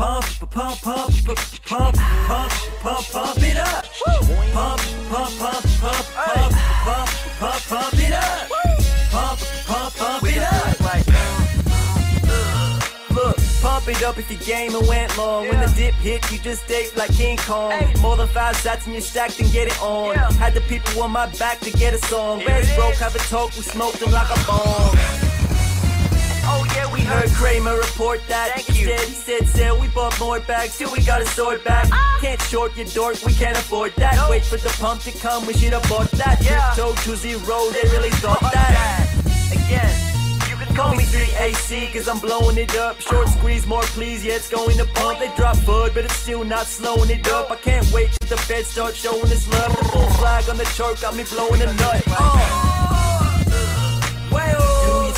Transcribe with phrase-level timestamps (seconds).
[0.00, 3.84] pump, pump, pump, pump, pump, pump, pump, pump it up.
[4.02, 4.80] Pump, pump,
[5.10, 6.52] pump, pump, pump,
[6.86, 8.48] pump, pump, pump it up.
[9.10, 10.80] Pump, pump, pump it up.
[10.80, 11.06] Like,
[13.14, 15.46] Look, pump it up if your game and went long.
[15.48, 17.74] When the dip hit, you just stay like King Kong.
[18.00, 20.14] More than five shots and you're stacked and get it on.
[20.14, 22.38] Had the people on my back to get a song.
[22.46, 25.29] Bears broke, have a talk, we smoked them like a bomb.
[27.10, 28.52] Heard Kramer report that.
[28.54, 28.86] Thank you.
[28.86, 31.90] Said he said sell, we bought more bags, till we got a sword back.
[32.20, 34.30] Can't short your dork, we can't afford that.
[34.30, 36.40] Wait for the pump to come, we should have bought that.
[36.40, 36.72] Yeah.
[36.76, 39.10] Toe to zero, they really thought that.
[39.50, 39.90] Again.
[40.48, 43.00] You can Call me 3AC cause I'm blowing it up.
[43.00, 45.18] Short squeeze, more please, yeah, it's going to pump.
[45.18, 47.50] They drop bud, but it's still not slowing it up.
[47.50, 49.76] I can't wait till the feds start showing this love.
[49.76, 52.04] The full flag on the chart got me blowing a nut.
[52.06, 52.69] Uh.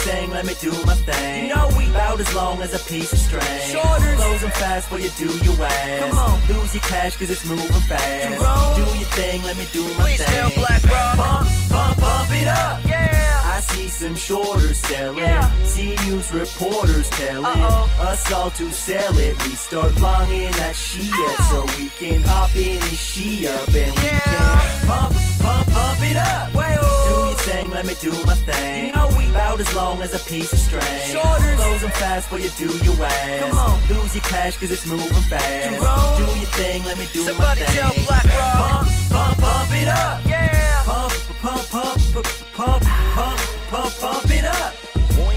[0.05, 1.48] Well, do your thing, let me do my thing.
[1.48, 3.42] You know we bout as long as a piece of string.
[3.70, 6.00] Shoulders closing fast for you do your ass.
[6.11, 8.77] Come on, lose your cash cause it's moving fast.
[8.77, 10.34] Do your thing, let me do my Please thing.
[10.34, 11.17] tell Black Rob.
[11.17, 12.84] Pump, pump, pump it up.
[12.86, 13.42] Yeah.
[13.45, 15.19] I see some shorters selling.
[15.19, 15.50] Yeah.
[15.64, 18.06] See news reporters telling Uh-oh.
[18.08, 19.36] us all to sell it.
[19.45, 23.75] We start longing that she up so we can hop in and she up and
[23.97, 24.19] we Yeah.
[24.20, 26.55] can pump, pump, pump it up.
[26.55, 27.22] Well.
[27.43, 28.87] Thing, let me do my thing.
[28.87, 30.83] You know we bout as long as a piece of string.
[31.11, 31.57] Shoulders.
[31.57, 33.41] Closing fast for you do your ass.
[33.41, 33.81] Come on.
[33.89, 35.75] Lose your cash cause it's moving fast.
[35.75, 36.19] Jerome.
[36.19, 37.75] Do your thing, let me do Somebody my thing.
[37.75, 38.87] Somebody tell Black Rob.
[38.87, 40.25] Pump, pump, pump it up.
[40.25, 40.83] Yeah.
[40.85, 43.39] Pump, pump, pump, pump, pump, pump,
[43.70, 44.75] pump, pump it up.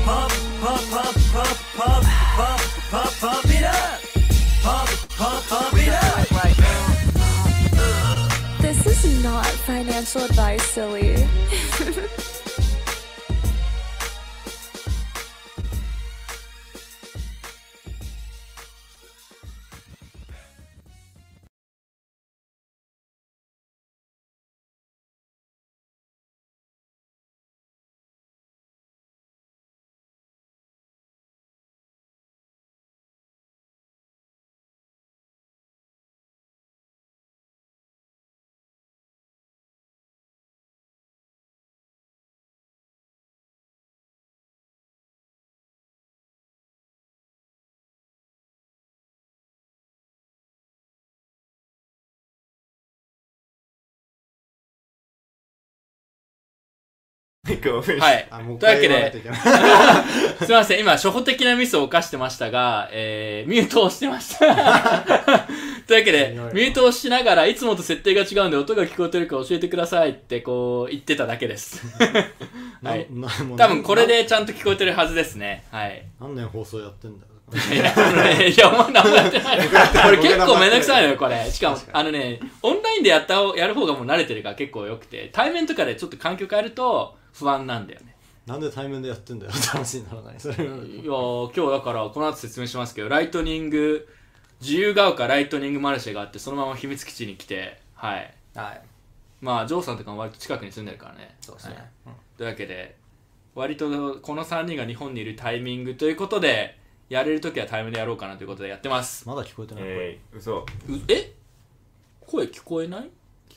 [0.06, 2.06] Pump, pump, pump, pump, pump,
[2.38, 2.62] pump,
[2.92, 4.05] pump, pump it up.
[9.84, 11.28] Financial advice, silly.
[58.00, 58.60] はいあもう。
[58.60, 59.22] というわけで
[60.44, 64.46] すみません、今、初歩的なミスを犯してましたが、えー、ミュートをしてました。
[65.88, 71.84] というわけで、ミュートをしながら、いつもと設定が違うんで、音が聞こえてるか教えてくださいって、こう、言ってただけです。
[72.84, 73.08] はい。
[73.56, 75.66] 多分、これでちゃんと聞こえてるはずですね。
[75.72, 76.04] はい。
[76.20, 77.36] 何年放送やってんだよ
[77.72, 79.60] いや、あのね、いや、お前何もやってない。
[79.60, 81.46] これ結構めんどくさいのよ、これ。
[81.52, 88.16] しかも、あのね、オンラインでやった方、やる方がもう慣れてるから結構良くて、対面とかでちょっと環境変えると不安なんだよね。
[88.46, 89.52] なんで対面でやってんだよ。
[89.52, 90.32] って話にならな。
[90.34, 90.56] いそれ。
[90.56, 94.08] がいやー今日だからこの後説明しますけどライトニング
[94.62, 98.34] 自由が丘ライトニングマルシェがあってそのまま秘密基地に来てはい。
[98.56, 98.82] はい。
[99.42, 101.36] まあジョーさんとかも割と近くに住んでるからね。
[101.42, 101.76] そうですね。
[102.06, 102.16] はい。
[102.38, 102.96] というわけで
[103.56, 103.90] 割と
[104.22, 106.78] この3人が日本にいるタイミングということで
[107.10, 109.28] やれる時は対面でやろうかなということでやってます。
[109.28, 110.58] まだ聞こえてない、えー、嘘。
[110.60, 110.66] う
[111.08, 111.34] え？
[112.22, 113.02] 声聞こえない？
[113.02, 113.10] 聞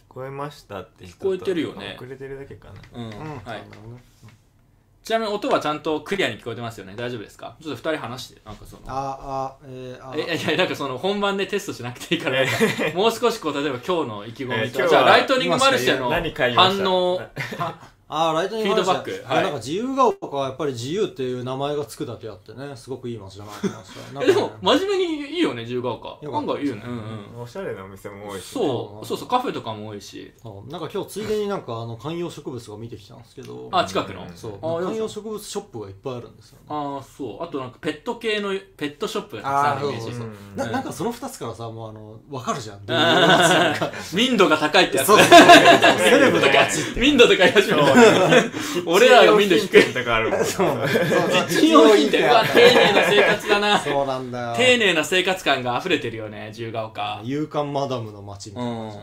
[0.09, 1.97] こえましたって人聞こえてるよね。
[1.99, 2.75] 遅れてるだけかな。
[2.95, 3.13] うん、うん。
[3.45, 3.63] はい。
[5.05, 6.95] ちなみに音はちゃんとクリアに聞こえてますよね。
[6.97, 7.57] 大丈夫ですか？
[7.63, 8.83] ちょっと2人話してなんかその。
[8.87, 10.15] ああえー、あ。
[10.17, 12.45] えいやいやなんかその本番でテストしなくていいから。
[12.95, 16.11] もう少しこう例えば今日の意気込みと、えーじゃあライトニングマルシェの
[16.55, 17.21] 反応
[18.11, 19.25] あーライトニングフィードバック。
[19.27, 19.43] はい。
[19.43, 22.75] なんか自由が丘はやっぱり自由っていう名前がつくだけあってね。
[22.75, 26.09] すごくいい街だなって思いました でも真面目にいいよね自由が丘。
[26.09, 26.83] よかった案外いいよね。
[26.87, 27.43] うんうん。
[27.43, 29.07] おしゃれなお店も多いしそう。
[29.07, 30.33] そうそうカフェとかも多いし。
[30.43, 33.69] そうなんか今日ついでになんかあの観葉植物が見てきたんですけど。
[33.73, 34.27] あ近くの？
[34.35, 34.53] そう。
[34.63, 36.65] あ観葉植物ショップがいっぱいあるんですよね。
[36.71, 37.43] ああそう。
[37.45, 40.05] あとなんかペット系のペットショップがたくさんあるイメージ。
[40.05, 40.29] そうそうそう。
[40.29, 40.31] う。
[40.31, 40.57] ん。
[40.57, 42.81] ななんかその2つからさもうあの分かるじゃん。
[44.17, 45.09] 民度が高いってやつ。
[45.09, 45.39] そうそうそう。
[45.99, 46.39] セレブ
[46.97, 47.98] 民度とか言い始めた
[48.87, 50.41] 俺らが民度低いとかあるもん
[51.49, 52.25] 実用品ってう。
[52.27, 54.07] わ丁寧な生活だなそう。
[54.07, 58.99] なんだよ丁寧な生活感が溢れてるよね自由が丘勇敢マダムの街みたいな感じ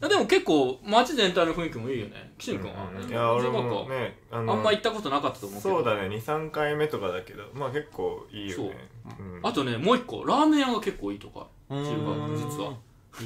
[0.00, 2.76] なんでも結構街全体の雰囲気もいいよね岸野君は、
[3.08, 5.60] いや俺も丘ねああんま行ったことなかったと思う。
[5.62, 5.84] けどそう。
[5.84, 8.76] だね23回目とかだけどまあ結構いいよね
[9.18, 9.22] う。
[9.22, 9.96] んあとねもう。
[9.96, 12.74] 一個ラーメン屋が結構いいとか自由が丘実は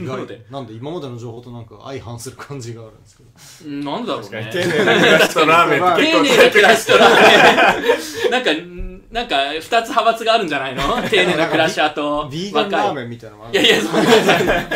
[0.01, 3.31] なのでなんで今までの情報となんか相反する感じがあるんですけど。
[3.67, 4.51] うんなんだろうね。
[4.53, 7.15] 丁寧な暮らしとラーメンって結構丁寧な暮らしとラー
[7.81, 8.31] メン。
[8.31, 8.83] なんかん
[9.13, 10.83] なんか二つ派閥があるんじゃないの？
[11.03, 13.93] 丁寧なクラッシャーとビーガンラーメンみたいなのもあるいやいや、そう。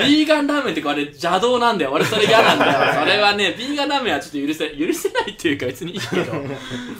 [0.06, 1.92] ビーガンラーメンってこれ邪道なんだよ。
[1.92, 3.00] 俺それ嫌なんだよ。
[3.00, 6.32] それはね、ビーガンラーメンはちょっと許せ、許せないっていうか別にいいけど、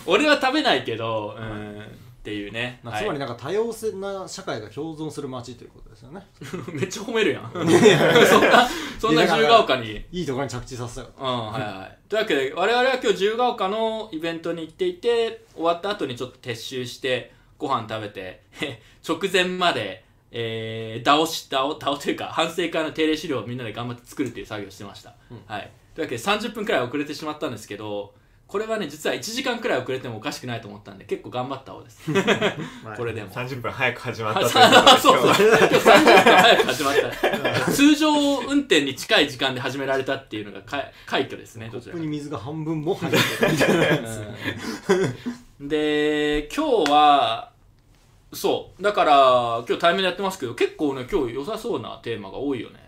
[0.07, 1.83] 俺は食べないけど、うん、
[2.27, 2.81] っていうね。
[2.83, 6.27] まあはいつまりなんか多様性な社会が共存する街ということですよね
[6.75, 7.53] めっちゃ褒めるやん。
[7.55, 8.69] そんな、
[8.99, 10.05] そんな自由が丘に。
[10.11, 11.99] いいところに着地させたようん、はいはい。
[12.09, 25.15] というわけで、我々は今日自由が丘のイベントに行っていて、終わった後にちょっと撤収して、ご飯食べて、へ 直前まで、えー、倒し、倒、倒というか、反省会の定例資料をみんなで頑張って作るっていう作業をしてました。
[25.47, 25.71] はい。
[25.95, 28.15] というわけで、30分くらい遅れてしまったんですけど、
[28.47, 32.01] これはね、実は1時間くらい遅れてもおかしくないと思ったんで、結構頑張った方です。
[32.97, 33.31] これでも。
[33.31, 36.95] 30分早く始まったあという そうそう今日は今日30分早く始まっ
[37.65, 37.73] た。
[37.73, 38.09] 通常
[38.47, 44.93] 運転に近い時間で始められたっていうのがか快挙ですねコップに水が半分も入ってるみたいなやつ
[45.61, 45.69] うん。
[45.69, 47.51] で今日は
[48.33, 48.83] そう。
[48.83, 52.86] だから今日対面でやってますけど結構ね今日良さそうなテーマが多いよね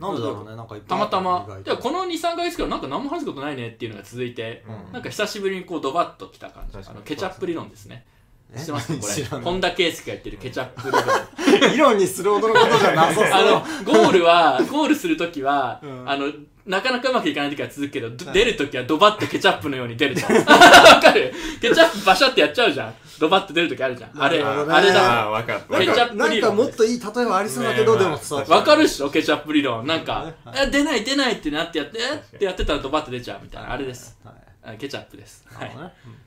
[0.00, 1.46] なんでだろうねなんかたいまたま。
[1.64, 4.92] でもこの23ヶ月からなんか何も話すことないねっていうのが続いて、うん。
[4.92, 8.06] なんか久しぶりにこうドバッときた感じあのケチャップ理論ですね。
[8.06, 8.17] え
[8.56, 9.38] 知ってますこ知らない。
[9.40, 13.24] れ本田圭佑が言ってるケチャップ理論議論にするほどのことじゃなさそう。
[13.24, 16.08] あの、ゴールは、ゴールするときは、うん。
[16.08, 16.26] あの、
[16.64, 20.32] なかなかうまくいかないときは続くけど、ど出るときはドバッとケチャップのように出るじゃん。
[20.44, 21.32] わかる？
[21.60, 22.94] ケチャップバシャってやっちゃうじゃん。
[23.18, 24.10] ドバッと出るときあるじゃん。
[24.22, 24.74] あれ、なるほどね。
[24.74, 25.22] あれだ。
[25.22, 25.78] ああ分かった。
[25.78, 29.86] ケチャップなんかもっといい例えばありそうだけど、ねでもさ、まあわかるっしょケチャップ理論。
[29.86, 34.16] なんかね、え、出ない出ないってなってやって、えってやってたらドバッと出ちゃうみたいな、あれです。
[34.24, 35.44] はいあケチャップです。
[35.46, 35.70] はい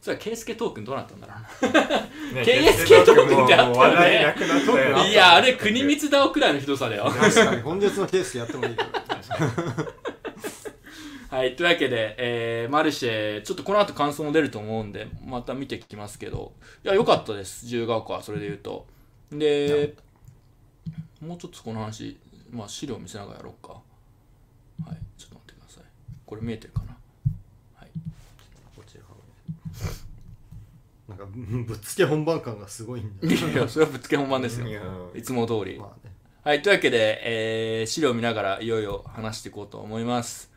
[0.01, 1.33] それはケイスケトークンどうなったんだろ
[1.69, 5.03] うね KSK トークンってあったよねもう話題なくなったよな。
[5.03, 7.05] ねいや、あれ国光だおくらいのひどさだよ。
[7.05, 8.89] 確かに今月のケースやってもいいけど
[11.31, 16.51] はい、というわけで、えーマルシェ、ちょっとこの後感想も出ると思うんで、また見てきますけど、
[16.83, 18.85] いや、良かったです、自由が丘は、それで言うと。
[19.31, 19.95] で、
[21.21, 22.19] もうちょっとこの話、
[22.51, 23.73] まあ、資料見せながらやろうか。
[23.73, 25.83] はい、ちょっと待ってください。
[26.25, 26.97] これ見えてるかな
[27.75, 27.89] はい。
[28.75, 28.95] こっち
[31.07, 34.67] なんかうん ぶっつけ本番感がすごいんだよいやそれはぶっつけ本番ですよ
[35.15, 35.21] い。
[35.21, 35.77] つも通り。
[35.77, 36.13] まあね
[36.43, 40.51] はい、というわけで、えー資料を見ながらいよいよ話していこうと思います。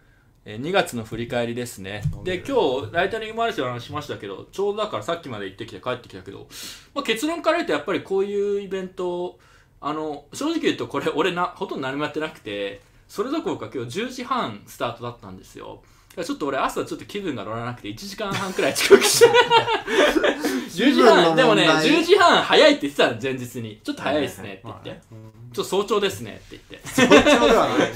[0.46, 2.02] えー2月の振り返りですね。
[2.24, 6.48] で、今日、ライトニングマルシェの話しましたけど、ちょうどだからさっきまで行ってきて帰ってきたけど、
[6.94, 9.38] まあ、結論から言うとやっぱりこういうイベント、
[9.82, 15.82] あの、正直言うとこれ俺な、ほとんど何もやってなくて、それどころか今日10時半スタートだったんですよ。
[16.22, 19.26] ちょっと俺朝ちょっと気分が乗らなくて1時間半くらい遅刻して。
[20.74, 21.34] 10時半。
[21.34, 23.80] でもね10時半早いって言ってたの前日に。
[23.82, 25.02] ちょっと早いですねって言って、まあね。
[25.12, 26.88] うんちょっと早朝ですねって言って。
[26.88, 27.92] 早朝ではない。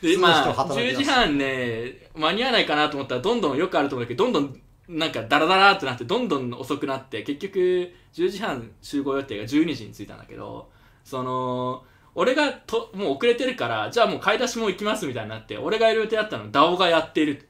[0.00, 0.96] で、まあ、普通の人働き10出す。
[0.98, 10.70] 時半ね、間に合わないかなと思ったら、どんどんよくあると思うんだけど、どんどん、なんか、ダラダラってなって、どんどん遅くなって、結局、10時半集合予定が12時に着いたんだけど、
[11.04, 17.48] その、俺がと、もう遅れてるから、じゃあもう買い出しも行きますみたいになって、俺がいる予定だったの、ダオがやっている。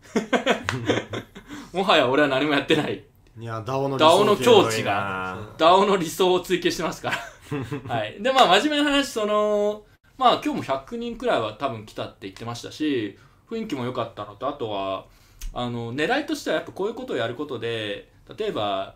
[1.73, 3.03] もはや俺は何もやってない。
[3.39, 7.19] いやダオの理ダオの想境地が、ダオの理想を追求してますから。
[7.95, 8.23] はい。
[8.23, 9.85] で、まあ、真面目な話、その、
[10.19, 13.19] まあ、今日も100人くらいは多分来たって言ってましたし、
[13.51, 15.07] 雰囲気も良かったのと、あとは、
[15.55, 18.95] あの、狙いとしてはやっぱこういうことをやることで、例えば、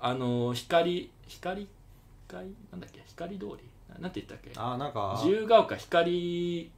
[0.00, 1.68] あの、光、光
[2.28, 3.67] 光なんだっけ光通り？
[3.98, 4.50] ななんて言ったっけ？
[4.56, 6.70] あなんか自由が丘光。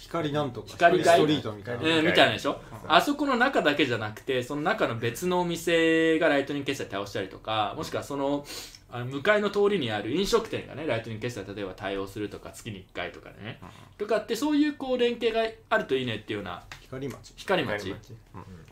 [0.00, 1.82] 光なんとか光ストリートみたいな。
[1.82, 2.60] えーみたいなでしょ？
[2.86, 8.46] あそこの中だけじゃなくてその中の別のお店がライトニング決済対応したりとかもしくはその
[8.90, 13.58] あの向かいの通りにある飲食店がねライトニング決済例えば対応するとか月に1回とかでね、
[13.98, 17.34] とかってそういうこう連携があるといいねっていうような光町。
[17.36, 17.92] 光町。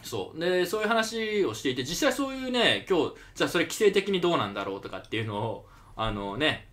[0.04, 0.38] そう。
[0.40, 6.68] でそういう話をしていて実際そういうね今日じゃあそれ規制的にどうなんだろうとかっていうのをあのね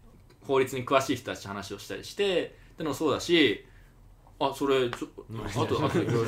[0.46, 3.66] 法律に詳しい人たちと話をしたりしてってのもそうだし
[4.40, 5.08] あそれちょ
[5.46, 6.22] あとあといろいろ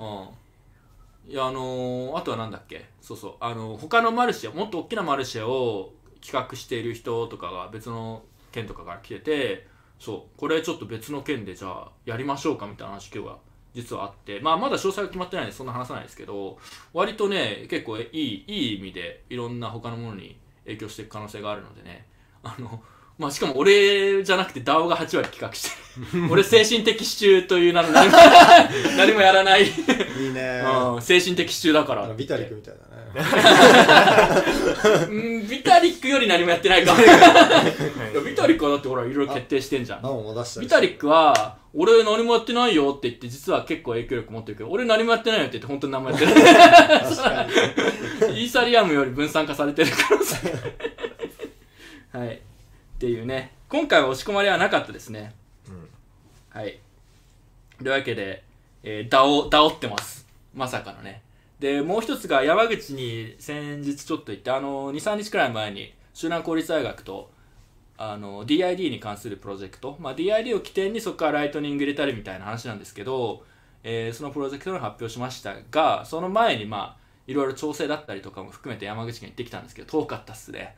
[0.00, 1.30] うん。
[1.30, 2.86] いやあのーあとはなんだっけ？
[3.02, 3.34] そうそう。
[3.40, 5.92] あの他のマルシェもっと大きなマルシェを
[6.24, 9.66] 企画している人とかが別の県とかから来てて
[9.98, 10.38] そう。
[10.38, 13.38] これちょっと別の県でじゃあやりましょうかみたいな話今日は
[13.74, 14.40] 実はあって。
[14.40, 16.58] まあまだ詳細が決まってないんでそんな話さないですけど
[16.94, 22.06] 割とね結構いいいい意味でいろんな他のものに影響していく可能性があるのでね。
[22.42, 22.82] あの
[23.18, 25.70] まあしかも俺じゃなくて DAO が8割企画して
[26.16, 26.26] る。
[26.30, 28.12] 俺精神的支柱という名の何も
[28.96, 29.70] 何もやらない、いい
[30.32, 30.62] ね。
[30.94, 32.06] うん、精神的支柱だから。
[32.14, 32.86] ビタリックみたいだね。
[35.08, 36.94] うんビタリックより何もやってないか。
[36.94, 37.02] ビ
[38.36, 40.02] タリックはだってほらいろいろ決定してんじゃん。
[40.60, 46.34] ビタリックは俺何もやってないよって言って実は結構影響力持ってるけど俺何もやってないよって言って本当に何もやってない。
[46.34, 47.46] 確か
[48.28, 48.42] に。
[48.42, 50.36] イーサリアムより分散化されてる可能性
[52.12, 52.40] はい
[52.98, 53.52] っていうね。
[53.68, 55.32] 今回は押し込まれはなかったですね。
[55.68, 55.88] うん。
[56.50, 56.80] はい。
[57.78, 58.42] というわけで、
[58.82, 60.26] えー、だおだおってます。
[60.52, 61.22] まさかのね。
[61.60, 67.30] でもう一つが山口に先日ちょっと行ってあの23日くらい前に集南公立大学と
[67.96, 73.44] あの DID に関するプロジェクト、まあ、DID を起点にそこからライトニング入れたりみたいな話なんですけど、
[73.84, 76.97] えーそのプロジェクトの発表しましたがその前にまあ
[77.28, 80.74] いろいろ調整だったりとかも含めて山口県行ってきたんですけど遠かったっすね。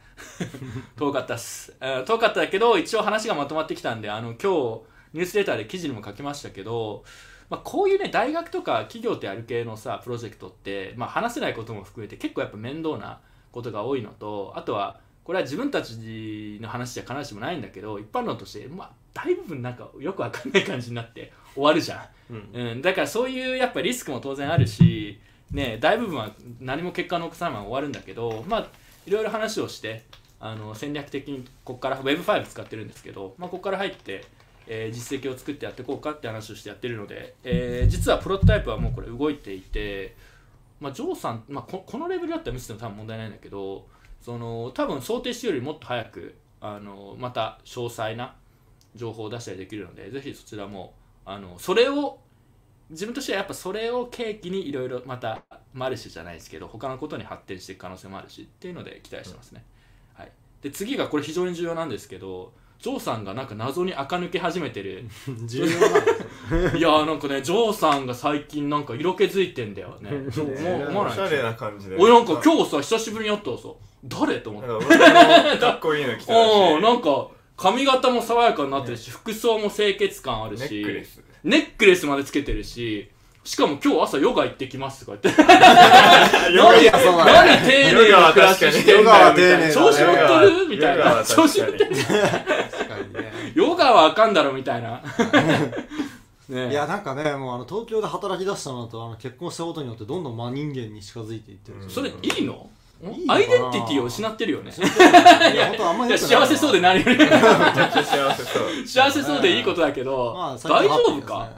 [0.99, 4.80] 遠かったっす、えー遠かったけど一応話がまとまってきたんであの今日
[5.14, 7.04] ニュースレターで記事にも書きましたけど、
[7.49, 13.21] まあ、こういうね大学とか企業とやる系のさプロジェクトって、まあ、話せないことも含めて結構やっぱ面倒な
[13.52, 22.83] ことが多いのとあとはこれは自分たちの話じゃ必ずしもないんだけど一般論として、まあ、大部分なんかよくわかんない感じになって終わるじゃん、うん。
[22.83, 25.21] だからそういうやっぱリスクも当然あるし、
[25.52, 26.30] ね、大部分は
[26.61, 28.69] 何も結果を残さないまま終わるんだけどまあ
[29.07, 30.04] いろいろ話をして
[30.38, 34.25] あの戦略的にここから Web5 使ってるんですけど、まあ、ここから入って、
[34.66, 40.16] えー実績を作ってやっていこうかって話をしてやってるので、えー実はプロトタイプはもうこれ動いていて、
[40.80, 43.87] まあ、ジョーさん、まあ、ここのレベルだったら見せても多分問題ないんだけど
[44.23, 48.35] その多分想定してよりもっと早くあのまた詳細な
[48.95, 52.19] 情報を出したりできるのでぜひそちらもあのそれを
[52.90, 55.42] 自分としてはやっぱそれを契機にいろいろまた
[55.73, 59.64] マルシェじゃないですけど他のことに発展していく可能性もあるしっていうので期待してますね、
[60.14, 60.30] はい、
[60.61, 65.04] で次がこれ非常に重要なんですけどジョーさんがなんか謎に垢抜け始めてる。
[65.44, 66.12] 重要なんで
[66.70, 66.78] すよ。
[66.78, 70.11] いやーなんかねジョーさんが最近なんか色気づいてんだよね。
[70.32, 71.97] そう思わないおしゃれな感じで。
[71.99, 73.68] 俺なんか今日さ久しぶりに会ったらさ
[74.04, 74.38] 誰？
[74.38, 74.68] と思って。
[75.61, 83.09] かっこいいの着たらしなんか髪型も爽やかになってるし、服装も清潔感あるネしックレスネックレスまでつけてるし
[83.42, 85.42] しかも今日朝ヨガ行ってきますとか言って。
[85.42, 87.25] いやそうだ。
[87.25, 90.68] ね何丁寧な暮らししてんだよ調子乗ってる？
[90.68, 91.25] みたいな。
[91.25, 91.97] 調子乗ってる？
[91.97, 93.32] 確かにね。
[93.54, 95.02] ヨガはあかんだろみたいな。
[96.50, 101.78] ねいやなんかねもうあの東京で働き出したのとあの結婚したことによってどんどん真人間に近づいていってる。
[101.78, 101.80] ん。
[101.82, 102.35] ですそれよいいの？
[102.35, 102.64] いいのかな
[103.28, 104.71] アイデンティティを失ってるよね。
[105.52, 107.16] いや本当あんまり幸せそうで何より。
[107.16, 108.87] 幸せそう。
[108.87, 111.49] 幸せそうでいいことだけど、まあ大丈夫か？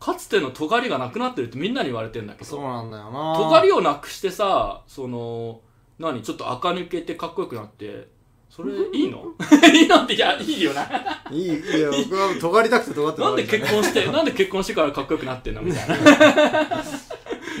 [0.00, 3.34] かつての尖りがなくなってるってみんなに言われてんだけどそうなんだよな。
[3.36, 5.60] 尖りをなくしてさその
[5.98, 8.08] 何ちょっと垢抜けてかっこよくなって
[8.48, 9.24] それいいの？
[9.74, 10.88] いいのっていやいいよな。
[11.30, 11.80] いいいい。
[11.80, 15.60] や僕は尖りたくて尖ってなんで結婚婚してなんで結婚してからかっこよくなってんの？
[15.60, 15.96] みたいな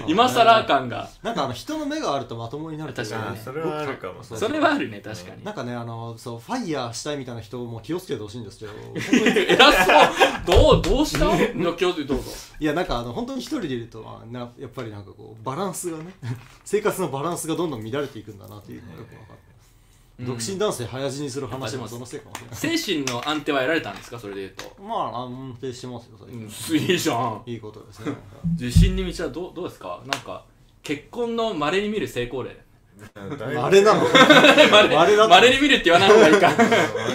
[0.08, 1.08] 今更感が。
[1.22, 4.22] なんかあの人の目があるとまともになる確かにあそれはあるかも。
[4.22, 5.44] それはあるね確かに。
[5.44, 8.72] なんかねあのそうファイヤーしたいみたいな人も気をつけてほしいんですけど。
[8.94, 9.56] 偉
[10.46, 10.72] そう。
[10.72, 11.26] どうどうした？
[11.36, 16.12] いや気をつけてどうぞいやなんかあの本当に一人でいるとまあなやっぱりなんかこうバランスがね
[16.64, 19.37] 生活のバランスがどんどん乱れていくんだなっていうのがよく分かって、
[20.18, 20.26] うん。
[20.26, 22.78] 独身男性早死にする話もそのせいかもしれない。
[22.78, 24.18] 精神の安定は得られたんですか？
[24.18, 27.42] それで言うと、まあ安定してますよ最う近、ん、いいじゃん。
[27.46, 28.12] いいことですね。
[28.58, 30.02] 自信に満ちはどうどうですか？
[30.06, 30.44] なんか
[30.82, 32.56] 結婚の稀に見る成功例。
[33.14, 34.02] あれなの？
[34.02, 36.50] あれだった稀に見るって言わない方がいいか。
[36.50, 36.56] あ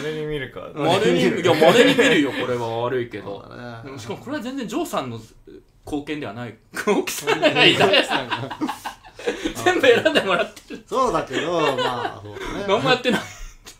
[0.02, 0.62] れに見るか。
[0.74, 2.32] 稀にいや稀に見るよ。
[2.32, 3.44] これは悪いけど。
[3.44, 4.00] そうだね。
[4.00, 5.20] しかもこれは全然ジョーさんの
[5.86, 6.56] 貢献ではない。
[6.88, 7.76] 奥さんがい。
[7.76, 7.86] た
[9.64, 10.84] 全部選んでもらってる。
[10.88, 12.66] そうだけどまあそうだね。
[12.68, 13.22] 何もやってない。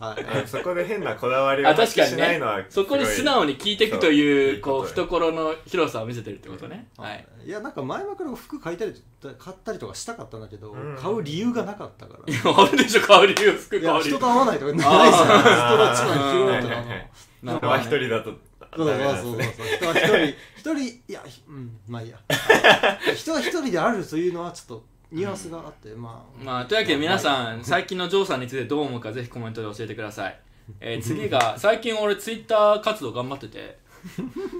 [0.00, 0.24] はい。
[0.44, 6.88] あそこで変なこだわりをあ確かにしないのはねそこに素直に聞いていくというこう懐の広さを見せてるってことね。
[6.96, 7.24] はい。
[7.46, 8.94] いやなんか前々から服買いたり
[9.38, 10.96] 買ったりとかしたかったんだけど、うん。
[11.00, 15.04] 買う理由がなかったからいやあるでしょ変わり理由服いや変わり人と会わないとかないじあゃん。
[15.12, 18.32] 人とあー一番広いとか人は一人だと
[18.76, 19.74] そうそうそうそう。
[19.78, 22.18] 人は一人一人いやひうんまあいいや。
[23.14, 26.44] 人は一人であるというのはちょっとニュアンスがあって、まあ。
[26.44, 30.40] まあ、というわけで皆さん、最近のジョーさんについてどう思うかぜひコメントで教えてください。
[30.80, 33.78] えー次が、最近俺ツイッター活動頑張ってて、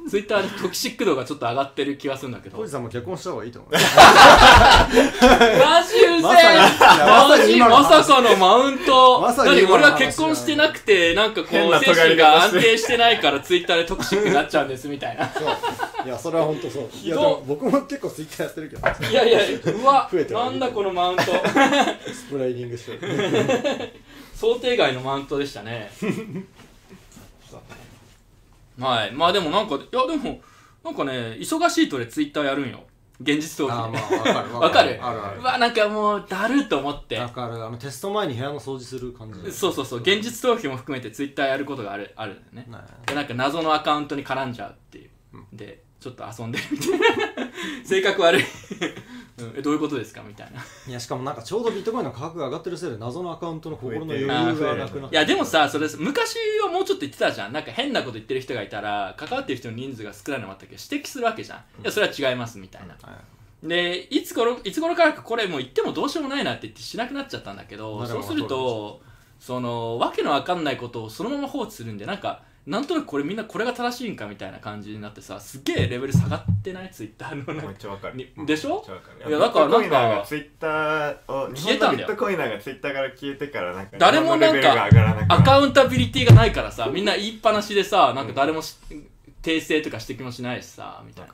[0.08, 2.58] ツイッターでトキシック度がちょっと上がってる気がするんだけど。
[2.58, 3.72] マジさんも結婚した方がいいと思う。
[3.74, 3.84] うぜ
[5.42, 11.52] えまさにマジまさかのマウント、俺は結婚してなくて、なんかこう、
[11.84, 15.28] 精神が安定してないからツイッターでトキシックになっちゃうんですみたいな。
[15.28, 15.44] そう。
[16.06, 16.88] いやそれは本当そう。
[17.02, 19.10] いやどでも僕も結構ツイッターやってるけど。
[19.10, 19.40] いやいや、
[19.72, 20.50] うわ増え、てはいる。
[20.52, 21.22] なんだこのマウント。
[21.24, 22.98] スプレーニングして
[24.34, 25.90] 想定外のマウントでしたね
[28.78, 29.12] はい。
[29.12, 30.40] まあでもなんかいやでも
[30.84, 32.82] なんかね忙しいと俺ツイッターやるんよ。
[33.20, 34.54] 現実逃避あーまあ わかる。
[34.54, 34.98] わかる。
[35.02, 35.40] あるある。
[35.40, 37.16] うわなんかもうだると思って。
[37.16, 40.00] だからあのテスト前に部屋の掃除する感じそうそうそう。
[40.00, 42.66] 現実逃避も含めてツイッターやることがあるあるんだよね。
[42.68, 42.78] ね。
[43.06, 45.10] でなんか謎のアカウントに絡んじゃうっていう、
[45.52, 47.06] でちょっと遊んでるみたいな。
[47.86, 48.44] 性格悪い、
[49.36, 50.22] うん、えどういうことですか？
[50.26, 50.60] みたいな。
[50.88, 54.54] いやしかもなんかちょうどビットコインの価格が上がってるせいで謎のアカウントの心の余裕がな
[54.88, 57.52] くなっていやでもさそれ昔はもうちょっと言ってたじゃん。
[57.52, 61.58] なんか変なこと言ってる人がいたら関わってる人の人数が少ないのもあったけど指摘するわけじゃん。
[61.82, 62.96] いやそれは違いますみたいな。
[63.02, 63.12] は
[63.62, 63.66] い。
[63.66, 69.00] でいつ頃いつ頃からかこれもう言ってもどうしようもないなって言ってしなくなっちゃったんだけどそうすると
[69.40, 76.90] そのわけのわかんないことをそのまま放置するんでなんかなんとなくこれみんなこれが正しいんかみたいな感じになってさすっげえレベル下がってない？
[76.90, 77.68] ツイッターのめか。
[77.68, 78.16] っちゃわかる。
[78.16, 78.82] にでしょ？
[79.28, 82.08] いやだからなんかツイッターを日消えたんだよ。
[82.08, 84.88] ビットコイがツイッターから消えてからなんか誰もなんか
[85.28, 88.76] アカウンタビリティがないからさみんな言いっぱなしでさなんか誰もし
[89.42, 91.32] 訂正とか指摘もしないしさみたいな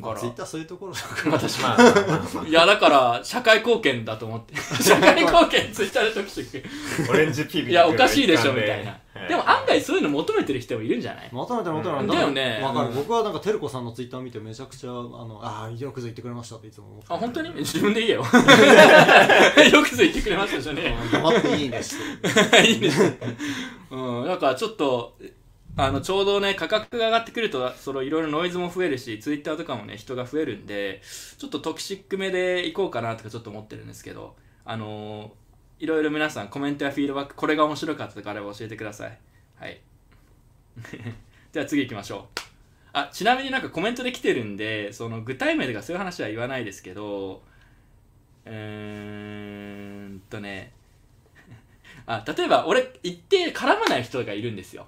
[0.00, 1.32] まあツイッかターそういうところだら。
[1.32, 4.54] 私まあ いやだから社会貢献だと思って。
[4.82, 6.42] 社会貢献ツイッターで特集
[7.06, 8.90] あオレンジピビいやおかしいでしょみたいな。
[9.14, 9.28] はい。
[9.28, 11.28] でも案外そういうの求めてる人もいるんじゃない？
[11.30, 12.08] 求めてる求めてる。
[12.12, 12.60] だよね。
[12.62, 17.06] わか僕はなんかテルコさんのツイッター見てめちゃくちゃあのああよくぞ言ってくれましたっていつも思って。
[17.10, 17.50] あ本当に？
[17.56, 18.20] 自分で言えよ。
[18.24, 21.96] よくぞ言ってくれましたじゃねうん黙っていいねし
[22.66, 23.12] いいです
[23.90, 24.26] うん。
[24.26, 25.16] だからちょっと
[25.76, 31.00] あのちょうどね価格が上がってくるとそのいろいろノイズも増えるしツイッターとかもね人が増えるんで
[31.38, 35.30] ちょっとトキシックめでいこうかなとかちょっと思ってるんですけどあのー
[35.82, 39.18] いろいろ皆さんコメントやフィードバックこれが面白かったとかあれば教えてください。
[39.56, 39.80] はい。
[41.52, 42.40] では次行きましょう。
[42.92, 47.42] あちなみになんかコメントで来てるんでその具体名とかそういう話は言わないですけど
[48.46, 48.52] うー
[50.14, 50.72] んとね。
[52.06, 54.86] あ例えば俺一定絡まない人がいるんですよ。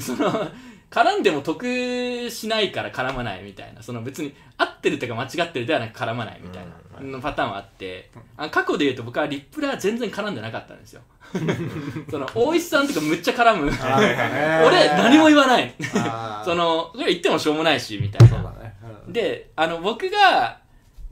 [0.00, 0.50] その
[0.90, 3.82] 絡んでも得しないから絡まないみたいな。
[3.82, 8.10] その別に合ってるとか間違ってるではなく絡まないみたいなのパターンはあって。
[8.36, 11.02] あ過去で言うと僕はリップラー全然絡んでなかったんですよ。
[12.10, 13.66] その大石さんとかむっちゃ絡む。
[14.66, 15.72] 俺何も言わない。
[16.44, 18.38] その言ってもしょうもないしみたいな。
[18.42, 18.74] ね。
[19.06, 19.12] うん。
[19.12, 20.58] であの僕が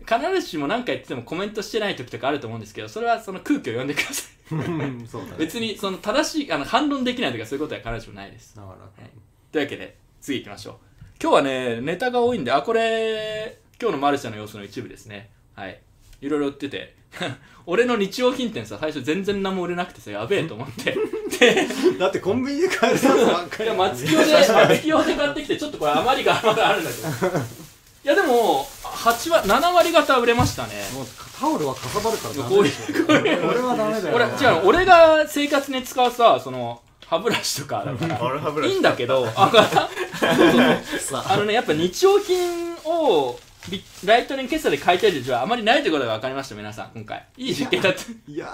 [0.05, 4.33] 必ずしも何か言っててもコメントしてない時とかあると思うんですけどそれはその空気を読んでください。
[4.33, 5.34] うんそうだね。
[5.38, 8.56] 別にその正しいあの反論できないとかそういうことは必ずしもないです。
[8.56, 9.11] だからはい。
[9.52, 10.74] というわけで次行きましょう。
[11.20, 15.30] 今日はねネタが多いんであこれ今日のマルシェの様子の一部ですね。
[15.54, 15.80] はい。
[16.20, 16.96] いろいろ売ってて
[17.66, 20.96] 俺の日用品店さ最初全然何も売れなくてさやべえと思って。
[21.38, 21.66] で
[21.98, 23.64] だってコンビニで買えるやつばっかり。
[23.64, 27.38] いや松清で松清で買ってきてちょっとこれ余りがまだあるんだけど。
[27.38, 27.40] い
[28.09, 30.73] やでも8割7割方売れましたね。
[30.94, 31.07] もう
[31.38, 33.05] タオルはかさばるからダメでしょ。
[33.07, 34.16] これはダメだよ。
[34.16, 34.29] 俺違
[34.64, 38.66] う俺が生活に使うさその歯ブラシとかだから。
[38.66, 39.51] いいんだけどあ
[41.37, 43.38] のねやっぱ日用品を
[43.71, 47.27] ビライトニング決済で買いたいという人はあまりないということが分かりました皆さん今回。
[47.37, 48.01] いい実験だった。
[48.27, 48.53] いや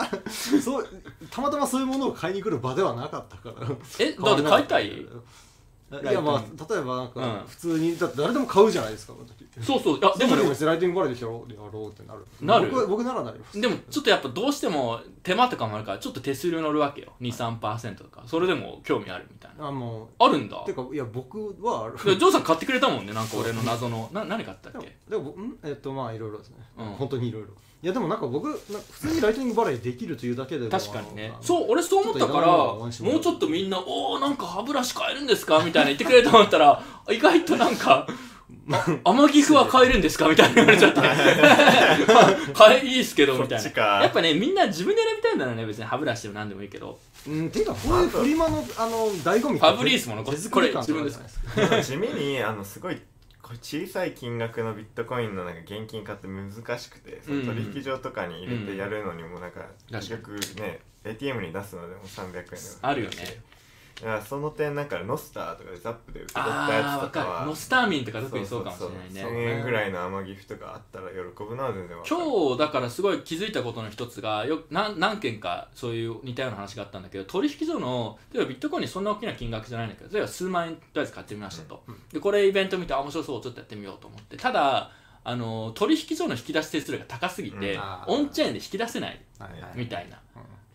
[0.60, 0.88] そう
[1.30, 3.68] たまたまそういうものを買いに来る場ではなかったから。
[4.00, 5.06] えだって買いたい？
[6.02, 6.40] いやまあ
[6.74, 7.10] 例えばなんうん。
[7.10, 9.14] か普通にだって誰でも買うじゃないですか
[9.60, 10.00] そうそう。
[10.02, 12.24] あでもねライティングバレーでやろうやろうってなる。
[12.40, 12.68] なる。
[12.70, 13.60] 僕は僕ならなります。
[13.60, 17.12] でもちょっとやっぱどうしても手間とかもあるからちょっと手数料乗るわけよ。
[17.20, 18.24] 23%とか。
[18.26, 19.68] それでも興味あるみたいな。
[19.68, 20.62] あもあるんだ。
[20.62, 22.04] うてかいや僕はある。
[22.04, 24.08] でジョーさん買ってくれたもんねなんか俺の謎の。
[24.12, 25.58] な何買ったっでもけでもん？
[25.62, 26.86] えっとまあいろいろですね、うん。
[26.94, 27.48] 本当にいろいろ
[27.84, 28.60] いやでもなんか僕なんか
[28.92, 31.34] 普通にライトニングバレーできるというだけでも確かにね。
[31.42, 38.06] そう俺そう思ったからもらうちょっとみんな「おおなんか歯ブラシ買えるんですか?」みたいな言ってくれると思ったら 意外となんか
[38.72, 40.54] 「あ天城府は買えるんですか?」みたいな。
[40.54, 41.00] 言われちゃって
[42.54, 43.82] 「買えいいっすけど」みたいな。
[43.82, 46.98] やっぱねみんな自分で選びたいんだろうね別に歯ブラシでも何でもいいけど。
[47.28, 51.20] うんていうかこういうフリマのあの醍醐味ファブリースも残すこれ自分です。
[51.82, 52.98] 地味にあのすごい
[53.44, 63.16] これ小さい金額のビットコインのなんか現金化って難しくて、その取引所とかに入れてやるのにもなんか結局ね ATM に出すのでも300円であるよね
[64.26, 67.44] その点なんかノスターとかでザップで受け取ったあやつとかは。
[67.46, 69.02] ノスターミンとか特にそうかもしれないね。
[69.08, 84.36] そうそうそう1000円ぐらいの天岐阜とかあったら喜ぶのは全然今日だからすごい気づいたことの一つがよ何何件かそういう似たような話があったんだけど取引所の例えばビットコインにそんな大きな金額じゃないんだけど例えば数万円とりあえず買ってみましたと、でこれイベント見てあ面白そうちょっとやってみようと思って。
[84.36, 84.90] ただ
[85.26, 87.82] あの取引所の引き出し手数料が高すぎて、うん。
[88.08, 89.18] オンチェーンで引き出せない。
[89.38, 90.20] はいはいみたいな、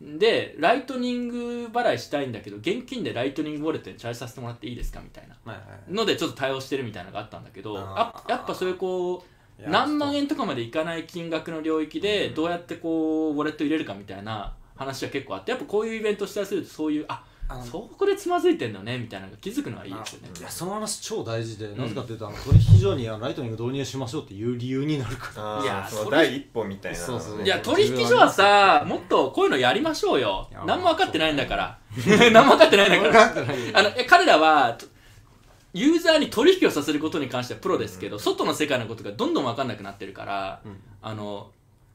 [0.02, 5.36] でライトニング払いしたいんだけど現金でライトニングウォレットにチャージさせてもらっていいですかみたいな。
[5.44, 9.24] はいはいのでちょっと対応してるみたいなのがあったんだけどあやっぱそういうこ
[9.60, 20.30] いうや何万円とかまでいかない金額の領域でどうやってこうウォレット入れるかみたいな話は結構あってやっぱこういうイベントしたりするとそういうああのそこでつまずいてんのねみたいなのが気づくのはいいですよね。
[20.40, 21.76] いやその話超大事で、ん。
[21.76, 25.64] なぜかというとあの取引所にあのライトニング導入しましょうっていう理由になるから。
[25.64, 30.48] いやその第一歩みたいなそうそういや取引所はさもっとこういうのやりましょうよ。
[30.68, 31.80] 何も分かってないんだから。
[32.32, 33.12] 何も分かってないんだから。
[33.12, 33.72] 分かってないよ。
[33.74, 34.86] あのえ彼らはと
[35.74, 40.78] ユーザーに取引をさせることに関してはプロですけど、外の世界のことがどんどん分かんなくなってるから、うん。
[41.02, 41.52] あの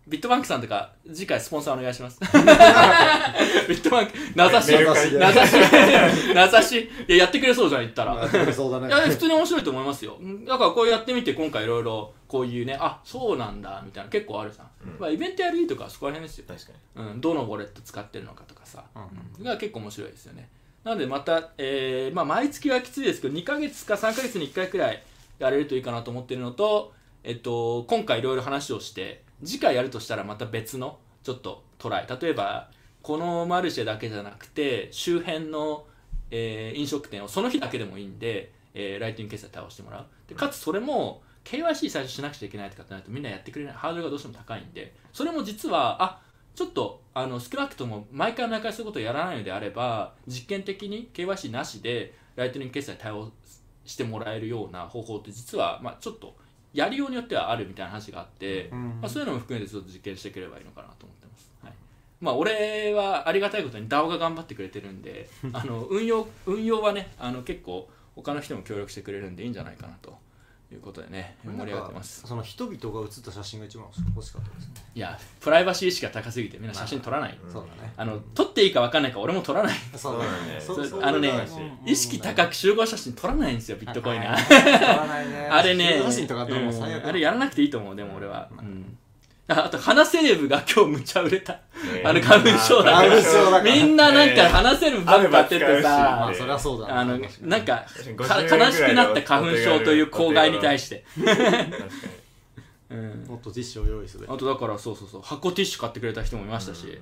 [0.07, 2.21] ビットバンクさんとか次回スポンサーお願いします。
[3.69, 4.73] ビットバンク名指し。
[4.73, 5.15] 名指し。
[6.35, 6.91] 名指し。
[7.09, 8.29] いややってくれそうじゃん言ったら。
[8.53, 8.89] そうだね。
[8.89, 10.19] いや普通に面白いと思いますよ。
[10.47, 15.01] だからこうやってみて今回いろいろこういうねあそうなんだみたいな結構あるじゃん、うん。
[15.01, 17.07] まあ、イベントやる意とかそこら辺ですよ、確かに。
[17.07, 18.85] うん、どのウォレット使ってるのかとかさ、
[19.39, 19.45] うん。
[19.45, 20.51] が結構面白いですよね。
[20.85, 25.03] なのでまた、えーまあ、毎月はきついですけど2ヶ月か3ヶ月に1回くらい
[25.39, 32.07] やれるといいかなと思ってるのと、えっと、今回いろいろ話をして次回やるとしたらまた別のちょっとトライ。
[32.21, 32.71] 例えば
[33.03, 35.87] このマルシェだけじゃなくて周辺の、
[36.31, 40.07] えー飲食店をその日だけでもいいんで、えーライティング決済対応してもらう。
[40.29, 43.75] でかつそれも KYC 最初しなくちゃいけないとかってなるとみんなやってくれない。
[43.75, 44.95] ハードルがどうしても高いんで。
[45.13, 46.21] それも実はあ
[46.55, 53.33] ちょっとあの少なくとも毎回毎回そういうことをやらないのであれば実験的に KYC なしでライトニング決済対応
[53.85, 56.37] してもらえるような方法って実は、まあ、ちょっと
[56.75, 61.51] やりようによってはあるみたいな話があって、うんまあ、そういうのも含めてちょっと実験していければいいのかなと思ってます。
[61.63, 61.73] はい
[62.21, 70.19] まあ、俺はありがたいことに DAO が頑張ってくれてるんで あの運用運用はねあの結構他の人も協力してくれるんでいいんじゃないかなと
[70.75, 72.27] いうことでね盛り上がってます。
[72.27, 74.75] その人々が写った写真が一番欲しかったですね。
[74.95, 77.53] いやプライバシー意識が高すぎてみんな写真撮らない、うん。
[77.53, 77.93] そうだね。
[77.97, 79.75] あの撮っていいか分かんないから俺も撮らない。
[79.97, 80.31] そうだね。
[81.03, 84.45] あのねうん意識高く集合写真撮らないんですよビットコインがはい。
[84.45, 85.49] 撮らないね。
[85.51, 87.09] あれね写真とかでも最悪うん。
[87.11, 88.99] あれやらなくていいと思うでも俺は、うん
[89.47, 91.53] ああと花セレブが今日むちゃ売れた。
[91.53, 91.61] ね。
[92.03, 93.23] あの花粉症だから。
[93.23, 95.89] 花粉みんななんか花セレブばっかやっててさ。
[95.89, 101.05] まあそりゃそうだなあのなんか50か円ぐらい悲しくなった花粉症という公害に対して、
[102.89, 104.27] うん、もっとティッシュを用意する。
[104.31, 105.23] あとだからそうそうそう。
[105.23, 106.93] 箱ティッシュ買ってくれた人もいましたし、うん。
[106.93, 106.97] う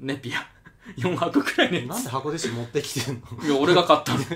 [0.00, 0.06] うん。
[0.06, 0.46] ネピア。
[0.98, 3.40] 4箱くらいのやんなんで箱ティッシュ持ってきてんの？
[3.40, 4.20] ついや俺が買ったの。
[4.20, 4.26] い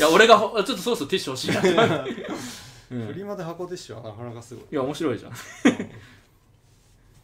[0.00, 2.26] や俺がほちょっとそろそろティッシュ欲しいなって、
[2.90, 3.06] うん。
[3.06, 4.64] フリマで箱ティッシュはなかなかすごい。
[4.72, 5.32] いや面白いじゃん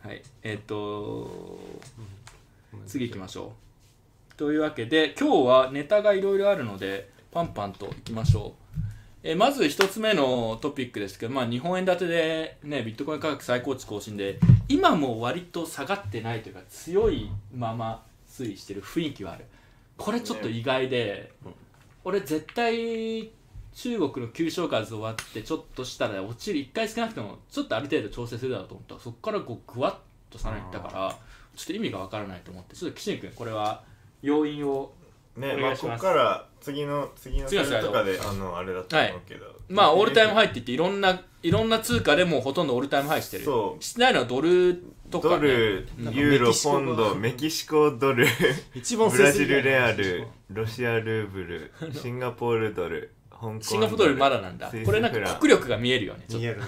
[0.05, 0.23] はい。
[0.43, 1.59] えっ、と
[2.87, 3.53] 次行きましょ
[4.33, 4.35] う。
[4.37, 8.81] というわけで今日はネタがいろいろあるのでパンパンといきましょう。
[9.23, 19.45] えーまず一つ目のトピックですけど、まあ、日本円建てで、ね、ビットコイン価格最高値更新で今も割と下がってないというか強いまま推移してる雰囲気はある。
[19.97, 21.33] これちょっと意外で、
[22.03, 23.31] 俺絶対
[23.75, 29.95] 中国の旧正月終わってちょっとしたら落ちる1回少なくともちょっとある程度調整するだろうと思ったらそこからこうグワッ
[30.31, 31.19] とさらにいったから
[31.57, 33.83] ちょっと意味がわからないと思ってちょっと岸君これは
[34.21, 34.93] 要因を
[35.37, 39.47] ねまあここから次の次の次とかであのあれだと思うけど。
[39.69, 43.45] まあオールタイムハイって言っていろんないろんな通貨でもうほとんどオールタイムハイしてる。
[43.45, 43.83] そう。
[43.83, 48.27] してないのはドルとか、ね、ドル、うんユーロ、ポンド、メキシコドル、
[48.75, 53.13] 一番ブラジルレアル、ロシアルーブル、シンガポールドル、
[53.61, 54.71] シンガポールまだなんだ。
[54.85, 56.61] これなんか国力が見えるよねちょっ見える。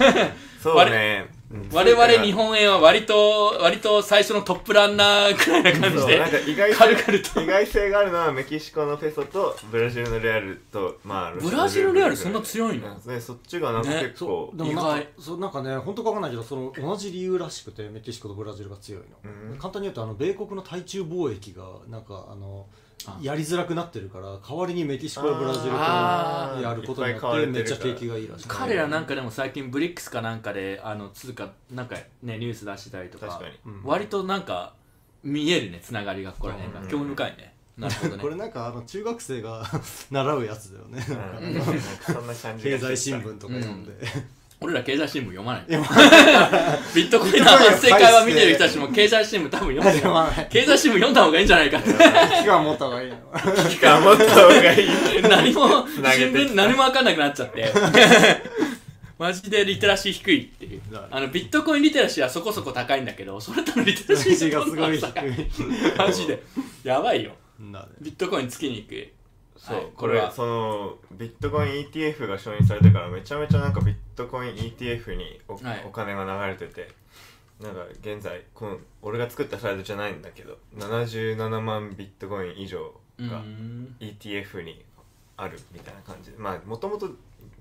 [0.63, 1.29] そうね。
[1.73, 7.43] 我々日本円は割と割と最初のトップランナーくらいな感じでなんか意外軽々と。
[7.43, 12.93] 意外性があるのはメキシコのペソとブラジルのレアルとまあブラジルレアルそんな強いの？
[12.95, 19.59] ねそっちがなんかね結構、でもなん意かそうなんかね本当かわかんないけどその同じ理由らしくてメキシコとブラジルが強いの、うん。
[19.59, 22.84] 簡単に言うとあの米国の対中貿易がなんかあのあ
[23.21, 28.45] やりづらくなってるから代わりにメキシコやブラジルとやることによいってめっちゃ景気がいいらしい。
[28.49, 33.41] 彼らなんかでも最近ブリックスかなんかであの通貨なんかねニュース出してたりとか
[33.85, 34.75] 割となんか
[35.23, 36.81] 見えるねつながりがここら辺が。
[36.81, 36.89] うん。
[36.89, 37.55] 興味深いね。
[37.77, 38.23] なるほどね。
[38.23, 39.65] これなんかあの中学生が
[40.11, 41.05] 習うやつだよね、
[41.43, 41.55] うん。
[41.55, 41.73] なんか
[42.13, 43.93] そんな感じが経済新聞とか読んで、
[44.65, 45.65] 俺ら経済新聞読まない。
[45.69, 50.49] ビットコインの反省会は見てる人たちも経済新聞多分読んで読まない。
[50.49, 51.91] 経済新聞読んだ方がいいんじゃないかって。
[51.91, 53.17] 危機感持った方がいいの
[53.69, 54.89] 期間持った方がいい
[55.23, 57.73] 何も新聞何も分かんなくなっちゃって。
[59.19, 60.81] マジでリテラシー低いっていう。
[61.11, 65.31] あのビットコインリテラシーはそこそこ高いんだけどそれとのリテラシーがすごい低高い。
[65.31, 65.35] い
[65.97, 66.43] マジで。
[66.83, 67.33] やばいよ。
[68.01, 69.09] ビットコイン月に行く
[69.65, 69.87] そう、はい。
[69.97, 70.31] これは。
[70.31, 75.85] そのビットコイン ETF が承認されてからめちゃめちゃなんかビットコイン ETF にお,、はい。
[75.87, 76.91] お金が流れてて
[77.63, 84.85] なんか現在この俺が作ったスライドじゃないんだけど77万ビットコイン以上うがん ETF に
[85.37, 86.31] あるみたいな感じ。
[86.31, 87.09] でまあもともと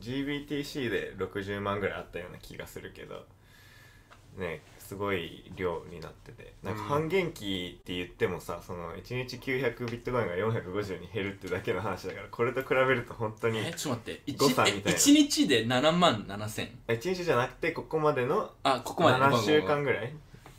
[0.02, 3.26] GBTC で60万ぐらいあったような気がするけど
[4.38, 4.62] ね
[4.94, 15.00] すごい量になっててなんかうん半減期って言ってもさその1日900ビットコインが450に減るってだけの話だからこれと比べると本当にえちょっと待って誤差みたいな。
[15.00, 19.18] 1, 日で7万7千？1日じゃなくてここまでのあここまで。
[19.18, 20.14] 7週間ぐらい？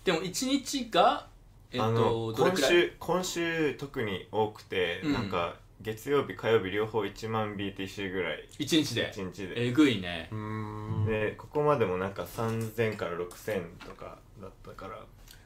[0.05, 1.29] でも1日が
[1.71, 5.13] えっと今週今週特に多くて、うん。
[5.13, 8.49] なんか月曜日火曜日両方1万 BTC ぐらい。
[8.59, 9.67] 1日で？1日で。
[9.69, 10.29] えぐいね。
[10.33, 11.07] うーん。
[11.07, 14.99] でここまでもなんか3000から6000とかだったから。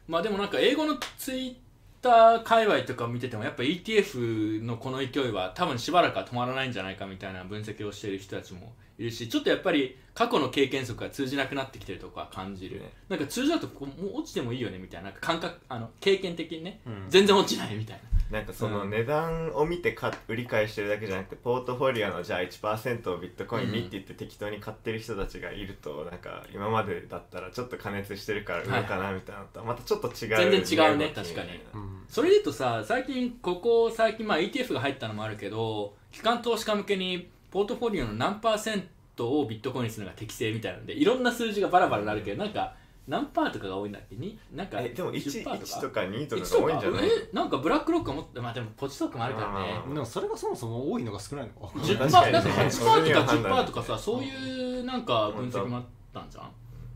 [0.06, 1.54] まあでもなんか英語のツイッ
[2.00, 12.92] ター界隈とか見ててもやっぱ ETF のこの勢いは多分しばらくは止まらないんじゃないかみたいな分析をしている人たちもいるしちょっとやっぱり過去の経験則が通じなくなってきてるとこは感じる、ね。
[13.08, 17.04] なんか通じだとこうもう落ちてもいいよねみたいな感覚あの経験的にね、うん。
[17.08, 18.90] 全然落ちないみたいなんかそのうん。
[18.90, 30.14] 値段を見てか売り買いしてるだけじゃなくてポートフォリオのじゃあ1%をビットコインにって言って適当に買ってる人たちがいるとなんか今までだったらちょっと加熱してるから売るかなみたいなのとはまたちょっと違う
[30.50, 31.50] 全然違うね確かに。
[31.74, 31.94] うん。
[31.94, 42.74] なそれで言うとさ最近ここ最近まあ ETF が入ったのもあるけど機関投資家向けにポートフォリオの何パーセントをビットコインにするのが適正みたいなのでいろんな数字がバラバラになるけどなんか
[43.08, 44.16] 何パーとかが多いんだっけ？
[44.16, 44.38] に？
[44.54, 47.08] なんかえでも 1, 10%とか？1とか2とか1が多いんじゃない？
[47.08, 49.82] えなんかブラックロックが持ってまあでもポチトークもあるからね。
[49.86, 51.72] うんでもそれがそもそも多いのが少ないのか。
[51.78, 52.32] 10%確かに。
[52.32, 56.50] なんか8%とか俺には判断10%とかさそういうなんか分析もあったんじゃん？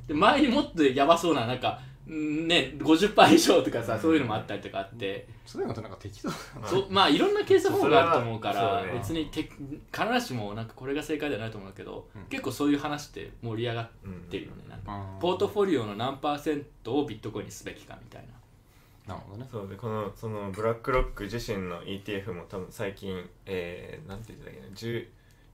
[0.07, 5.29] で前にもっとやばそうななんかんね50%以上とかさそういうのもあったりとかあって。
[5.47, 6.67] そういうのってなんか適当だな。
[6.69, 12.23] そうまあいろんな計算法があると思うから別にて必ずしもなんかこれが正解ではないと思うけど、うん。
[12.25, 13.91] 結構そういう話って盛り上がっ
[14.31, 14.65] てるよね。
[14.69, 19.15] なんかポートフォリオの何パーセントをビットコインにすべきかみたいな。
[19.15, 19.49] なるほどね。
[19.51, 25.07] そうでこのそのブラックロック自身の ETF も多分最近えー、なんて言ってたっけな 10,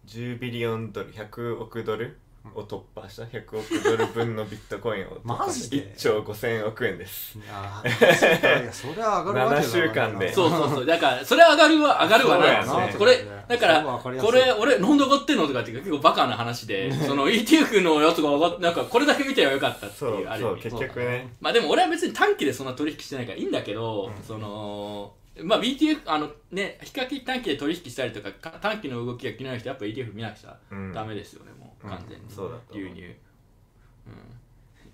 [0.06, 2.18] 10ビリオンドル100億ドル
[2.54, 7.38] を突破した100億ドル分のビットコインを突破しマジで？1兆5000億円です。
[7.38, 10.32] いやーいやそれは上がるわけだ7週間で。
[10.32, 10.86] そうそうそう。
[10.86, 12.86] だからそれ上がるは上がるわな。
[12.86, 12.94] ね。
[12.98, 21.28] これだからこれ俺なんで上がってんのとかって結構バカな話でその ETF のやつが上がってなんかこれだけ見てばよかったっていうある意味そう結局ね。
[21.40, 30.92] まあでも俺は別に短期でそんな取引してないからいいんだけど、そのまあ BTF あのね比較的短期で取引したりとかか短期の動きが気になる人はやっぱ ETF 見なくちゃうん。
[30.92, 34.14] ダメですよね、もう完全に、そうだと流入、うん、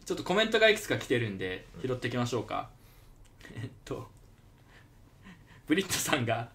[0.04, 2.70] ちょっとコメントがいくつか来てるんで拾っていきましょうか、
[3.56, 4.08] えっと
[5.66, 6.48] ブリットさんが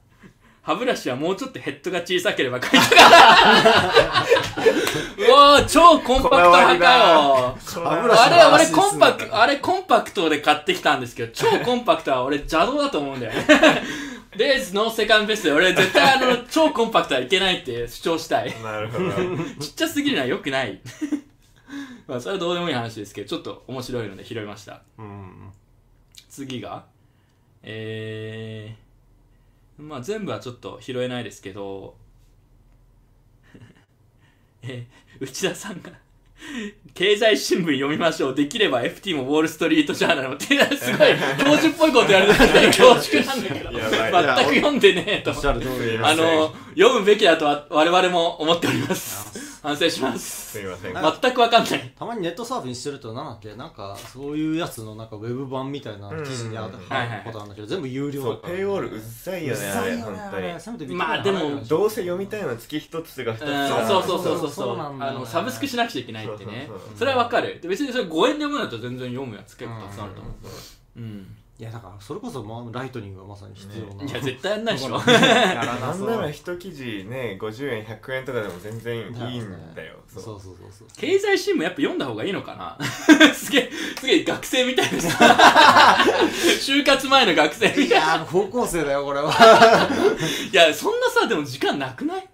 [0.62, 4.26] 歯ブラシはもうちょっとヘッドが小さければ買いたかった。
[5.18, 7.58] うわー超コンパクト派かよ。
[7.86, 13.48] あれ、俺コンパクあれコンパクトで買ってきたんですけど、超コンパクトは俺邪道だと思うんだよね。
[14.32, 18.62] There's no second best で俺絶対あの、 超コンパクトはいけないって主張したい。
[18.62, 19.12] なるほど
[19.60, 20.80] ちっちゃすぎるのは良くない。
[22.08, 24.84] まあそれはどうでもいい話ですけど、ちょっと面白いので拾いました。
[24.98, 25.52] うん
[26.30, 26.86] 次が、
[27.64, 31.96] えー、まあ全部はちょっと拾えないですけど、
[34.62, 35.92] えー内田さんが、
[36.94, 38.36] 経済新聞読みましょう。
[38.36, 42.66] できれば FT もウォールストリートジャーナルもって、すごい 教授っぽいことやるんですね。
[42.68, 43.72] 恐縮なんだけど。
[43.72, 49.49] 全く読んでねえとあの、読むべきだとは我々も思っております。
[49.62, 50.52] 反省します。
[50.52, 50.94] すいません。
[50.94, 51.94] 全くわかんない。
[51.98, 56.80] たまにネットサーフィンしてるとなんだっけなんかそういうやつのなんかウェブ版みたいな記事にあっうん。
[56.88, 60.60] たことなんだけど全部有料だからペイウォールうっさいよねあれ本当に。
[60.60, 64.76] せめてまあでもどうせ読みたいの月一つが二つうんがそうそうそうそうそそう。
[64.76, 65.06] うなんだ。
[65.08, 66.66] よねあのサブスクしなくちゃいけないってね。
[66.68, 67.60] そうそうそうそれはわかる。
[67.62, 71.00] で別にそれ5円で読むんだったら全然読むやつ結構たくさんあると思う。
[71.00, 74.92] うんいやだからそれこそまあライトニングがまさに必要な、いや絶対やんないでしょ。
[75.04, 79.96] なんなら一記事ね50円100円とかでも全然いいんだよ。
[80.08, 80.24] そう。
[80.24, 82.78] そうそうそう経済新聞やっぱ読んだ方がいいのかな。
[83.36, 85.98] すげえすげえ学生みたいなさ。
[86.62, 88.06] 就活前の学生みいたいな。
[88.20, 89.30] や高校生だよこれは。
[90.54, 92.29] いやそんなさでも時間なくない？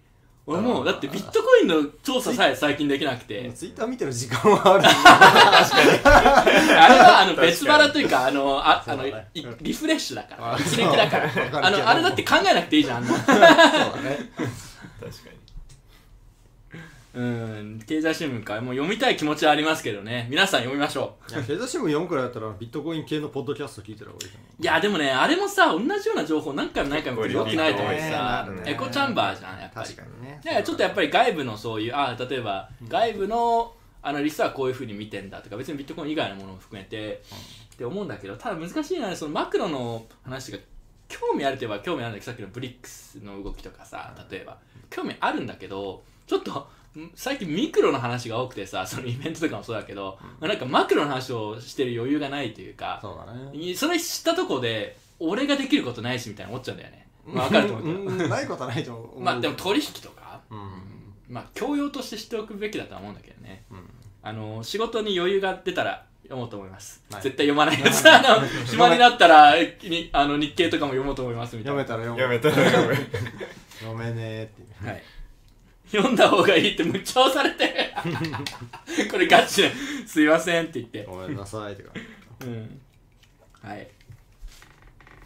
[0.48, 3.52] 俺もうだってビットコインの調査さえ最近できなくて。
[3.54, 4.84] ツイッター見てる時間はある。
[6.06, 7.52] あれはあの確かに。
[7.52, 9.04] 別腹というかあのああの
[9.62, 10.54] リフレッシュだから。
[10.54, 11.66] あ一撃だから。
[11.66, 12.98] あのあれだって考えなくていいじゃん。
[12.98, 13.46] あんなそうだ
[14.04, 14.20] ね。
[15.02, 15.35] 確かに
[17.16, 17.80] うん。
[17.88, 18.60] 経済新聞か。
[18.60, 20.28] もう読みたい気持ちはありますけどね。
[20.30, 21.32] 皆さん読みましょう。
[21.32, 28.48] いや経済新聞読むくらいだったらビットコイン系のポッドキャスト聞いてる方がいいいやでもねあれもさ同じような情報何回も何回もよくないと思うしさ。
[28.66, 29.88] エコチャンバーじゃんやっぱり。
[29.88, 30.42] 確かにね。
[30.44, 37.24] だからちょっとやっぱり外部のそういうあ例えば外部のアナリストはこういうふうに見てんだとか別にビットコイン以外のものも含めて、
[37.74, 40.60] って思うんだけどただ難しいのはそのマクロの話が
[41.08, 44.58] 興味あるといえば興味あるんだけどさっきのブリックスの動きとかさ例えば。
[44.90, 46.66] 興味あるんだけどちょっとん
[47.16, 53.58] 最近ミクロの話が多くてさそのイベントとかもそうだけど、なんかマクロの話をしてる余裕がないというかそうだね。
[53.58, 58.24] いそれ知ったとこで俺ができることないしみたいな思っちゃうんだよね、まあ、分かると思うけど。
[58.24, 59.22] うんないことはないと思う。
[59.22, 60.60] まあでも取引とか、うん。
[61.30, 63.64] まあ教養として知っておくべきだとは思うんだけどね。
[63.72, 63.78] うん。
[64.24, 67.22] あの仕事に余裕が出たら読もうと思います、はい。
[67.22, 67.80] 絶対読まない。
[67.80, 72.22] やつ あの暇になったらにあの日経とかも読もうと思いますみたい読なめたら読む。
[72.22, 72.96] やめたらやめ
[73.80, 74.88] 読めねえっていう。
[74.88, 75.04] はい
[75.96, 77.66] 読んだ方がいいってむっちゃ押されて。
[77.66, 79.72] る これガチで。
[80.06, 81.04] すいませんって言って。
[81.04, 81.92] ごめんなさいってか
[82.42, 82.82] うん。
[83.62, 83.88] はい。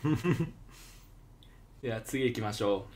[1.81, 2.95] では次行きましょう。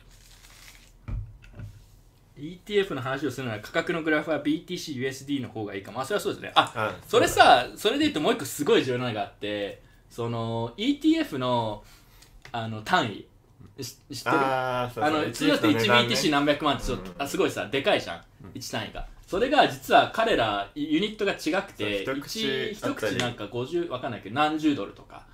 [2.40, 6.02] ETF の話をするなら価格のグラフは BTCUSD の方がいいかも。
[6.02, 6.52] あそれはそうですね。
[6.56, 11.84] ああそれさそれで言うともう一個すごい重要なのがあってその ETF の
[12.52, 13.14] あの単位。
[13.18, 13.26] し
[13.82, 14.36] 知ってる？
[14.36, 18.22] あの通常って 1BTC 何百万ってちょっと、うんあすごいさでかいじゃん、
[18.54, 19.08] 1単位が。
[19.26, 25.26] それが実は彼らユニットが違くて一口一口なんか50わかんないけど何十ドルとか。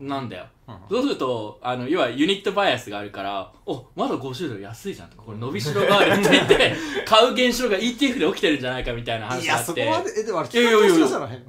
[0.00, 6.74] なんだよ、うんそうするとあの要はユニットバイアスがあるからおまだ50ドル安いじゃんとかこれ伸びしろがあるって言って
[7.06, 9.66] 買う現象が ETF で起きてるんじゃないかみたいな話があって。
[9.66, 11.42] そこまでえでもあれいじゃない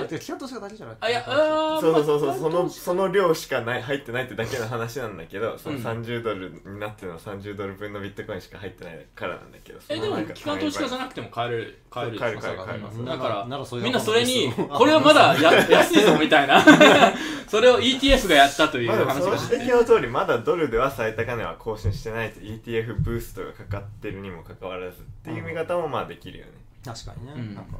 [0.00, 13.04] あてか期間投資家だけじゃないあいやあーそうそうそうそうまあそのその量しかない入ってないってだけの話なんだけどそのうん30ドルになってるのは30ドル分のビットコインしか入ってないからなんだけどえでもそのなんか機関投資家じゃなくても買える買える買える買える買えるうん。
[13.04, 16.64] だからならそういうみんなそれにこれはまだや安いぞみたいな。
[17.48, 19.38] それを ETF がやったというまだ話が。
[19.38, 26.52] その指摘の通りまだドルでは最高値は更新してないと ETF ブーストがかかってるにもかかわらずっていう見方もまあできるよね。
[26.84, 27.54] 確かにね、うん。
[27.54, 27.76] なんか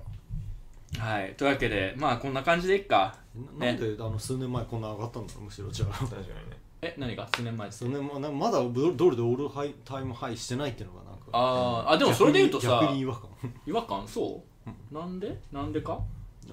[0.98, 1.34] はい。
[1.36, 3.16] というわけでまあこんな感じでいっか。
[3.58, 5.94] ななんであの数年前こんな上がったんだろうむしろじゃあ。
[5.98, 6.32] 確かにね。
[6.82, 7.28] え何が？
[7.34, 11.24] 数年前です数年前なまだドルドルでオールハイタイムハイしてないっていうのがなんか。
[11.32, 11.90] あー。
[11.92, 13.30] あでもそれで言うとさ逆に違和感。
[13.66, 14.06] 違和感？
[14.06, 14.94] そう？
[14.94, 15.36] なんで？
[15.52, 15.98] なんでか？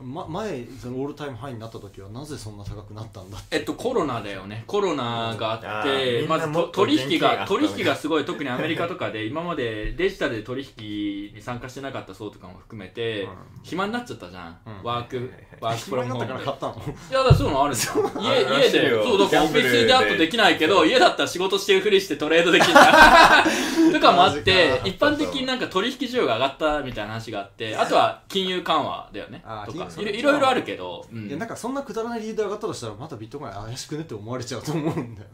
[0.01, 4.63] ま、前そのオールタイムハイになった時はなぜそんな高くなったんだえっとコロナだよね。
[4.67, 13.29] コロナがあってまず取引が取引がすごい特にアメリカとかで今までデジタルで取引に参加してなかった層とかも含めて、うん。
[13.63, 14.83] 暇になっちゃったじゃん、うん。
[14.83, 16.75] ワーク、はいはいはいワークプロ暇になモームでったから買ったの？
[16.81, 17.93] いやだからそういうのあるんだよ。
[18.19, 19.03] 家家で。
[19.03, 22.73] そうだからオフィスでアップできないけど家だったら仕事してるふりしてトレードできる
[23.93, 29.41] とかもあって一般的になんか取引需要が上がったみたいな話があってあとは金融緩和だよね。
[29.45, 29.87] あとか。
[30.01, 31.27] いろいろあるけど、うん。
[31.27, 35.27] いやなんかそんなくだらない理由で上がったとしたらまたビットコイン怪しくねって思われちゃうと思うんだよ。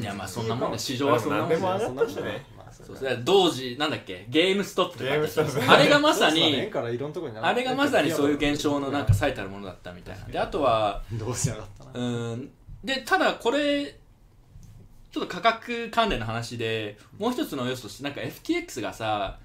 [0.00, 1.78] いやまあそんなもんで市場はそんなもんねまあ
[2.84, 2.96] そそう。
[2.96, 4.26] うそれ同時なんだっけ？
[4.28, 5.72] ゲームストップとかあったしゲームストップ。
[5.72, 11.90] あれがまさにからいろんなとこにあれがまさにそういう現象のなんか最たるものだったみたいなであとはどうしやがったな。
[11.94, 12.50] うーん。
[12.84, 13.84] でただこれ
[15.10, 19.38] ちょっと価格関連の話でもう一つの要素としてなんか FTX がさ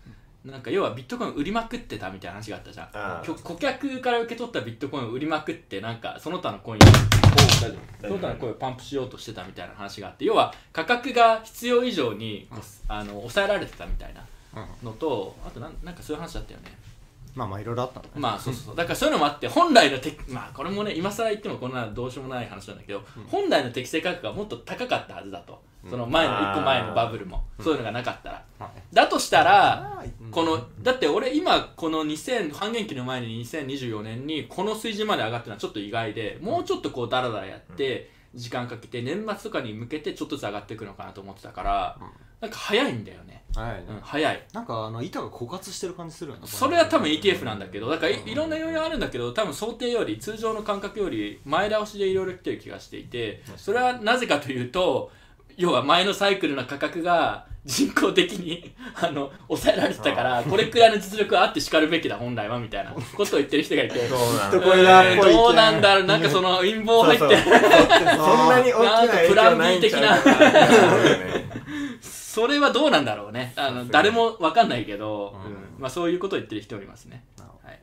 [0.45, 3.35] なんか要はビットコイン売りまくってたみたいな話があったじゃん。
[3.43, 6.81] 顧客から受け取ったビットコインを売りまくってなんかその他のコイン
[7.99, 14.25] その他のコインをパンプしようとしてたみたいな話があって要は価格が必要以上にこうあの抑えられてたみたいな
[14.55, 14.87] うん。
[14.87, 16.71] のとあとなんなんかそういう話だったよね。
[17.35, 18.15] まあまあいろいろあったんだね。
[18.15, 18.75] まあそうそうそう。
[18.75, 28.95] だからそういうのもあって本来のテクまあこれもね今更言ってもこんなどうしようもない話なんだけど、本来の適正価格がもっと高かったはずだと、その前の1個前のバブルも、そういうのがなかったら、はい。
[28.95, 41.97] だとしたら、はいこのだって俺今この2000半減期の前に2024年にこの水準まで上がってるのはちょっと意外でもうちょっとこうダラダラやって時間かけて年末とかに向けてちょっとずつ上がっていくのかなと思ってたから、
[42.41, 43.85] なんか早いんだよね、はいね。
[43.89, 44.47] うん、早い。
[44.53, 46.43] なんかあの板が枯渇してる感じするよね。
[46.45, 55.11] それは多分 ETF なんだけどだからいいろんな要因あるんだけど多分想定より通常の感覚より前倒しでいろいろ来てる気がしていてそれはなぜかというと
[55.59, 64.07] 要は前のサイクルの価格が人工的に あの抑えられてたからこれくらいの実力はあってしかるべきだ本来はみたいなことを言ってる人がいて。
[64.07, 64.15] ど
[65.49, 70.17] うなんだろうなんかその陰謀入ってるそんなに大きな影響ないんちゃうかな。
[72.01, 73.51] それはどうなんだろうね。
[73.57, 75.35] あの誰もわかんないけど、
[75.77, 77.25] まあ、そういうことを言ってる人おりますね。
[77.61, 77.79] はい。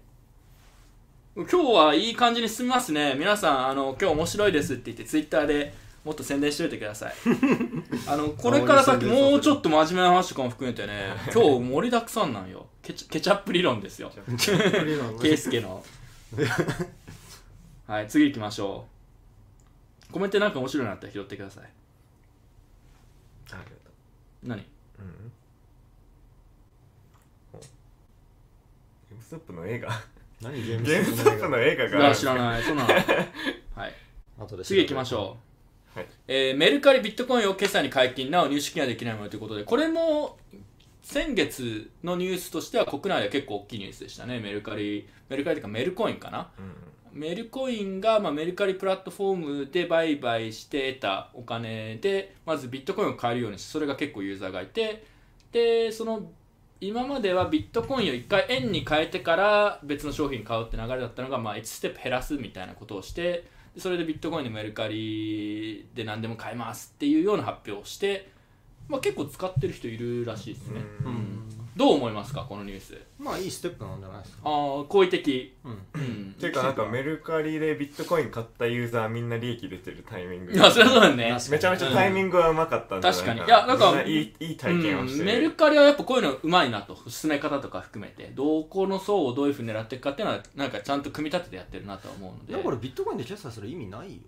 [1.37, 3.15] 今日はいい感じに進みますね。
[3.19, 5.75] 皆さんあの今日面白いですって言ってツイッターで
[6.07, 7.15] もっと宣伝しといてください。
[8.07, 12.69] あのこれから先もうちょっと真面目な話とかも含めてね 今日盛りだくさんなんよ。
[12.81, 14.13] ケチケチャップ理論ですよ。
[15.21, 15.85] ケイスケの。
[17.89, 18.87] はい次行きましょ
[20.09, 20.13] う。
[20.13, 21.65] コメントなんか面白いのあったら拾ってください。
[21.65, 21.69] あ
[23.51, 23.67] りがと
[24.45, 24.61] 何？
[24.61, 24.65] う
[25.01, 25.33] うん。
[27.53, 29.91] おゲームストップの映画。
[30.41, 31.85] 何ゲームストップの映画？
[31.87, 32.63] いがや知らない。
[32.63, 33.95] そんなのはい。
[34.39, 35.46] 後で次行きましょう、
[35.97, 36.07] はい。
[36.29, 38.31] えーメルカリビットコインを今朝に解禁。
[38.31, 39.65] なお入手金はできないものということで。
[39.65, 40.37] これも
[41.01, 44.39] 先月のニュースとしては国内で結構大きいニュースでしたね。
[44.39, 46.51] メルカリメルカリというかメルコインかな。
[46.59, 47.19] うん。
[47.19, 55.03] メルコインが、まあ、メルカリプラットフォームで売買して得たお金でまずビットコインを買えるようにしてそれが結構ユーザーがいて。
[55.51, 56.31] でその
[56.79, 63.45] 今まではビットコインを1回円に変えてから別の商品買うって流れだったのが、まあ、1ステップ減らすみたいなことをして
[63.79, 68.31] それでビットコインでメルカリで何でも買えますっていうような発表をして、
[68.89, 71.43] まあ、結構使ってる人いるらしいですね、うん。
[71.77, 72.99] どう思いますかこのニュース？
[73.19, 74.39] まあいいステップなんじゃないですか。
[74.45, 75.73] ああ好意的、うん。
[75.73, 80.53] うん、ていうかなんかメルカリでビットコイン買ったユーザーみんな利益出てるタイミング。
[80.53, 81.37] いやそれはそうだよね。
[81.39, 83.35] 確めちゃめちゃタイミングはうまかったんじゃないかな。
[83.35, 83.47] 確かに。
[83.47, 92.55] いやなんかみいいいい体験をしてうん、メルカリはやっぱこういうのうまいなと進め方とか含めてどこの層をどういうふうに狙っていくかっていうのはなんかちゃんと組み立ててやってるなとは思うので。
[92.55, 94.23] いやこれビットコインで決済する意味ないよ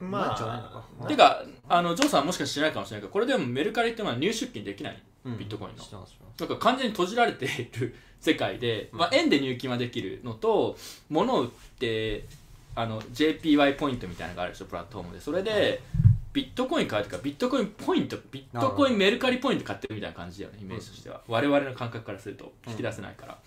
[0.00, 4.92] なまあないんじゃないのかてかあのジョーさんもしかして知らないかもしれないけどこれでもメルカリってのは入出金できない？
[4.92, 5.00] うん
[5.36, 5.82] ビットコインの。
[5.82, 6.40] 知ってます知ってます。
[6.40, 7.48] だから完全に閉じられてい
[7.78, 10.76] る世界で、まあ、円で入金はできるのと
[11.08, 11.48] 物を売っ
[11.78, 12.24] て
[12.74, 15.20] あの JPY ポイントみたいなのがあるでしょプラットフォームで。
[15.20, 15.82] それで
[16.32, 22.52] ビットコイン買うとかビットコインポイントビットコインメルカリポイント買ってるみたいな感じだよねイメージとしては、我々の感覚からすると。
[22.66, 23.38] 引き出せないから、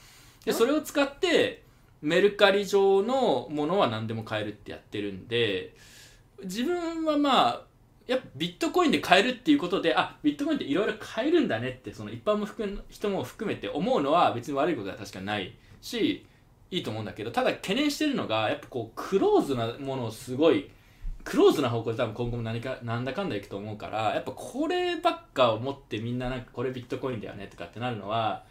[0.44, 1.64] でそれを使って
[2.02, 5.76] メルカリ上のものは何でも買えるってやってるんで
[6.44, 7.62] 自分はまあ
[8.12, 16.26] やっぱビットコインで買えるっていうことであビットコインっていろいろ買えるんだねってその一般も含人も含めて思うのは別に悪いことは確かないし
[16.70, 20.70] いいと思うんだけどただ懸念してるのがやっぱこうクローズなものをすごい
[21.24, 28.44] クローズな方向で多分今後も何かなんだかんだいくと思うからやっぱこればっかを持ってみんななんかこれビットコインだよねとかってなるのは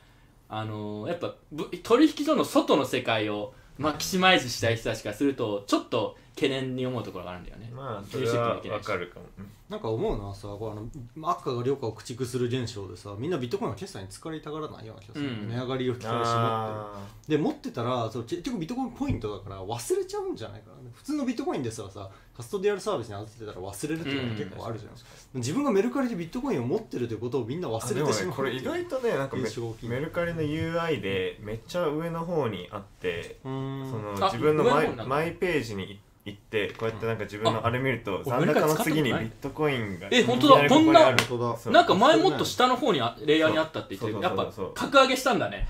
[0.49, 1.35] あのーやっぱ
[1.83, 7.71] 取引所の外の世界をマキシマイズしたい人たちからするとちょっと懸念に思うところがあるんだよね。
[7.75, 9.27] まあそれはわかるかも。
[9.69, 15.49] なんか思うのはさこうあの赤が量価を駆逐する現象でさみんなビットコインは決済に使いたがらないような気がする、うん。
[15.49, 16.35] 値上がりを期待して持ってる。
[16.35, 28.31] あで持ってたらそう結局ビットコインポイントだから忘れちゃうんじゃないかな普通のビットコインですらさカストディアルサービスに預けてたら忘れるっていうのが結構あるじゃないですか、自分がメルカリでビットコインを持ってるということをみんな忘れてしまう。
[28.31, 29.89] ねこれ意外とねなんかメ印象大きい。
[29.89, 33.91] メルカリの UI でめっちゃ上の方にあってうーん。
[33.91, 40.69] そのあ自分のマイマイページに行ってこうやってなんか自分のあれ見るとあ残高の次にビットコインがえ本当だ。
[40.69, 41.19] ここにある。
[41.25, 41.57] 本当だ。
[41.57, 41.73] そう。
[41.73, 45.67] なんか前もっと下の方にあレイヤーにあったって言ってやっぱ格上げしたんだね。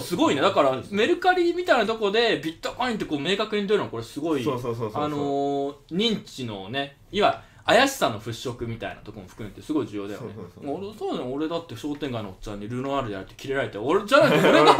[0.00, 0.42] すごいね。
[0.42, 10.32] だからメルカリみたいなとこでビットコインってこう明確に出るのはこれすごいあのー認知のねいわ怪しさの払拭みたいなところも含めてすごい重要だよね。
[10.34, 10.76] そうそうそう。
[10.76, 14.72] 俺そう俺だって商店街のおっちゃんにルノアールでやるってキレられて俺じゃないと俺が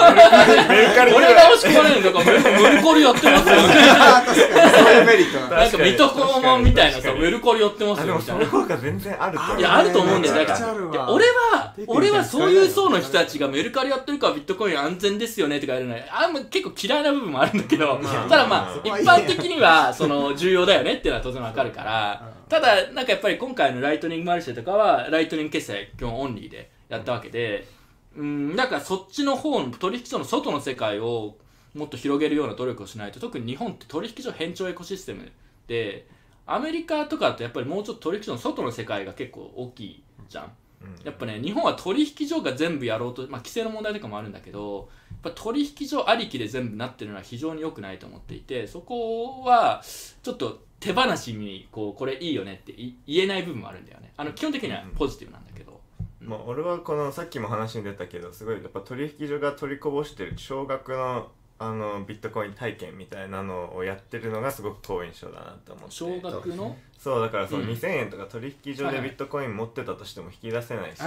[1.17, 3.57] 俺が押し込まれるんだからメルメルカリやってますよ。
[5.51, 8.47] なんか水戸黄門みたいなさメルカリやってますよみたいな。
[8.47, 10.35] 効果全然あると思ういやあると思うんだよ。
[10.35, 11.75] だから俺は。
[11.87, 17.99] 俺はそういう層の人たちがメルカリやってるからビットコイン安全ですよねとか言うのはあんま結構嫌いな部分もあるんだけど。
[18.03, 22.23] まあただまあそ一般的にはその重要だよねっていうのは当然わかるから。
[22.37, 27.67] うんただなんかやっぱり今回のライトニングマルシェとかはライトニング決済基本オンリーでやったわけで
[28.15, 31.39] うんだからそっちの方の取引所の外の世界を
[31.73, 35.33] もっと広げるような努力をしないと特に日本って取引所偏重エコシステム
[35.67, 36.07] で
[36.45, 40.53] アメリカとかだとやっぱりもうちょっと取引所の外の世界が結構大きいじゃん。
[40.83, 41.07] うん。
[41.07, 49.83] やっぱね日本は取引所が全部やろうと、まあ、規制の問題とかもあるんだけどやっぱ取引所ありきで全部なってるのは非常に良くないと思っていてそこは
[50.23, 54.13] ちょっと手放しにこうこれいいよねってい言えない部分もあるんだよね。
[54.17, 55.81] あの基本的にはポジティブなんだけど、
[56.21, 65.95] まあ、俺はこのさっきも話に出たけどすごいやっぱ取引所が取りこぼしてる少額のあのビットコイン体験みたいなのをやってるのがすごく好印象だなと思って。
[65.95, 66.77] 少額の？
[66.99, 67.69] そうだからそのうん。
[67.69, 71.01] 2000円とか取引所でビットコイン持ってたとしても引き出せないし、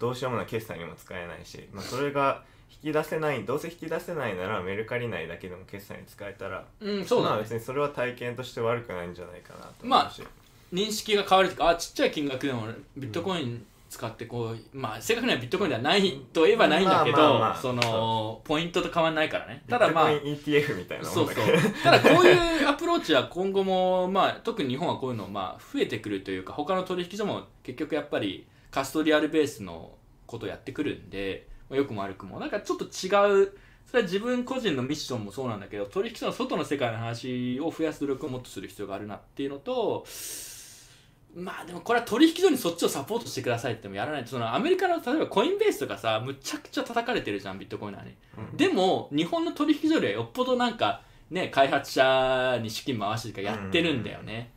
[0.00, 2.42] どうしようもない決済にも使えないし、まあ、それが
[2.82, 7.30] 引き出せないどうせ引き出せないならメルカリ内だけでも決済に使えたらうんそうだね。
[7.30, 10.22] まあ別にそれは体験として悪くないんじゃないかなと思うし、
[10.72, 17.56] 認識が変わるとかあちっちゃい金額でもビットコイン使ってこうまあ正確にはビットコインではないといえばないんだけど、まあまあまあ。
[17.56, 19.62] そのポイントと変わらないからね。
[19.66, 29.90] ビットただまあコイン ETF みたいなそうそうもんだけどただこういうアプローチは今後も、まあ、特に日本はこういうのまあ増えてくるというか他の取引所も結局やっぱりカストリアルベースの
[30.26, 32.38] ことをやってくるんで、まあ、よくも悪くも。
[32.38, 33.52] なんかちょっと違う。
[33.86, 40.06] それは自分個人のミッションもそうなんだけど取引所の外の世界の話を増やす努力をもっとする必要があるなっていうのと
[41.34, 44.24] まあでもこれは取引所にそっちをサポートしてくださいってもやらない。
[44.24, 48.14] とそのアメリカの例えばコインベースとかさむちゃくちゃ叩かれてるじゃんビットコインなのに。
[48.54, 54.52] でも日本の取引所よりはよっぽどなんかね開発者に資金回してとかやってるんだよね、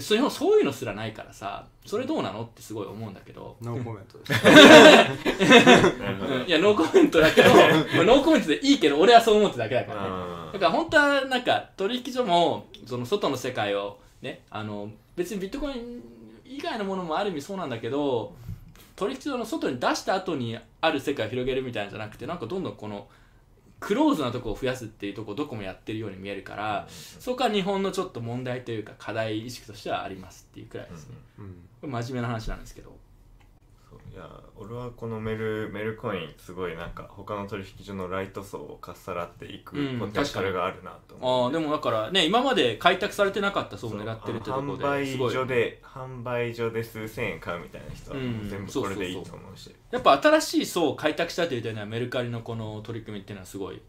[0.00, 4.32] そういうそういうのすらないからさそれどうなのってすごい思うんだけど、ノーコメントです。
[6.46, 10.08] いやノーコメントだけど まあノーコメントでいいけど俺はそう思ってだけだからね。
[10.10, 16.02] あだから本当はなんか取引所もその外の世界をねあの別にビットコイン
[16.44, 18.34] 以外のものもある意味そうなんだけど
[18.96, 23.08] 取引所の外に出した後にある世界を広げるみたいなんじゃなくてなんかどんどんこの
[23.80, 31.16] クローズなとこを増やすっていうとこをどこもやってるように見えるから、そこは日本のちょっと問題というか課題意識としてはありますっていうくらいですね、
[31.82, 32.97] 真面目な話なんですけど
[34.18, 45.32] や俺はこのメルメルコインすごいなんか他の取引所のライト層をかっさらっていくうんポテンシャルがあるなとあ思う、あでもだからね今まで開拓されてなかった層を狙ってるってところ販売ですごい。
[45.32, 53.80] 所で販売所で数千円買うみたいな人はうん全部これでいいと思うし、やっぱ新しい層を開拓したという点ではメルカリのこの取り組みっていうのはすごい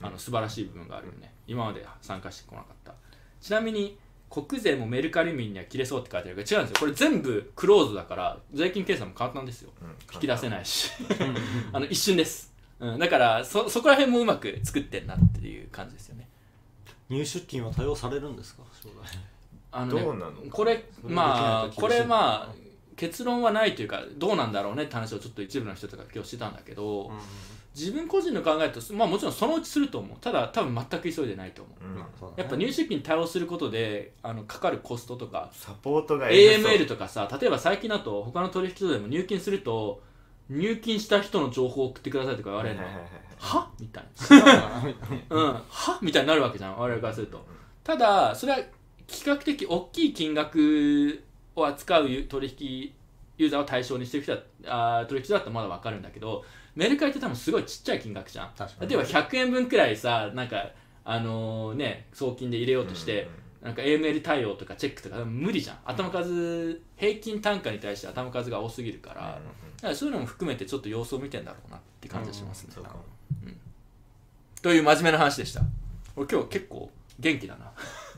[0.00, 2.94] あの素晴らしい部分があるよね、今まで参加してこなかった。
[3.40, 3.98] ちなみに
[4.32, 6.80] 国税もメルカリ民には切れそうって書いてあるけど違うんですよ。
[6.80, 9.70] これ全部クローズだから税金計算も簡単ですよ。
[9.82, 10.90] うん引き出せないし。
[11.72, 16.28] あの一瞬です、うん、だからそそこら辺もうまく作ってんなっていう感じですよね。
[17.10, 18.62] 入出金は多用されるんですか？
[18.82, 19.18] 将来。
[19.70, 22.54] あのねどうなのかこれまあこれまあ
[22.96, 27.10] 結論はないというかどうなんだろうねって話をちょっと一部の人とか今日してたんだけど、
[27.74, 30.16] 自分個人の考えとまあもちろんそのうちすると思う。
[30.20, 31.94] ただ多分全く急いでないと思う、うん。
[31.94, 32.32] うだね。
[32.36, 40.02] やっぱ入出金に対応することであのかかるコストとかサポートが AML とかさ例えば最近だと他の取引所でも入金すると
[40.50, 42.82] 入金した人の情報を送ってくださいとか言われるの、
[43.38, 44.82] はみたいな。
[45.30, 45.98] うん、は？
[46.02, 47.44] みたいになるわけじゃん我々からすると。
[47.82, 48.58] ただそれは
[49.08, 51.22] 比較的大きい金額
[51.56, 52.92] を扱う取引
[53.38, 56.44] ユーザーを対象にしてる人だあー取引所だったらまだ分かるんだけど
[56.74, 58.50] メルカリって多分すごいちっちゃい金額じゃん。
[58.80, 60.70] 例えば100円分くらいさなんか
[61.04, 63.28] あのね送金で入れようとして、
[63.60, 65.78] なんか AML 対応とかチェックとか無理じゃん。
[65.84, 69.28] 頭数平均単価に対して頭数が多すぎるから,、だ
[69.82, 73.04] からそういうのも含めてちょっと様子を見てんだろうなって感じがしますね、そうかも。
[74.62, 75.60] という真面目な話でした。
[76.16, 77.72] 俺今日結構元気だな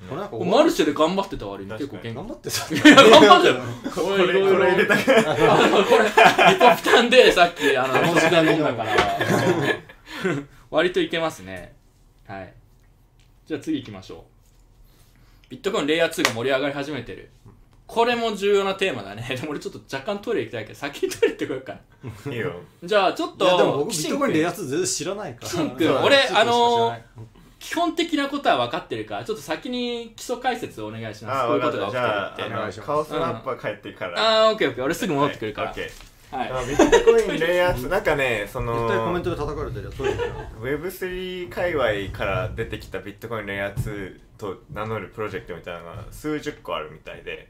[0.08, 1.70] これなんかマルシェで頑張ってた割に。
[1.72, 2.14] 結構元気。
[2.14, 3.54] 頑張ってさいや頑張ってる
[3.90, 4.96] ここれこれ入れた。
[4.96, 8.94] からあのこれリポピタンで さっきあのこの時間飲んだから。
[10.70, 11.74] 割といけますね。
[12.26, 12.52] はい。
[13.46, 14.24] じゃあ次行きましょ
[15.48, 15.50] う。
[15.50, 17.30] ビットコインレイヤー2が盛り上がり始めてる。
[17.86, 19.22] これも重要なテーマだね。
[19.40, 21.76] でも俺ちょっと若干トイレ行きたいけど先にトイレ行ってこようか
[22.26, 22.32] な。
[22.32, 22.52] いいよ。
[22.82, 25.48] じゃあちょっといやでも僕ビットコインレイヤー2全然知らないから。
[25.48, 26.96] キシン君そう俺あの
[27.64, 31.38] 基本的なことは分かってるからちょっと先に基礎解説をお願いします。
[31.44, 31.92] あこういうことが分かった。
[31.92, 32.54] じゃあ起きてるって。
[32.54, 32.72] お願い。
[32.72, 34.20] しますカオスマップは帰ってから。
[34.20, 34.84] ああーオッケーオッケー。
[34.84, 35.68] 俺すぐ戻ってくるから。
[35.70, 35.80] はい。
[35.80, 36.50] オッケーはい。
[36.50, 39.90] あビットコインレイヤー2なんかねその絶対コメントで叩かれてるよ。
[39.92, 40.22] トイレで
[40.78, 47.48] Web3 界隈から出てきたビットコインレイヤー2と名乗るプロジェクトみたいなのが数十個あるみたいで、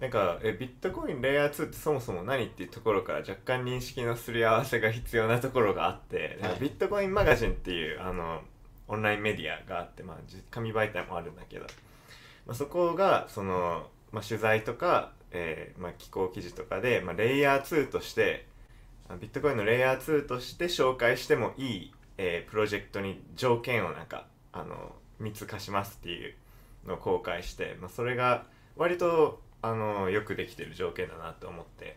[0.00, 6.60] なんかえビットコインレイヤー2ってそもそも何っていうところから若干認識のすり合わせが必要なところがあって、はい。
[6.60, 8.42] ビットコインマガジンっていうあの
[8.88, 10.16] オンラインメディアがあって、まあ、
[10.50, 11.66] 紙媒体もあるんだけど、
[12.46, 18.46] まあ、そこがその、まあ、取材とか、えーまあ、寄稿記事とかで、まあ、レイヤー2として
[19.20, 26.34] ビットコインのレイヤー2として紹介してもいい、えープロジェクトに条件をなんかあの3つ貸しますっていう
[26.86, 28.44] のを公開して、まあ、それが
[28.76, 31.96] 割とあのよくできてる条件だなと思って、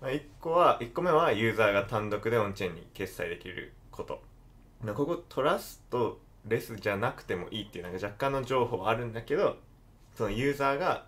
[0.00, 4.22] まあ、1個は1個目はユーザーが単独でオンチェーンに決済できること。
[4.92, 9.56] ここトラストレスじゃなくてもいいっていうなんか若干の情報はあるんだけど
[10.14, 11.06] そのユーザーが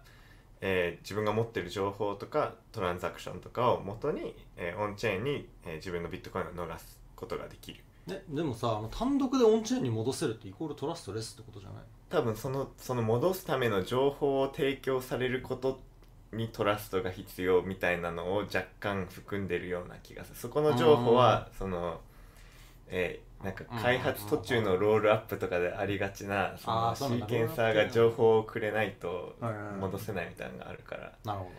[0.62, 7.80] えー自分が持ってる情報とかトランザクションとかを元に、えーオンチェーンに、えー自分のビットコインを逃すことができる。
[8.06, 11.82] ね、でもさあの単独でオンチェーンに戻せるってイコールトラストレスってことじゃない？
[12.08, 15.80] 多分そのその戻すための情報を提供されること
[16.32, 20.36] にトラストが必要みたいなのを若干含んでるような気がする。
[20.36, 22.00] そこの情報はその
[22.88, 29.36] えーなんか開発途中のロールアップとかでありがちなそのシあーケンサーが情報をくれないと
[29.80, 30.54] 戻せないみたいな。
[30.54, 31.50] のがあるからなるほ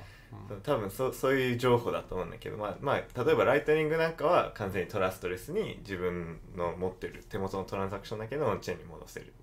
[0.49, 9.33] ど、多分そそういう情報だと思うんだけど、まあまあ、例えばライトニングなんかは完全にトラストレスに自分の持ってる手元のトランザクションだけどオンチェーンに戻せる。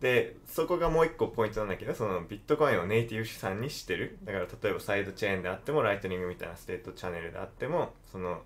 [0.00, 4.18] でそこがもう一個ポイントなんだけどそのビットコインをネイティブ資産にしてる。
[4.24, 8.42] だから例えばサイドチェーンであってもライトニングみたいなステートチャンネルであってもその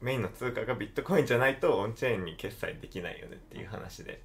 [0.00, 4.22] メインの通貨がビットコインじゃないとオンチェーンに決済できないよねっていう話で。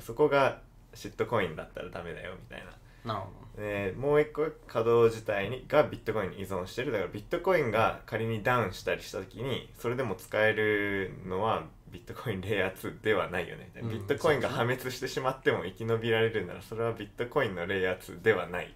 [0.00, 0.60] そこが
[0.94, 2.72] シットコインだったらダメだよみたいな。
[3.04, 6.92] なるほでもう一個稼働自体にがビットコインに依存してる。
[6.92, 11.64] だからビットコインが仮にダウンしたりした時にそれでも使えるのは
[11.94, 18.68] ビットコインレイヤー2ではないよね、うんビットコインが破滅してしまっても生き延びられるならそれはビットコインのレイヤー2ではないっ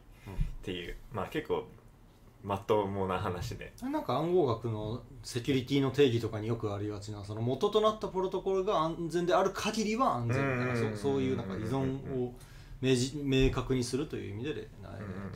[0.62, 1.66] ていう、まあ結構
[2.42, 3.72] まともな話で。
[3.80, 12.32] どなんか暗号学のセキュリティの定義とかによくありがちなその元となったプロトコルが安全である限りは安全みたいな、うんうんうんうんそそういうなんか依存を
[12.80, 14.68] 明示明確にするという意味で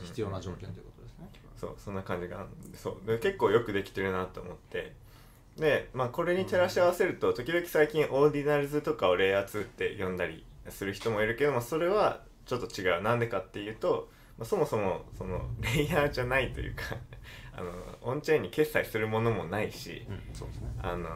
[0.03, 1.29] 必要な条件ということですね。
[1.57, 2.45] そうそんな感じが
[2.75, 3.07] そう。
[3.07, 4.93] で結構よくできてるなと思って。
[5.57, 13.01] でまあこれに照らし合わせると時々最近オーディナルズとかをレイヤー2って呼んだりする人もいるけどもそれはちょっと違う。
[13.01, 16.83] なんでかっていうと、まあ、そもそもその レイヤーじゃないというか
[17.53, 17.71] あの
[18.01, 20.67] オンチェーンに決済するものもないし、うん、そうですね。
[20.81, 21.09] あの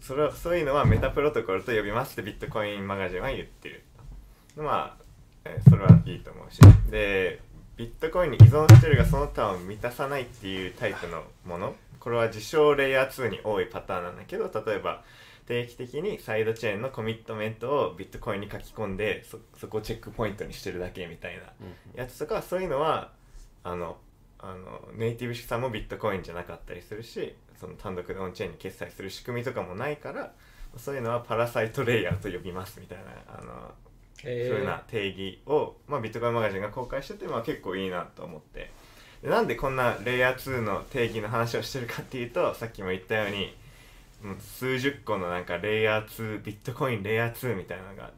[0.00, 3.82] それはそういうのはメタプロトコルと呼びますってビットコインマガジンは言ってる。
[4.56, 5.02] まあ、
[5.44, 6.60] えーそれはいいと思うし。
[6.90, 7.40] で
[7.76, 11.76] ビットコインに依存してるがその他を満たさないっていうタイプのもの。
[12.00, 15.02] これは自称レイヤー2に多いパターンなんだけど例えば
[15.48, 23.12] 定期的にサイドチェーンのコミットメントをビットコインに書き込んでそそこをチェックポイントにしてるだけみたいなやつとかそういうのは
[23.64, 23.96] あの
[24.38, 30.32] あのネイティブ資産もビットコインじゃなかったりするしその単独でオンチェーンに決済する仕組みとかもないから
[30.76, 33.72] そういうのはパラサイトレイヤーと呼びますみたいなあの
[34.22, 38.70] そういうな定義を、まあ、ビットコインマガジンが公開してて、まあ、結構いいなと思って。
[39.22, 43.52] でなんでこんなレイヤー2の定義の話をしてるかっていうとさっきも言ったように
[44.40, 48.10] 数十個のなんかレイヤー2ビットコインレイヤー2みたいなのが、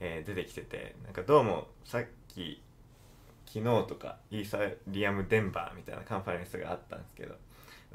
[0.00, 2.62] えー出てきててなんかどうもさっき
[3.46, 4.58] 昨日とかイーサ
[4.88, 7.34] リアムデンバーみたいなカンファレンスがあったんですけど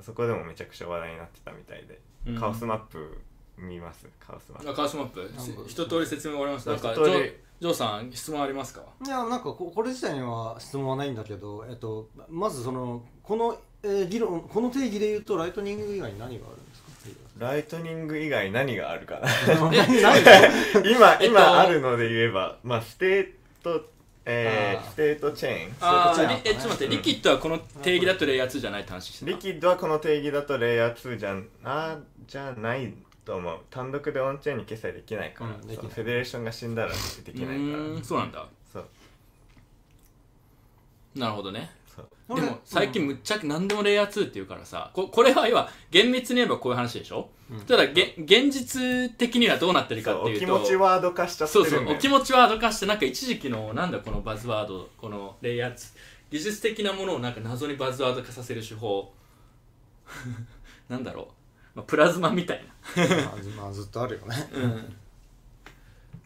[0.01, 2.39] そこでもめちゃくちゃ話題になってたみたいで、うん。
[2.39, 3.19] カオスマップ
[3.57, 4.07] 見ます？
[4.19, 4.69] カオスマップ。
[4.71, 5.29] あカースマップ。
[5.67, 7.05] 一通り説明終わりましたなんか一通り。
[7.05, 8.81] ジョージョーさん質問ありますか？
[9.05, 16.55] いやなんかここれ自体には質問はないんだけど、えっと、まずそのこの、えー議論この定義で言うとライトニング以外に何がある？
[16.61, 16.70] んですか
[17.41, 19.27] ライトニング以外何があるかな？
[19.57, 23.31] 今、えっと今あるので言えば、まあ、ステー
[23.63, 23.89] ト、
[24.25, 24.91] えーあー。
[24.91, 25.75] ステートチェーン。
[25.81, 29.31] あーりえちょっと待ってリキッドはこの定義だとレイヤー2じゃないって話してた？
[29.31, 32.93] リキッドはこの定義だとレイヤー2じゃんあじゃない
[33.25, 33.57] と思う。
[33.71, 35.77] 単独でオンチェーンに決済できないから、うんできない。
[35.77, 36.91] そうフェデレーションが死んだら
[37.25, 38.03] できないから。
[38.03, 38.45] そうなんだ。
[38.71, 38.85] そう。
[41.15, 41.71] なるほどね
[42.35, 47.29] でも最近むっちゃ何でもレイヤー2って言うからさここれは要は厳密に言えばこういう話でしょ、
[47.67, 55.77] ただげ現実的にはどうなってるかそうお気っていうと持ちワード化しちゃってそうるんだよそうお気持ちワード化してなんか一時期のなんだこのバズワードこのレイヤー2
[56.31, 59.11] 技術的なものをなんか謎にバズワード化させる手法。
[60.87, 61.23] なんだろ
[61.75, 62.65] う、まあ、プラズマみたい
[62.97, 63.03] ま
[63.37, 64.49] あずまあずっとあるよね。
[64.51, 64.97] な、うん、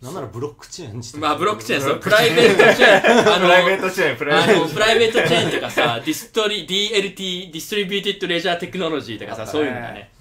[0.05, 3.33] なんならブロックチェーン自体まあブロックチェーンそう プライベートチェーン。
[3.33, 10.11] あのプライベートチェーンプライベートあのプライベートチェーンとかさディストリ DLT ディストリビューティッドレジャーテクノロジーとかさそういうのがね、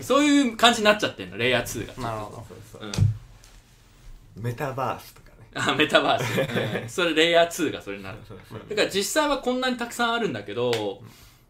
[0.00, 2.10] そういう感じになっちゃってんのレイヤー2が。
[2.10, 2.46] なるほど。
[2.72, 4.40] そうそうう。
[4.40, 4.42] ん。
[4.42, 5.46] メタバースとかね。
[5.54, 6.44] あメタバース、う
[6.86, 8.18] んそれレイヤー2がそれになる。
[8.70, 11.02] だから実際はこんなにたくさんあるんだけど、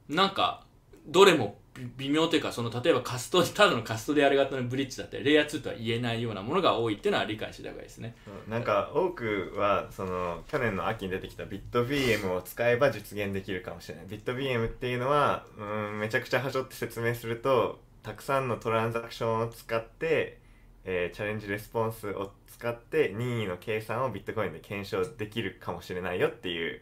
[0.08, 0.62] なんか
[1.06, 8.14] どれも微微妙というかその例えばカストただのカストディアル型のブリッジだったりレイヤー2とは言えないようなものが多いっていうのは理解してた方がいいですね。
[8.46, 14.06] うんなんか多くはその去年の秋に出てきたビット VM を使えば実現できるかもしれない。
[14.06, 15.64] ビット VM っていうのはう
[15.96, 20.38] んめちゃくちゃはしょって説明するとたくさんのトランザクションを使って、
[20.84, 26.80] えーチャレンジレスポンスを使って任意の計算をビットコインで検証できるかもしれないよっていう、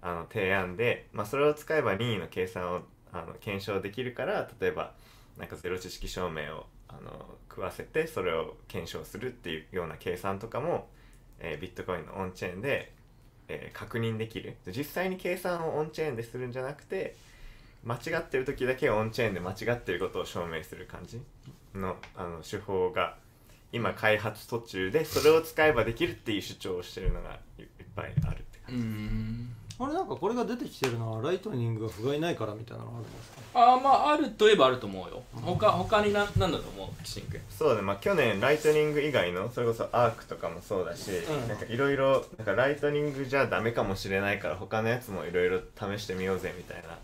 [0.00, 2.80] あの提案で、まあ、それを使えば任意の計算を
[3.12, 4.92] あの検証できるから例えば
[5.38, 10.88] なんかゼロ知識証明をあの食わせてそれを検証するっていうような計算とかも、
[11.38, 12.92] えービットコインのオンチェーンで、
[13.48, 14.56] えー確認できる。
[14.66, 17.16] 実際に計算をオンチェーンでするんじゃなくて
[17.84, 21.20] 間違ってる時だけオンチェーンで間違ってることを証明する感じ。
[21.74, 23.16] のあの手法が
[23.72, 29.56] 今開発途中でそれを使えばできるっていう主張をしてるのがいっぱいあるって感じ、ん。
[29.84, 33.42] あれなんかこれが出てきてるのはライトニングが不甲斐ないからみたいなのあるんですか？
[33.54, 35.22] あーまああるといえばあると思うよ。
[35.42, 37.02] 他他にななんだと思う？
[37.04, 37.82] キシンクそうね。
[37.82, 41.48] まあ去年ライトニング以外のそれこそアークとかもそうだし、ん。
[41.48, 46.98] なんかいろいろなんかライトニングじゃダメかもしれないから他のやつもいろいろ試してみようぜみたいな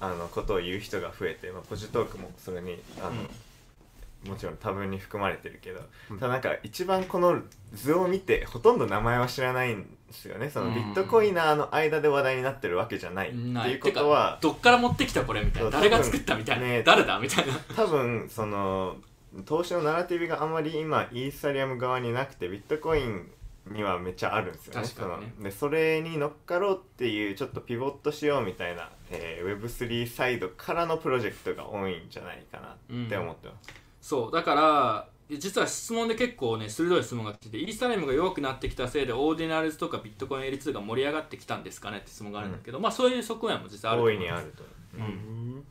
[0.00, 5.80] あのことを言う人が増えて、まあ、ポジトークもそれにあの、もちろん多分に含まれてるけど、
[6.18, 7.40] ただなんか一番この
[7.72, 10.48] 図を見てほとんど名前は知らないんですよね。
[10.50, 14.38] そのビットコイナーの間で話題になってるわけじゃないってないいうことは。
[14.40, 15.70] どっから持ってきたこれみたいな。
[15.70, 17.54] 誰が作ったみたいな、ね誰だみたいな。
[17.74, 18.96] 多分その
[19.44, 23.30] 投資のナラティブがあんまり今イーサリアム側になくてビットコイン
[23.70, 24.88] にはめっちゃあるんですよね。
[24.88, 25.26] 確かにね。
[25.28, 35.06] そのでそれに乗っかろうっていうちょっとピボットしようみたいな、えー Web3 サイドからのプロジェクトが多いんじゃないかなって思ってます、そうだから
[35.38, 44.64] 実は質問で結構ね鋭い質問が来ててイーサリアムが弱くなってきたせいでオーディナルズとかビットコイン L2 が盛り上がってきたんですかねって質問があるんだけど、まあそういう側面も実際あると思う大いにあると、
[44.98, 45.64] うん。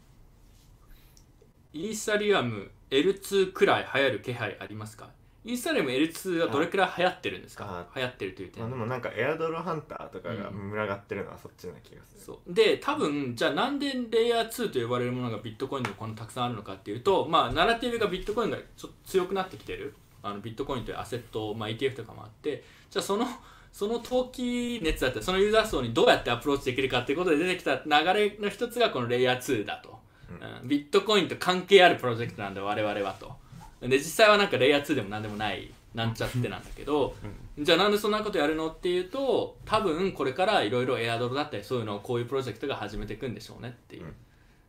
[1.74, 5.10] イーサリアム L2 くらい流行る気配ありますか？
[5.44, 7.66] イーサリアム L2 はどれくらい流行ってるんですか？
[7.68, 8.62] あ流行ってるという点。
[8.64, 12.54] まあ、でもなんかエアドロハンターとかが群がってるのはそっちな気がする、そう。
[12.54, 19.96] で多分じゃあなんでレイヤー2と呼ばれるものがビットコインでこんなたくさんあるのかっていうとまあナラティブがビットコインがちょっと強くなってきてる。
[20.24, 22.64] あのビットコインというアセット、まあ、ETF とかもあって。
[22.92, 23.26] じゃあその
[23.72, 29.98] その投機熱だったりそのユーザー層にどうやってアプローチできるかっていうことで出てきた流れの一つがこのレイヤー2だと、
[30.30, 30.68] うん。
[30.68, 33.34] ビットコインと関係あるプロジェクトなんで我々はと
[33.82, 37.16] で実際はなんかレイヤー2でも何でもないなんちゃってなんだけど、
[37.60, 44.06] じゃあなんでそんなことやるのっていうと多分これからいろいろエアドロだったりそういうのをこういうプロジェクトが始めていくんでしょうねっていう、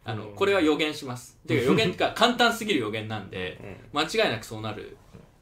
[0.04, 1.38] あのこれは予言します。
[1.46, 4.96] ていうか予言っていうか 簡単すぎる予言なんで間違いなくそうなる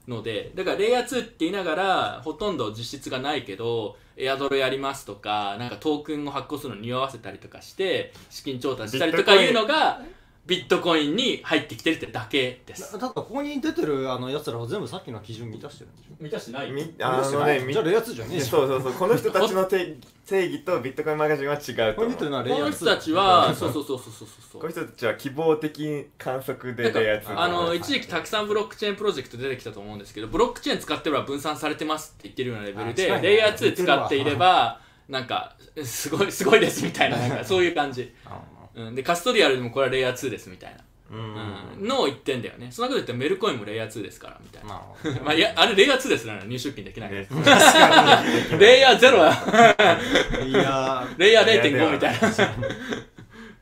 [0.06, 10.02] のでだからレイヤー2って言いながらほとんど実質がないけどエアドロやりますとかなんかトークンを発行するのに匂わせたりとかして資金調達したりとかいうのが
[10.46, 12.92] ビットコインに入ってきてるってだけです。
[12.92, 16.14] ただここに出てるあのやつらは全部さっきの基準満たしてるんでしょ？
[16.18, 16.70] 満たしてない。
[16.72, 18.50] みあのねみじゃあレイヤー2じゃねえじゃん。
[18.50, 21.58] そうそうそうこの人たちの定定義とビットコインマガジンは違
[21.90, 22.68] うとこのはレイヤー。
[22.68, 38.40] 2この人たちはそうそうそうそうそうそうこの人たちは希望的観測でレイヤー2あのはい一時期たくさんブロックチェーンプロジェクト出てきたと思うんですけどブロックチェーン使ってれば分散されてますって言ってるようなレベルでレイヤー2使っていればなんかすごいすごいですみたいななんかそういう感じ、あ
[38.74, 41.80] うん、でカストリアルでもこれはレイヤー2ですみたいな、うん。
[41.80, 42.68] うん、のを言ってんだよね。
[42.70, 44.68] そんなこと言ったらメルコインもレイヤー2ですからみたいな。
[44.68, 47.26] なるほどまあいやあれレイヤー2ですなら入出金できないね。
[48.58, 52.28] レイヤー0はいやレイヤーレイヤーでは0.5みたいな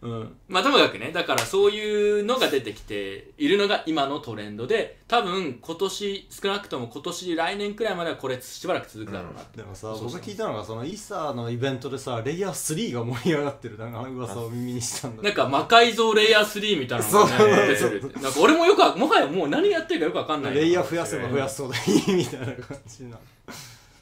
[0.00, 13.78] うん、まあともかくねだからそういうのが出てきているのが今のトレンドで多分今年少なくとも今年来年くらいまではこれしばらく続くだろうなって、でもさそうそう僕が聞いたのがそのイーサーのイベントでさレイヤー3が盛り上がってる。
[13.78, 23.18] なんか噂を耳にしたんだなんか魔改造レイヤー3みたいなのが、そうね、出てるなんか俺もよくわもはやもう何やってるかよくわかんないレイヤー増やせば増やすほどいいみたいな感じな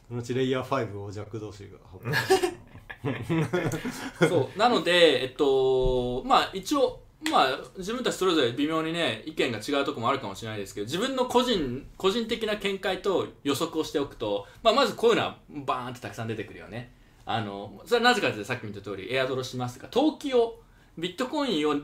[0.09, 2.76] そのうちレイヤー5をジャック同士が発表
[4.29, 16.93] そうなのでえっとまあ一応まあ自分たちそれぞれ微妙にね意見が違うところもあるかもしれないですけど自分の個人個人的な見解と予測をしておくと、まあ、まずこういうのはバーンってたくさん出てくるよね。
[17.25, 20.61] あのそれはなぜかというとさっきも言った通りエアドロしますが投機を
[20.97, 21.75] ビットコインを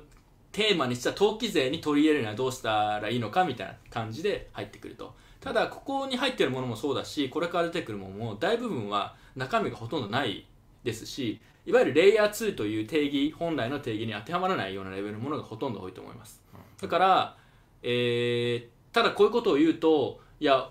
[0.53, 5.15] テーマにした投機税に取り入れるにはどうしたらいいのかみたいな感じで入ってくると。
[5.41, 10.47] ただここに入ってるものもそうだしこれから出てくるものも大部分は中身がほとんどない
[10.85, 16.43] ですしいわゆるレイヤー2という定義本来の定義に当てはまらないようなレベルのものがほとんど多いと思います。
[16.81, 17.37] だから、
[17.83, 20.71] えーただこういうことを言うといや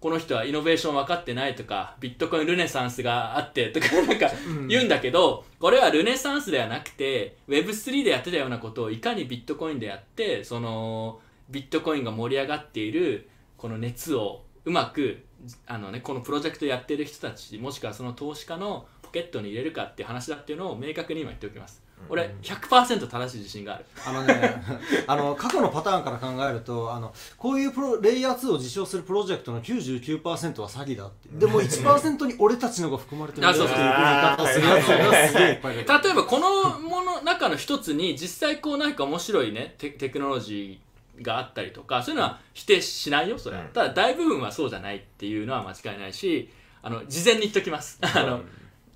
[0.00, 4.30] この人はイノベーション分かってないとかビットコインルネサンスがあってとか なんか
[4.68, 11.20] 言うんだけど、これはルネサンスではなくて Web3 でやってたようなことをいかにビットコインでやってその
[11.50, 15.24] ビットコインが盛り上がっているこの熱をうまく
[15.66, 23.84] あの、ね、このプロジェクトやってる人たちもしくはその投資家のポケットに入れるかっていう話だっていうのを明確に今言っておきます、俺100%正しい自信がある。
[24.06, 24.62] あのね
[25.08, 34.68] あの過去のパターンから考えるとあのこういうプロレイヤー2を実証するプロジェクトの99%は詐欺だってでも1%に俺たちのが含まれてるんだよっていう言い方をする。
[34.68, 46.48] やつがすげえいっぱい例えばこのもの中の一つに実際こうなんか面白いねテテクノロジーがあったりとかそういうのは否定しないよそれは、うんただ大部分はそうじゃないっていうのは間違いないし
[46.82, 48.40] あの事前に言っときますあの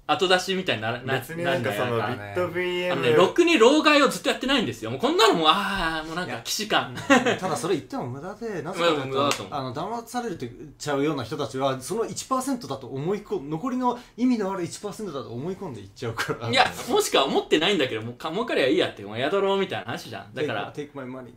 [0.06, 4.90] 後出しみたいにならな別になんかそのビットあのね、ろくに老害をずっとやってないんですよ。
[4.90, 6.94] もうこんなのもう、ああ、もうなんか、既視感。
[7.38, 10.46] ただそれ言っても無駄でなぜかという無駄だと思うとあの騙されると
[10.76, 20.34] ちゃうような人たちはその1%だと思い込む残りの意味のある1%だと思い込んでいっちゃうからいや、もしくは思ってないんだけど、もうか儲かりゃいいやって、もう宿ろうみたいな話じゃん。
[20.34, 21.32] だから、Take my money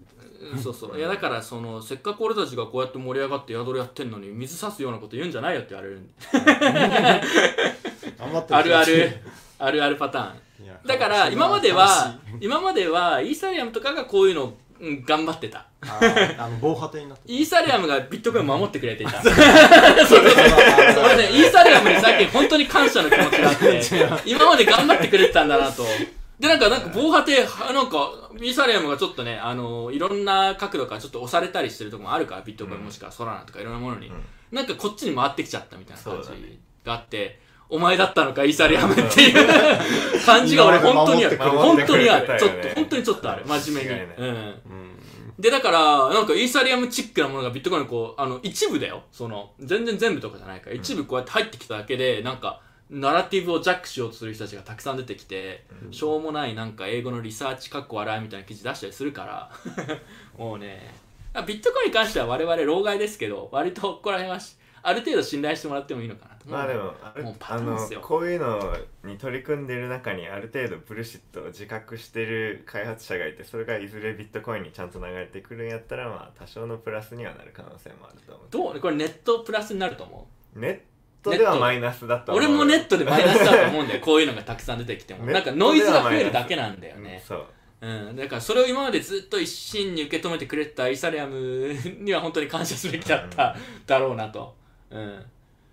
[0.53, 0.97] うんそうそう。
[0.97, 6.13] いや、だから、その、せっかく俺たちがこうやって盛り上がって宿ろやってんのに、水差すようなこと言うんじゃないよって言われるんで。
[8.49, 9.21] あるある、
[9.59, 10.45] あるあるパターン。
[10.85, 15.65] だから、今までは今までは、イーサリアムとかがこういうのを、うん頑張ってた。
[15.81, 19.21] あの防波堤になってイーサリアムがビットコインを守ってくれていた。
[19.23, 19.33] そう
[20.05, 20.25] そうそう
[21.05, 23.81] 俺ね、イーサリアムに最近本当に感謝の気持ちがあって、
[24.25, 25.85] 今まで頑張ってくれてたんだなと。
[26.39, 34.11] で、なんか、なんか防波堤、はなんか、イーサリアムがちょっとね、あのいろんな角度からちょっと押されたりしてるところもあるから、ビットコインもしくはソラナとかいろんなものに。
[34.51, 41.37] なんかこっちに回ってきちゃったみたいな感じがあって、お前だったのか、イーサリアムっていう感じが俺本当にある。
[41.37, 42.39] 本当にある。
[42.39, 43.45] ちょっと、本当にちょっとある。
[43.45, 43.99] 真面目に。
[45.39, 49.03] で、だから、なんかイーサリアムチックなものがビットコインにこう、あの、一部だよ。
[49.11, 59.51] その、全然全部とかじゃないから、一部こうやって入ってきただけで、なんか、ナラティブをジャックしようとする人たちがたくさん出てきて、しょうもないなんか英語のリサーチかっこ笑いみたいな記事出したりするから、
[60.37, 60.93] もうね、
[61.35, 64.55] あビットコインに関しては我々老害ですけど割とここら辺はし
[64.87, 66.47] ある程度信頼してもらってもいいのかなと。
[66.47, 68.01] まあでももうパターンですよ。
[68.01, 78.47] こういうのに取り組んでる中にある程度ブルシットを自覚してる開発者がいてそれがいずれビットコインにちゃんと流れてくるんやったらまあ多少のプラスにはなる可能性もあると思う。
[78.51, 80.59] どうこれネットプラスになると思う。
[80.59, 80.79] ネッ
[81.23, 82.07] トではマイナス。
[82.07, 84.01] だと俺もネットでマイナスだと思うんだよ。
[84.01, 85.25] こういうのがたくさん出てきても。
[85.25, 87.19] なんかノイズが増えるだけなんだよね。
[87.21, 87.45] うんそう。
[87.81, 93.55] うん、だからそれを今までずっと一心に受け止めてくれてたイサリアムには本当に感謝すべきだった
[93.85, 94.55] だろうなと、
[94.95, 95.25] うん、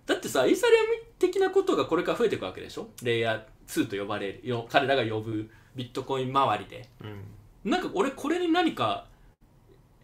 [0.06, 2.88] だってさイサリアム的なことがこれから増えていくわけでしょ？
[3.02, 6.88] レイヤー2と呼ばれるよ彼らが呼ぶビットコイン周りで。
[7.00, 7.70] うん。
[7.70, 9.06] なんか俺これに何か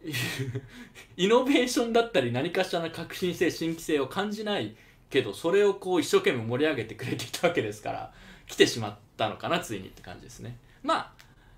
[1.17, 4.77] イノベーションだったり何かしらの革新性新規性を感じない
[5.11, 8.13] けどそれをこう一生懸命盛り上げてくれていたわけですから
[8.47, 10.57] 来てしまったのかなついにって感じですね。
[10.85, 11.13] まあ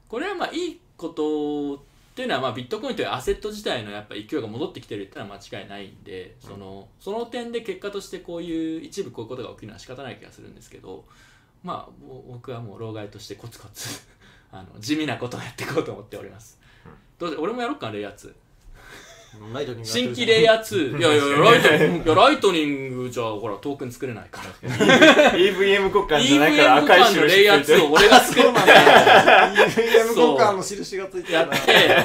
[0.08, 1.84] これはまあいいこと
[2.20, 11.06] っていうのはまあビットコインというアセット自体のやっぱ勢いが戻ってきてるっていうのは間違いないんでそのその点で結果としてこういう一部こういうことが起きるのは仕方ない気がするんですけど
[11.62, 11.92] まあ
[12.28, 14.02] 僕はもう老害としてコツコツ
[14.52, 16.58] あの地味なことをやっていこうと思っております、
[17.18, 18.34] どうせ俺もやろっかなレイヤー2
[19.52, 24.70] ライトニング新規レイヤー2 いやいやいやライトニングいやライトニングじゃほらトークン作れないから。
[25.32, 27.76] EVM 交換じゃないから赤い間のレイヤー2印ついて。
[27.76, 28.54] るを俺が作 EVM
[29.98, 30.38] 交そう。
[30.38, 31.38] 換の印がついてるな。
[31.38, 31.56] やって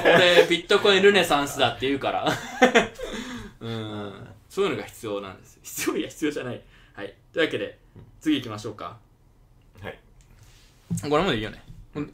[0.06, 2.32] 俺ビットコインルネサンスだって言うから。
[3.60, 4.28] うん。
[4.50, 6.62] そういうのが必要なんです必要いや必要じゃない。
[6.94, 7.14] はい。
[7.34, 7.78] というわけで
[8.22, 8.98] 次行きましょうか。
[9.82, 10.00] はい。
[11.10, 11.62] これまでいいよね、
[11.96, 12.12] うん。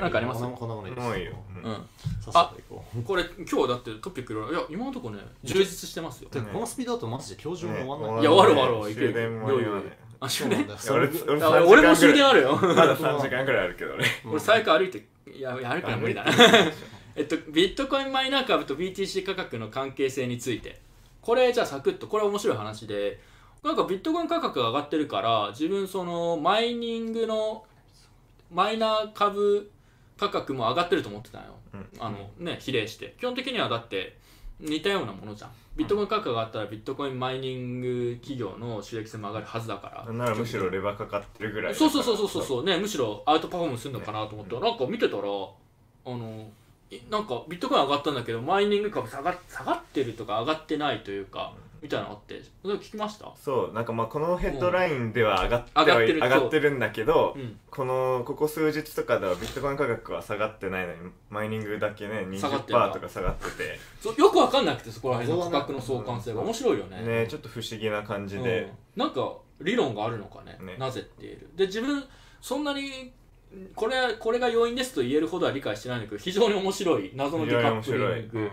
[0.00, 0.40] なんかあります？
[0.42, 1.06] こんなものいいです。
[1.06, 1.32] もういいよ。
[1.62, 1.70] うん。
[1.70, 1.88] うん。
[2.20, 3.02] さっさと行こう。
[3.02, 6.30] これ今日だってトピックいろいろいや今のところね充実してますよ。
[6.30, 8.22] でこのスピードだとマジで今日中も終わんない。
[8.22, 9.84] いや終わる終わる終わるいける終電も間に合わない。
[10.20, 10.66] あ終電？
[10.66, 12.56] 俺それ俺あ俺も終電あるよ。
[12.56, 14.04] まだ3時間ぐらいあるけどね。
[14.24, 16.32] 俺最悪歩いていややるから無理だな。
[17.16, 20.80] えっとビットコインマイナー株と BTC 価格の関係性について。
[21.20, 23.20] これじゃあサクッとこれ面白い話で。
[23.62, 27.64] なんかビットコイン価格が上がってるから自分そのマイニングの
[28.52, 29.70] マイナー株
[30.16, 31.86] 価格も上がってると思ってたよ、うん。
[31.98, 33.14] あのね比例して。
[33.18, 34.16] 基本的にはだって
[34.60, 35.50] 似たようなものじゃん。
[35.76, 40.12] ビットコイン価格が上がったらビットコインマイニング企業の収益性も上がるはずだから。
[40.12, 42.64] ならむしろレバーかかってるぐらいそうそうそうそうそうそう。
[42.64, 45.24] ねむしろアウトパフォーマンスするのかなと思って、なんか見てたらあ
[46.10, 46.46] の
[46.90, 51.52] いなんかビットコイン上がったんだけどマイニング株下が下がってるとか上がってないというか、
[51.84, 52.40] みたいなのあって。
[52.62, 53.30] それ聞きました？
[53.36, 57.60] そうなんかまあこのヘッドラインでは上がっては上がってる上がってるんだけど、うん。
[57.70, 62.90] このここ数日とかではビットコイン価格は下がってないのにマイニングだけね下がってんだ。
[62.90, 63.78] 20%とか下がってて。
[64.00, 66.40] そうよくわかんなくてそこら辺の価格の相関性が。
[66.40, 67.02] 面白いよね。
[67.02, 69.02] ねちょっと不思議な感じで、うん。
[69.02, 70.76] なんか理論があるのかねね。
[70.78, 72.02] なぜって言えるで自分
[72.40, 73.12] そんなに
[73.76, 78.50] これこれが要因ですと言えるほどは理解してないんだけど非常に面白い謎のデカップリング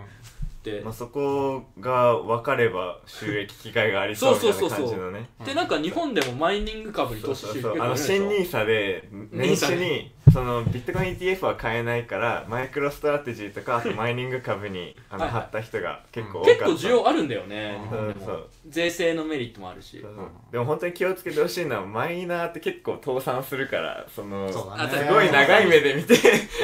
[0.84, 5.00] まあ、そこが分かれば収益機会がありそうみたいなそうそうそうそう。
[5.00, 15.42] 感じのねでなんか日本でもマイニング株に投資してるあの新ニーサで年始にそのビットコイン ETF は買えないからマイクロストラテジーとかあとマイニング株にあのはいはい。
[15.42, 16.66] 貼った人が結構多かった。
[16.66, 17.78] 結構需要あるんだよね。
[17.84, 18.28] 日本でもそう。
[18.28, 20.04] そう税制のメリットもあるし。
[20.52, 24.84] でも本当に気をつけてほしいのはマイナーって結構倒産するからそのそうだね。
[24.84, 26.16] あすごい長い目で見て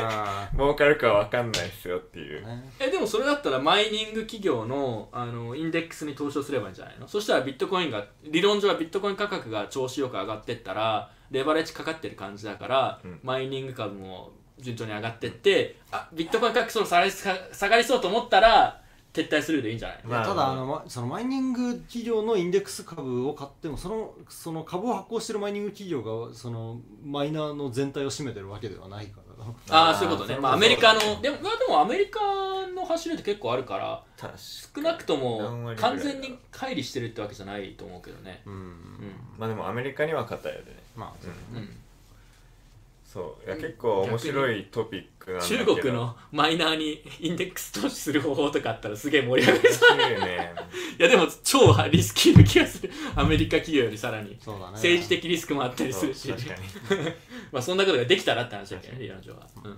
[0.01, 2.43] あ儲かるかは分かんないですよっていう。
[2.43, 2.71] ーね。
[2.79, 7.07] えでもそれだったらマイニング企業のあのインデックスに投資をすればいいんじゃないの？
[7.07, 13.19] そしたらビットコインが理論上はビットコイン価格が調子よく上がってったらレバレッジかかってる感じだから、うん。
[13.23, 18.81] マイニング株も順調に上がってってあビットコイン価格そろ下がり下がりそうと思ったら
[19.13, 20.03] 撤退するでいいんじゃない？
[20.03, 20.25] のまあ。
[20.25, 29.27] ただあのまそのマイニング企業のインデックス株を買ってもそのその株を発行してるマイニング企業がそのマイナーの全体を占めてるわけではないから。
[29.69, 30.37] ああそういうことね。
[30.39, 32.19] まあアメリカのでもまあでもアメリカ
[32.75, 34.03] の走りって結構あるから
[34.35, 38.41] 少なくと何も完全に乖離してるってわけじゃないと思うけどね。
[38.45, 38.53] うん。
[38.53, 38.73] うん。
[39.37, 41.13] まあでもアメリカには偏るねまあ
[41.53, 41.57] うん。
[41.57, 41.69] うん
[43.17, 43.47] そう。
[43.47, 49.97] いや結構面白いトピックなんだけ中ど国のマイナーにインデックス投資する方法とかあったらすげえ盛り上がりそう。
[49.97, 50.53] ね。
[50.99, 52.91] いやでも超リスキーな気がする。
[53.15, 54.37] アメリカ企業よりさらに。
[54.43, 54.71] そうだね。
[54.73, 56.27] 政治的リスクもあったりするし。
[56.27, 56.55] そう確か
[56.95, 57.13] に。
[57.51, 59.69] まあそんなことができたらって話だけどね理論上は、う。
[59.69, 59.77] ん。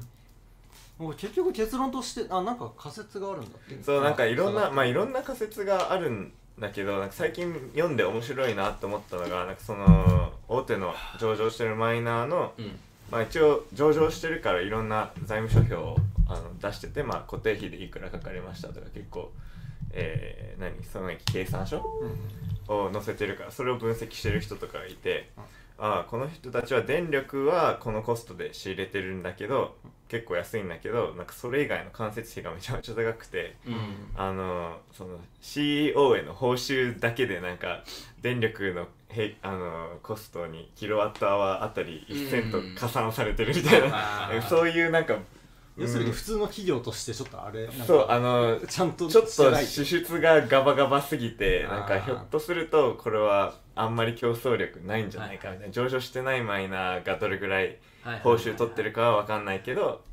[0.97, 3.84] もう結局結論としてあなんか仮説があるんだって。
[3.84, 12.80] そうなんかいろんなあまあいろんな仮説があるんだけどなんか最近読んで面白いなと思ったのがなんかその大手の上場してるマイナーのうん。
[13.12, 15.95] まあ一応上場してるからいろんな財務諸表を
[16.28, 19.32] あの出しててまあ固定費でいくらかかりましたとか結構
[19.91, 20.84] えー、何？
[20.84, 21.82] 損益計算書？
[22.68, 25.32] を載せてるからそれを分析してる人とかがいて、
[25.80, 29.76] ああこの人たちは電力はこのコストで仕入れてるんだけど
[30.08, 33.76] 結構安いんだけどなんかそれ以外の間接費がめちゃめちゃ高くてうん。
[34.16, 37.84] あのその CEO への報酬だけでなんか
[38.22, 45.17] 電力のへあのコストにキロワットアワーあたり1セント加算されてるみたいな、あー そういうなんか
[45.78, 46.15] 要するにうん。
[46.15, 55.72] 普通の企業としてちょっとあれそうあのちゃんとちょっと支出がガバガバすぎてなんかひょっとするとこれはあんまり競争力ないんじゃないかみたいな。
[55.72, 60.03] 上場してないマイナーがどれぐらいはい報酬取ってるかは分かんないけど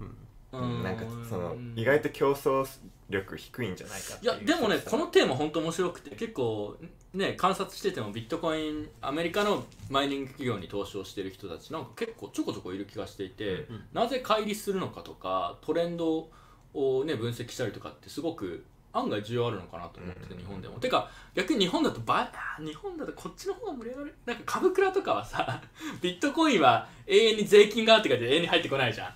[0.53, 0.83] うん。
[0.83, 2.67] なんかその意外と競争
[3.09, 6.77] 力低いんじゃないかいやでもねこのテーマ本当面白くて結構
[7.15, 16.29] ね観察しててもビットコインアメリカのマイニング企業に投資をしてる人たちなんか結構ちょこちょこいる気がしていて、なぜ乖離するのかとかトレンド
[16.75, 20.81] をね分析したりとかってすごく案外重要あるのかなと思ってて、うん日本でも。
[20.81, 24.15] てか逆に日本だとばあ日本だとこっちの方が盛り上がる。
[24.27, 25.63] なんか株倉とかはさ
[26.01, 29.15] ビットコインは永遠に税金があってかで永遠に入ってこないじゃん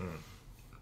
[0.00, 0.20] うん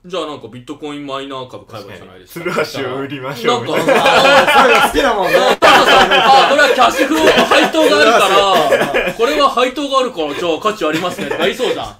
[0.06, 2.64] じゃあなんかビットコインマイナー株買えばいいじゃないですか。
[2.64, 3.64] 鶴橋を売りましょう。
[3.64, 5.36] みなんたい なかそれが好きだもんね。
[5.60, 11.96] あ、これはキャッシュフロー配当があるから、これは配当があるから、じゃあ価値ありますねとか言いそうじゃん。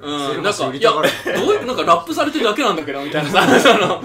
[0.00, 4.02] うん、なんか、いや、どういう、なんかラップされてるだけなんだけど、みたいなさ、その、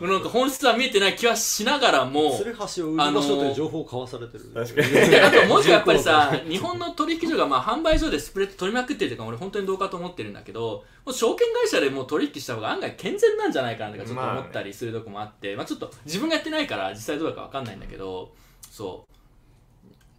[0.00, 4.44] なんか本質は見えてない気はしながらも、それ橋を売りましょうという情報を交わされてる。
[4.54, 5.10] 確かに。
[5.10, 18.32] であともう一個やっぱりさ、日本の取引所がまあ販売所でスプレッド取りまくってるというか、俺本当にどうかと思ってるんだけど、もう証券会社でもう取引した方が案外健全なんじゃないかなとかちょっと思ったりするとこもあって、まあちょっと自分がやってないから実際どうだかわかんないんだけど、
[18.70, 19.12] そう。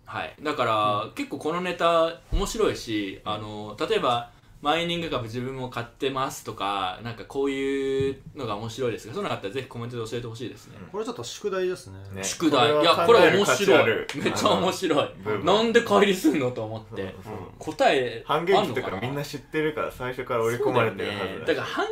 [0.05, 0.35] はい。
[0.41, 10.77] だから、結構このネタ面白いし、あの、例えば、マイニング株自分も買ってますとか、なんかこういうのが面白いですが、そういうのがあったらぜひコメントで教えてほしいですね。
[10.91, 11.99] これちょっと宿題ですね。
[12.13, 12.21] ね。
[12.21, 12.81] 宿題。
[12.81, 13.85] いやこれ面白い。
[14.15, 15.09] めっちゃ面白い。
[15.45, 17.03] なんで乖離すんのと思って。
[17.03, 18.89] そうそう答え反撃とあんのかな？
[18.89, 21.45] かみんな知ってるから最初から織り込まれてるはそうだよね。
[21.45, 21.85] ずだから半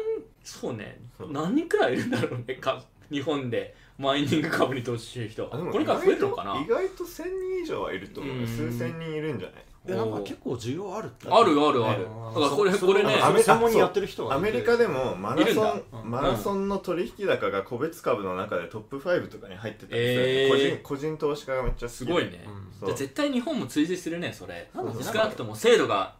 [0.47, 0.99] そうね。
[1.29, 2.55] 何人くらいいるんだろうね。
[2.55, 2.81] か
[3.11, 3.75] 日本で。
[3.97, 5.49] マイニング株に投資してる人。
[5.51, 6.61] あでもこれから増えるのかな？
[6.61, 8.47] 意外と1000人以上はいると思うようん。
[8.47, 9.63] 数千人いるんじゃない？
[9.87, 11.27] いやなんか結構需要あるって。
[11.27, 12.03] あるあるある。
[12.03, 12.05] ね。
[12.05, 15.61] だからこれこれねアメ専門にやってる人がアメリカでもマラいるんだ。
[15.63, 16.11] ソンうん。
[16.11, 20.49] マラソンの取引高が個別株の中でトップ5とかに入ってたりする、えー。
[20.51, 22.45] 個人個人投資家がめっちゃすごいね。
[22.45, 22.71] うん。
[22.79, 24.69] そうじゃあ絶対日本も追随するねそれ。
[24.75, 26.13] なんだっけ少なくとも制度が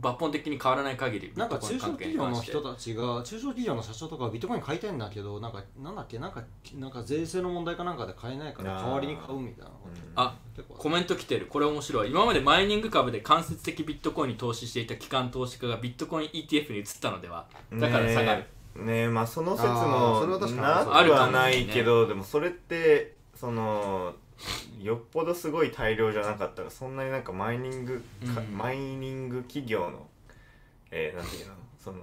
[0.00, 6.18] 抜本的に変わらない限りなんか中小企業の人だたちが中小企業の社長とかはビットコイン買いたいんだけどなんかなんだっけ？
[6.18, 6.42] なんか
[6.74, 9.70] なんか税制の問題かなんかで買えないから代わりに買うみたいな
[10.16, 11.46] あ結構コメント来てる。
[11.46, 12.10] これ面白い。
[12.10, 17.46] 今までマイニング株で間接的ビットコインに投資していた機関投資家がビットコイン ETF に移ったのでは？
[17.72, 18.46] だから下がる、ね
[18.76, 18.80] え。
[18.80, 24.14] ねえまあその説あーそれはも確かになくあるはないけど、でもそれってその
[24.80, 28.56] よっぽどすごい大量じゃなかったらそんなになんかマイニング、かうん。
[28.56, 30.06] マイニング企業の
[30.90, 31.98] えー、なんていうのその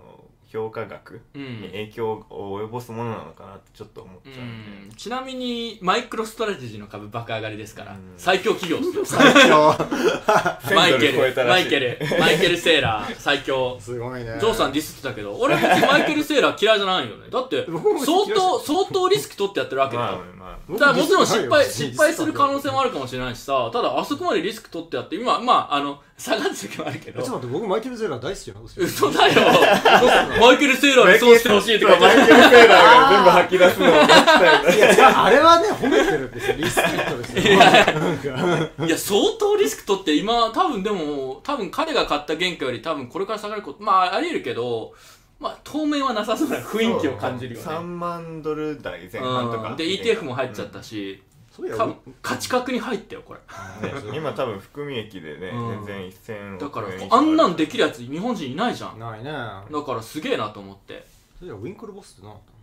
[0.52, 1.62] 評価額うん。
[1.62, 4.96] に影響を及ぼすものなのかなってちょっと思っちゃうんで、うん。
[4.96, 8.14] ちなみにマイクロストラテジーの株爆上がりですから、うん。
[8.18, 9.20] 最強企業ですよ。
[9.20, 9.76] 最強。
[10.76, 12.00] マイケ1000ドルマイケル。
[12.20, 13.78] マイケル・セーラー最強。
[13.80, 14.38] すごいね。
[14.39, 17.30] ジョーさんディスってたけど俺別にマイケル・セーラー嫌いじゃないよね。
[17.30, 23.70] だって相当相当リスク取ってやってるわけだよ、まあまあだからもちろん失敗僕失敗する可能性もあるかもしれないしさ。
[23.72, 27.22] ただあそこまでリスク取ってやって今まああの下がる時もあるけど。
[27.22, 28.86] ちょっと待って僕マイケル・ゼーラー大好きなんですよ。
[28.86, 29.34] 嘘だよ。
[30.39, 37.53] マイケル・セーラーにそうしてほしいとかマイケル・セーラーが全部吐き出すのを待ちたよねいや違うあれはね褒めてるんですよリスペクトですよ。
[38.86, 44.93] いや相当リスク取って今多分でも多分彼が買った原価より多分これから下がることまあありえるけど
[45.39, 49.76] まあ当面はなさそうな雰囲気を感じるよ3ね万ドル台前半とか、うん。
[49.76, 51.35] で ETF も入っちゃったし、そういや
[51.78, 53.39] 多分価値格に入ったよこれ。
[53.89, 55.86] ね今多分含み益でね、うん。
[55.86, 58.99] 全然1000だからあんなんでるきるやつ日本人いないじゃん。
[58.99, 59.32] ないね。
[59.32, 61.06] だからすげえなと思って。
[61.39, 62.55] そういやウィンクルボスってなかっえ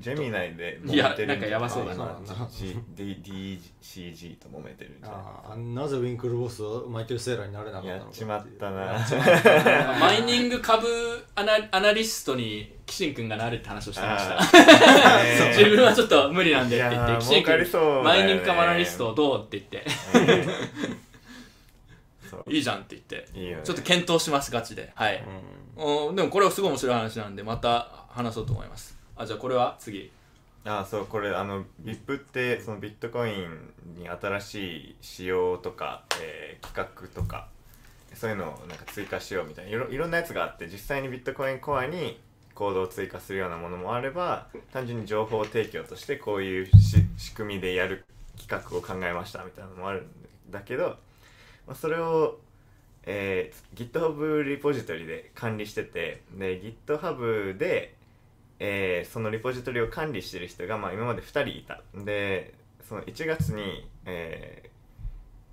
[0.00, 2.04] ジェミナイでいや揉めてるなんかやばそうだな。
[2.04, 5.22] あ今 G- D- DCG と揉めてるんじたゃない？
[5.50, 8.80] あーなぜウィンクルボスはマイケル・セーラーになれなかったのかやっちまったな。
[8.82, 9.98] やっちまったな。
[10.00, 10.86] マイニング株
[11.36, 14.38] アナアナリストにキシン君がなるって話をしてました。
[14.38, 15.44] あー。
[15.52, 18.02] ね自分はちょっと無理なんでって言ってキシン儲かりそうだよね。
[18.02, 19.90] 君マイニング株アナリストどうって言って。
[22.30, 22.44] そう。
[22.52, 23.28] いいじゃんって言って。
[23.38, 23.62] いいよね。
[23.64, 24.90] ちょっと検討しますガチで。
[24.94, 25.22] はい、
[25.76, 30.10] おでもこれはすごい面白い話なんでまた話そうと思いますあじゃあこれは次。
[30.64, 37.48] あそうこれあの VIP ってそのビットコインに新しい仕様とか、えー企画とか
[38.14, 39.70] そういうのをなんか追加しようみたいな。
[39.70, 42.20] いろいろんなやつがあって実際にビットコインコアに
[42.54, 48.04] コードを追加するようなものもあれば単純に情報提供としてこういうし仕組みでやる
[48.36, 50.06] 企画を考えましたみたいなのもあるん
[50.50, 50.96] だけど、
[51.66, 52.38] まあ、それを、
[53.04, 57.94] えー GitHub リポジトリで管理しててで GitHub で
[58.60, 61.82] えーそのリポジトリを管理してる人が、まあ、今まで2人いた。
[61.94, 62.54] で
[62.88, 64.68] その1月に、えー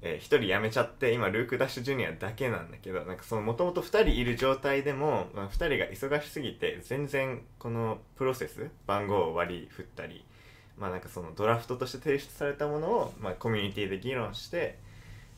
[0.01, 10.23] え1人辞めちゃって今ルーク・ダッシュジュニアだけなんだけどなんかそのもともと2人いる状態でも、まあ、2人が忙しすぎて全然このプロセス番号を割り振ったり
[10.77, 14.77] まあなんかそのドラフトとして提出されたものを、まあ、コミュニティで議論して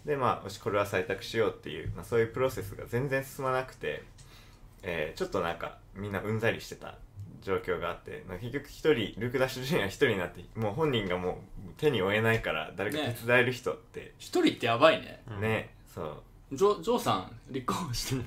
[0.05, 4.03] でまあよしこれは採択しようっていう、まあ、そういうプロセスが全然進まなくて、
[4.84, 6.95] えーちょっとなんかみんなうんざりしてた
[7.41, 11.35] 状況があって結局一人ルーク・ダッシュジュニア一人になってもう本人がもう
[11.77, 14.13] 手に負えないから誰か手伝える人って。
[14.17, 15.21] 一人ってやばいね。
[15.39, 16.55] ねそう。
[16.55, 18.23] ジョジョーさん立候補して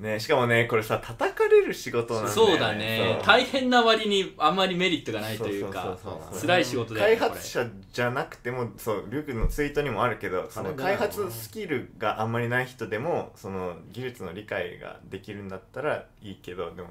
[0.00, 2.52] ねしかもねこれさ叩かれる仕事なんだよね。
[2.52, 3.20] そうだね。
[3.24, 5.96] 大変な割にあんまりメリットがないというか
[6.40, 16.88] 辛い仕事だよね開発者じゃなくてもそうルークのツイートにもあるけどその開発スキルがあんまりない人でもその技術の理解ができるんだったらいいけどでも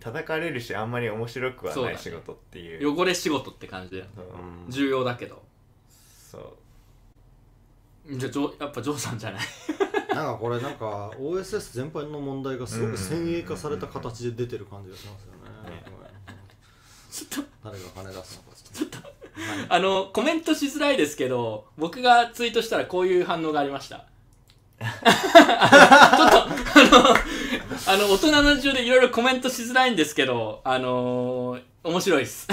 [0.00, 2.98] 叩かれるしあんまり面白くはない仕事っていう。
[2.98, 4.26] 汚れ仕事って感じでそう。
[4.68, 5.40] 重要だけど。
[6.32, 6.56] そ
[8.10, 8.16] う。
[8.16, 9.40] じゃあジョやっぱジョーさんじゃない？
[10.14, 15.84] なんかこれなんか OSS 全般の問題がすごく先鋭化された形で出てる感じがしますよね。
[17.10, 19.14] ちょっと誰が金出すのかちょっと。
[19.68, 24.04] あのコメントしづらいですけど僕がツイートしたらこういう反応がありました
[24.78, 32.48] ちょっとあのあの大人の事情でいろいろコメントしづらいんですけどあのー面白いです。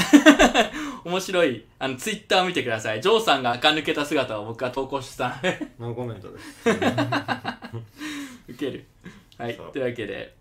[1.05, 1.65] 面白い。
[1.79, 3.01] あのツイッターを見てください。
[3.01, 5.29] ジョーさんが垢抜けた姿を僕が投稿した。
[5.29, 6.69] のでノーコメントです。
[8.49, 8.85] ウケる。
[9.37, 9.55] はい。
[9.55, 9.71] そう。
[9.71, 10.35] というわけで。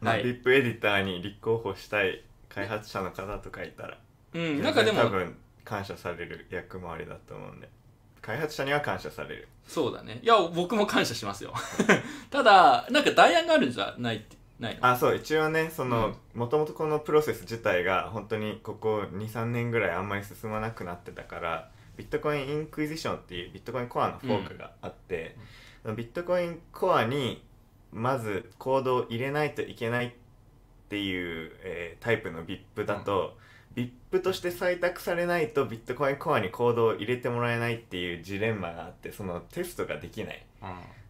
[0.00, 0.24] まあはい。
[0.24, 3.96] VIP エディターに立候補したい開発者の方とかいたら
[4.34, 4.60] うん。
[4.60, 7.68] なんかでも多分感謝される役回りだと思うんで。
[8.22, 9.48] 開発者には感謝される。
[9.68, 10.18] そうだね。
[10.20, 11.54] いや僕も感謝しますよ。
[12.28, 14.78] ただなんか代案があるんじゃないってない。
[14.78, 25.36] のあそう一応ねそのもともとこのプロセス自体が本当にここ23年ぐらいあんまり進まなくなってたからビットコインインクイジションっていうビットコインコアのフォークがあって、
[25.96, 27.42] ビットコインコアに
[27.92, 30.10] まずコードを入れないといけないっ
[30.88, 33.38] ていう、えータイプの VIP だと、
[33.74, 40.46] VIP として採択されないとビットコインコアにコードを入れてもらえないっていうジレンマがあってそのテストができない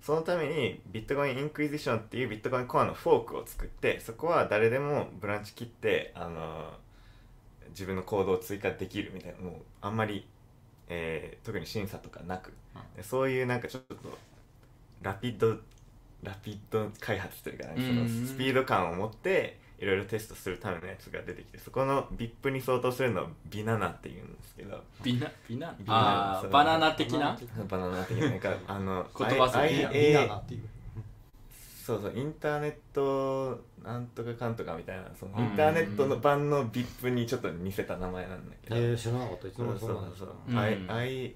[0.07, 6.75] そのためにビットコインインクイジションっていうビットコインコアのフォークを作ってそこは誰でもブランチ切ってあの
[7.71, 10.29] 自分のコードを追加できるみたいなもうあんまり、
[10.89, 12.53] えー特に審査とかなく、
[12.97, 13.97] でそういうなんかちょっと
[15.03, 15.57] ラピッド
[16.23, 24.83] ラピッド開発というか、ね、そのうんスピード感を持っていろいろテストするためのやつが出てきてそこの VIP に相当するのをビナナっていうんですけど。
[25.03, 25.75] ビナビナ？
[25.79, 27.37] ビナバナナ的な？
[27.69, 30.63] バナナ的ななんか あの言葉遊び？I- いい IA なっていう。
[31.87, 35.45] そうそうインターネットなんとかかんとかみたいなそのうん。
[35.45, 39.47] インターネットの版の VIP にちょっと似せた名前なんだけど、えー、知らなかった。
[39.47, 40.29] いつのそうなんですか？
[40.29, 41.35] そう、うん I I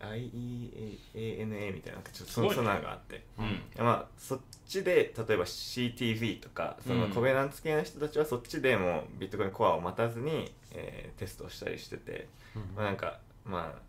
[0.00, 3.84] IEANA みたいななんかちょっとそそんなのがあって、うん。
[3.84, 7.10] まあそっちで例えば CTV とかそのうん。
[7.10, 12.28] コベナンツ系の人たちはそっちでもうビットコインコアを待たずに、えーテストをしたりしてて、
[12.74, 13.86] まあ、なんかまあ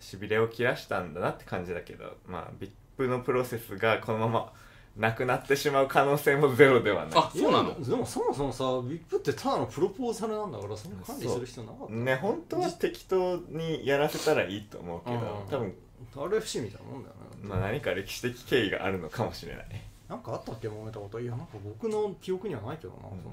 [0.00, 2.64] しびれを切らしたんだなって感じだけどまあ
[2.98, 4.52] VIP のプロセスがこのまま
[4.96, 7.12] なくなってしまう可能性もゼロではない。
[7.14, 7.80] あそうなの？
[7.82, 11.92] でもそもそもさ VIP ってただのプロポーザルなんだからそんな管理する必要なかった。
[11.94, 15.22] ね本当は適当にやらせたらいいと思うけどうん。
[15.50, 15.74] 多分、
[16.14, 19.66] RFC みたいなもんだよね、まあ、何か歴史的経緯があるのかもしれない。
[20.08, 21.18] なんかあったっけ揉めたこと。
[21.20, 23.30] いやなんか僕の記憶にはないけどな、そんな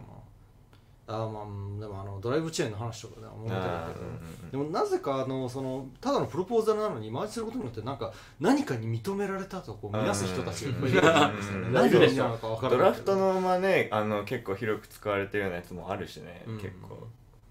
[1.11, 1.43] あーまあ
[1.81, 11.67] でもあのドライブチェーンの話とかでは揉めたあけど、ーでもなぜかあのそのただのプロポーザルなのにマージすることによってなんか何かに認められたとこう見なす人たちがいっぱいいるんですよね。
[11.67, 11.73] うん。
[11.73, 12.77] 何がなのか分からない。
[12.77, 16.57] ドラフトのまあねあの結構広く使われてるようなやつもあるしね、うん。
[16.57, 17.07] 結構。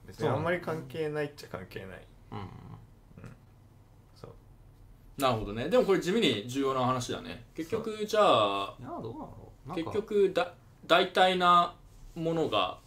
[0.06, 1.88] 別にあんまり関係ないっちゃ関係ない。
[2.32, 2.38] うん。
[4.14, 5.20] そう。
[5.20, 5.68] なるほどね。
[5.68, 7.44] でもこれ地味に重要な話だね。
[7.56, 9.90] 結局じゃあいやどうなのなんか。
[9.90, 10.52] 結局だ
[10.86, 11.74] 大体な
[12.14, 12.78] ものが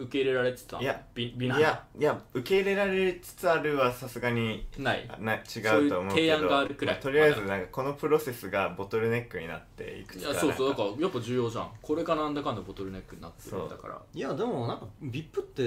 [0.00, 0.80] 受け入れられてた？
[0.80, 1.60] いやビビナい？
[1.60, 5.08] やいや受け入れられつつあるはさすがにない。
[5.20, 6.32] な違そういううと思うけど。
[6.32, 6.94] 提案があるくらい。
[6.94, 11.70] まあとりあえずなんかこのプロセスがボトルネックになっていくつかいやそうそうだなんからやっぱ重要じゃん。
[11.82, 13.98] これがなんだかんだボトルネックになってるんだから。
[14.14, 15.62] いやでもなんか VIP って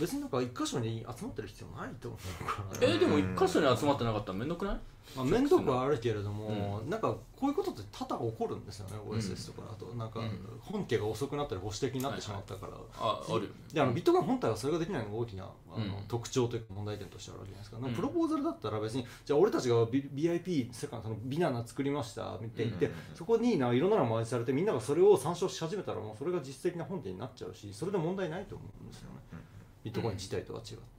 [0.00, 2.88] 別になんか一箇所に集まってる必要ないと思うから。
[2.88, 4.78] えーでも一箇所に集まってなかったらめんどくない？
[5.16, 9.86] まあ、面倒くはあるけれども、なんかこういうことって多々起こるんですよね、OSS とかだと。
[9.94, 10.38] なんかうん。
[10.60, 22.92] 本家が遅くなったり保守的になってしまったから、ああるであのビットコイン本体はそれができないのが大きなあの、うん特徴というか問題点としてあるわけじゃないですか、プロポーザルだったら別にじゃあ俺たちが BIP 世界のそのビナナ作りましたって言って、うん。
[23.14, 29.38] そこにないろんなのが回しされてみんながそれを参照し始めたらもうそれが実質的な本家になっちゃうしそれで問題ないと思うんですよね、
[29.84, 30.93] ビットコイン自体とは違って。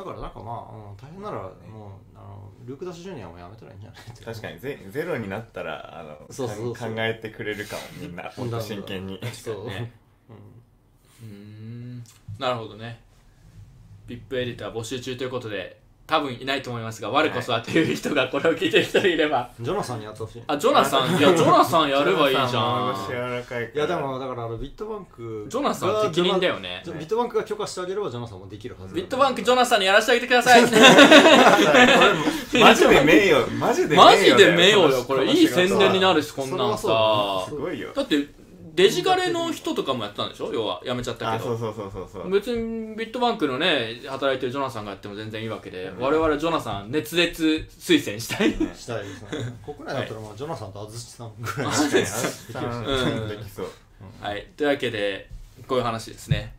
[0.00, 1.52] だからなんかまあ、うん大変ならもう
[2.16, 9.20] あのルーク・ダッシュジュニアもやめたらいいんじゃない確かにゼゼロになったらあのそうそう考えてくれるかもみんなもっと真剣に。
[9.32, 9.92] そう、ね。
[10.30, 11.28] うん。
[11.28, 12.04] うーん。
[12.38, 13.02] なるほどね。
[14.08, 15.79] VIP エディター募集中ということで
[16.10, 19.48] 多分いないと思いますが我こそはという人がこれを聞いてる人いれば。
[19.60, 20.42] ジョナサンにやってほしい。
[20.44, 21.16] あジョナサン。
[21.16, 22.50] いやジョナサンやればいいじゃん。
[23.08, 26.82] 柔らかいからいやでもだからあのビットバンクジョナサン適任だよね。
[26.84, 28.94] ビットバンクが許可してあげればジョナサンもできるはず。
[28.94, 30.62] ビットバンクジョナサンにやらせてあげてください。
[32.60, 35.30] マジで名誉マジでマジで名名誉よこれ。
[35.30, 37.46] いい宣伝になるしこんなんさ。
[37.48, 37.92] すごいよ。
[37.94, 38.26] だって
[38.74, 40.52] デジガレの人とかもやったんでしょ？
[40.52, 41.30] 要は辞めちゃったけど。
[41.32, 42.30] あそうそうそうそうそう。
[42.30, 48.52] 別にビットバンクのね働いてるジョナサンがやっても全然いいわけで、我々ジョナサン熱烈推薦したい。
[48.74, 49.28] したいですね。
[49.64, 52.84] 国内だったらまあジョナサンと安土さんぐらい確かにあさん。
[52.84, 53.28] うん。
[53.28, 53.66] できそう。
[54.20, 54.46] はい。
[54.56, 55.28] というわけで
[55.66, 56.54] こういう話ですね。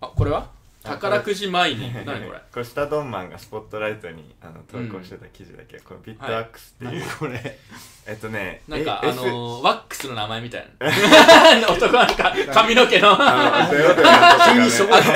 [0.00, 0.48] あこれは？
[0.82, 2.40] 宝くじマイニング何これ？
[2.52, 7.58] これスタドンマンがスポットライトにあの投稿してた記事だけど、これビットアックスっていう、これ。
[8.06, 10.88] えっとねなんかあのー、ワックスの名前みたいな。
[11.70, 13.10] 男なんか髪の毛の。
[13.20, 14.00] あのトヨタ
[14.54, 15.06] のやつとかね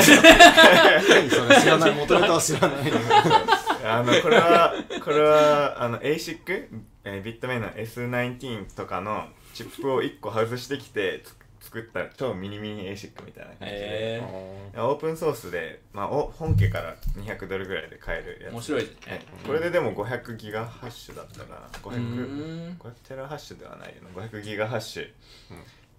[1.08, 2.92] 何それ知らない元ネタは知らない。
[3.86, 6.68] あのこれはこれはあの ASIC、
[7.04, 11.34] えービットメインの S19 とかのチップを1個外してきてつ
[11.64, 14.22] 作った超ミニミニ ASIC みたいな感じで、へ
[14.76, 18.52] オープンソースで、まあ、お本家から200ドルぐらいで買えるやつ。
[18.52, 18.88] 面白いね。
[19.06, 19.20] はい。
[19.46, 24.22] これででも500ギガハッシュだったかなうー500ん500テラハッシュではないよな。
[24.22, 25.08] 500ギガハッシュ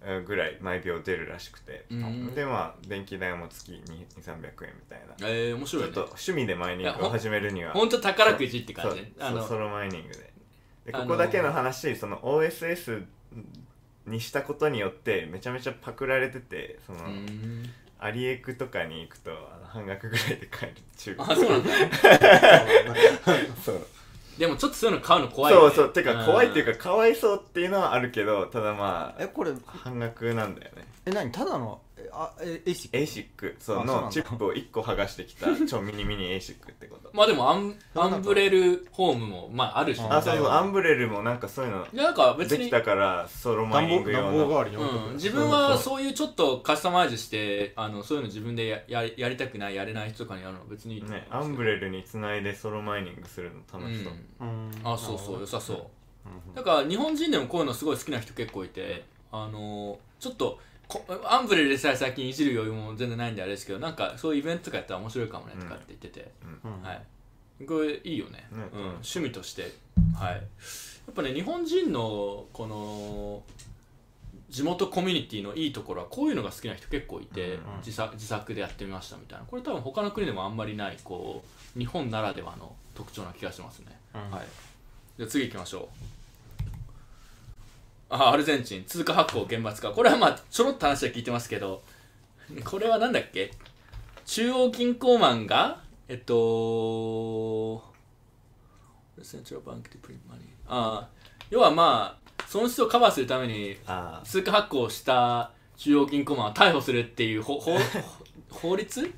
[0.02, 1.84] えーぐらい毎秒出るらしくて。
[1.90, 2.34] うん。
[2.34, 5.28] でまあ電気代も月2300円みたいな。
[5.28, 5.88] えー、面ち白いね。
[5.88, 7.72] ょっと趣味でマイニングを始めるには。
[7.72, 9.02] ほんと宝くじって感じ。
[9.02, 10.32] ねあのソロマイニングで。
[10.86, 13.04] でここだけの話その OSS
[14.06, 16.98] にしたことによってめちゃめちゃパクられててその、
[17.98, 21.70] アリエクとかに行くとあの半額ぐらいで買える中あそうなんだ。
[23.64, 23.86] そう。
[24.38, 25.74] でもちょっとそういうの買うの怖いよね。
[25.74, 25.92] そうそう。
[25.92, 30.86] てか怖いっていうかかかわいそうっていうのはあるけどただまあえこれ半額なんだよね。
[31.06, 31.32] え何？
[31.32, 31.80] ただの
[32.16, 34.00] えあえ ASIC ASIC そあそうなんだ。
[34.02, 37.10] のチップを1個剥がしてきた超ミニミニ ASIC ってこと。
[37.12, 40.00] まあでもアンアンブレルホームもまああるし。
[40.08, 54.48] あそうアンブレルもなんかそういうのなんか別にできたからソロマイニング用のうん、自分はそういうちょっとカスタマイズしてあのそういうの自分でやややりたくないやれない人とかにやるのは別にいいと思いねアンブレルにつないでソロマイニングするの楽しそう、うん。
[54.48, 54.70] うん。
[54.84, 55.40] あそうそう。
[55.40, 55.76] 良さそう。
[56.48, 56.54] うん。
[56.54, 60.60] だから日本人でもこういうのすごい好きな人結構いてあのちょっとこ
[61.24, 66.30] アンブレルでさえ最近いじる余裕も全然ないんであれですけどなんかそういうイベントとかやったら面白いかもねとかって言ってて、
[66.64, 66.82] うん。
[66.82, 67.02] はい。
[67.66, 68.68] これいいよね、ね。
[68.72, 69.74] うん、趣味として。
[70.14, 70.34] はい。
[70.34, 73.42] やっぱね日本人のこの
[74.48, 77.60] 地元コミュニティのいいところはこういうのが好きな人結構いて、うん。
[77.78, 79.44] 自作自作でやってみましたみたいな。
[79.44, 81.42] これ多分他の国でもあんまりないこ
[81.76, 84.30] う日本ならではの特徴な気がしますね、うん。
[84.30, 84.46] はい。
[85.18, 86.15] じゃあ次行きましょう
[88.08, 89.90] あアルゼンチン通貨発行厳罰化。
[89.90, 91.82] これはまあちょろっと話は聞いてますけど
[92.64, 93.50] これはなんだっけ？
[94.24, 97.82] 中央銀行マンがえっと
[100.68, 101.08] ああ
[101.50, 107.76] 要はまあ損失をカバーするためにあ通貨発行をした中央銀行マンを逮捕するっていう法法
[108.50, 109.12] 法律？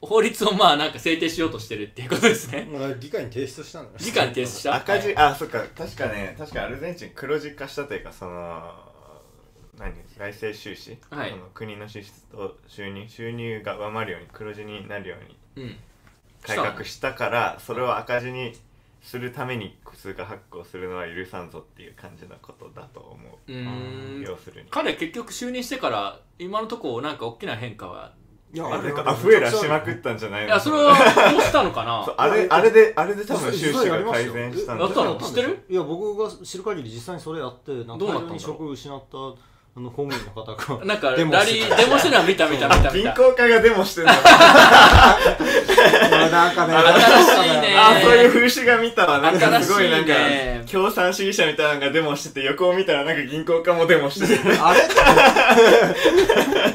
[0.00, 2.68] 法律をまあなんか制定しようとしてるっていうことですね。
[2.72, 3.96] まあ議会に提出したんだよ。
[3.98, 4.76] 議会に提出した？
[4.76, 5.16] 赤字、はい。
[5.16, 5.64] あそっか。
[5.76, 8.74] 確かね確かアルゼンチン黒字化したというかその
[9.76, 9.92] 何？
[10.16, 11.30] 財政収支、はい。
[11.30, 13.08] その国の支出と収入？
[13.08, 15.16] 収入が上回るように黒字になるよ
[15.56, 15.76] うにうん。
[16.42, 18.56] 改革したからそれを赤字に
[19.02, 23.18] するために通貨発行するのは許さんぞっていう感じのことだと思
[23.48, 23.52] う。
[23.52, 24.22] うーん。
[24.22, 24.68] 要するに。
[24.70, 28.14] 彼結局就任してから今のところなんか大きな変化は
[28.50, 30.46] いやあれかアフエラしまくったんじゃないの？
[30.48, 30.94] いやそれは
[31.32, 32.14] どうしたのかな？
[32.16, 35.16] あれあれであれで多分収支が改善したんだやったの？
[35.16, 35.64] 知ってる？
[35.68, 38.28] いや僕が知る限り実際にそれやってなんかどうなったんだろう？
[38.28, 39.16] 大量に職を失った
[39.78, 40.42] あの公務員の方
[40.76, 40.84] が。
[40.84, 44.12] なんかラリデモしてーデモしてるのは見た見た見た見銀た行家がデモしてるの。
[44.12, 44.18] な
[46.50, 47.76] んかね新しいね。
[47.78, 49.20] あそういう風刺が見たわ。
[49.20, 50.12] なんかすごいなんか
[50.68, 54.40] 共産主義者みたいなのがデモしてて横を見たらなんか銀行家もデモしてる。
[54.60, 54.80] あれ？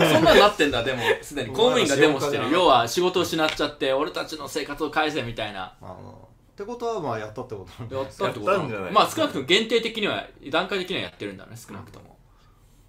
[0.07, 1.01] そんなになってんだでも。
[1.21, 1.49] すでに。
[1.49, 2.49] 公務員がデモしてる。
[2.53, 5.73] 要は仕事を失っちゃって俺たちの生活を返せみたいな。
[5.81, 7.97] あのってことはまあやったってことなんだ。
[7.97, 8.51] やったってこと。
[8.51, 12.12] やったんじゃないまあ少なくとも限定的には段階的にはやってるんだね少なくとも、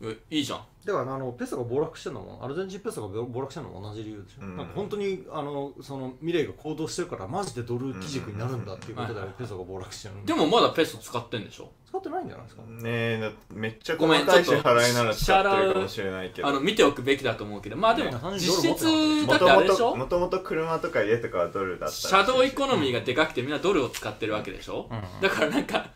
[0.02, 0.60] えいいじゃん。
[0.84, 4.56] だからあのペソが暴落してるのもアルゼンチンペソが暴落してるのも同じ理由でしょ、うん。
[4.56, 11.70] なんか本当にあのそのミレイが行動してるからマジでドル基軸になるんだっていうことでうんペソが暴落してるでもまだペソ使ってんでしょ？
[11.88, 16.48] 使ってないんじゃないですか、ねえだめっちゃごめん細かい支払いなら使ってるかもしれないけど。
[16.48, 19.96] あの見ておくべきだと思うけどまあでもね実質もだってともとあれでしょ？
[19.96, 25.20] もともと車とか家とかはドルだったシャドウエコノミーがでかくてみんなドルを使ってるわけでしょ、うん。
[25.22, 25.86] だからなんか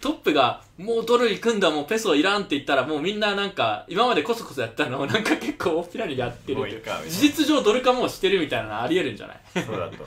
[0.00, 9.38] トップがもうドル行くんだもうペソいらんって言ったらもうみんななんか今までこそこそやったのを なんか結構大っぴらにやってるもういいか事実上ドル化もうしてるみたいなのありえるんじゃない？
[9.64, 10.04] そうだと。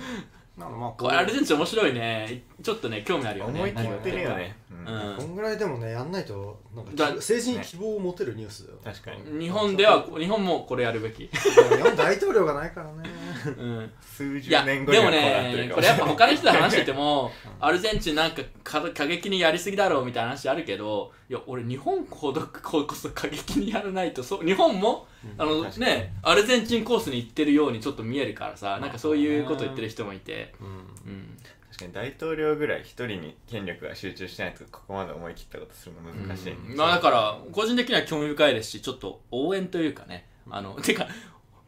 [0.57, 2.43] なんかまあこれアルゼンチン面白いね。
[2.63, 3.59] ちょっとね興味あるよね。
[3.59, 5.15] 思い切ってるよね、ううん。
[5.15, 9.39] こんぐらいでもねやんないとなんかだ政治に希望を持てるニュースだよ、確かに。
[9.45, 13.07] 日本では日本もこれやるべき、日本大統領がないからね
[13.49, 15.69] うん、数十いやでも年後にはこうなってるねかもしれない。
[15.69, 25.07] これやっぱ他の人と話しててもアルゼンチンなんかか過激にやりすぎだろうみたいな話あるけどいや俺日本ほどここそ過激にやらないとそう日本も
[25.37, 25.85] あの確かに。
[25.85, 30.67] ねアルゼンチンコースに行ってるようにちょっと見えるからさなんかそういうこと言ってる人もいて、うん。
[30.67, 30.69] う
[31.15, 31.37] ん、
[31.71, 36.75] 確かに大統領ぐらい一人に権力が集中してないとここまで思い切ったことするの難しい、うん。
[36.75, 41.07] まあだから個人的には興味深いですしちょっと応援というかねあのてか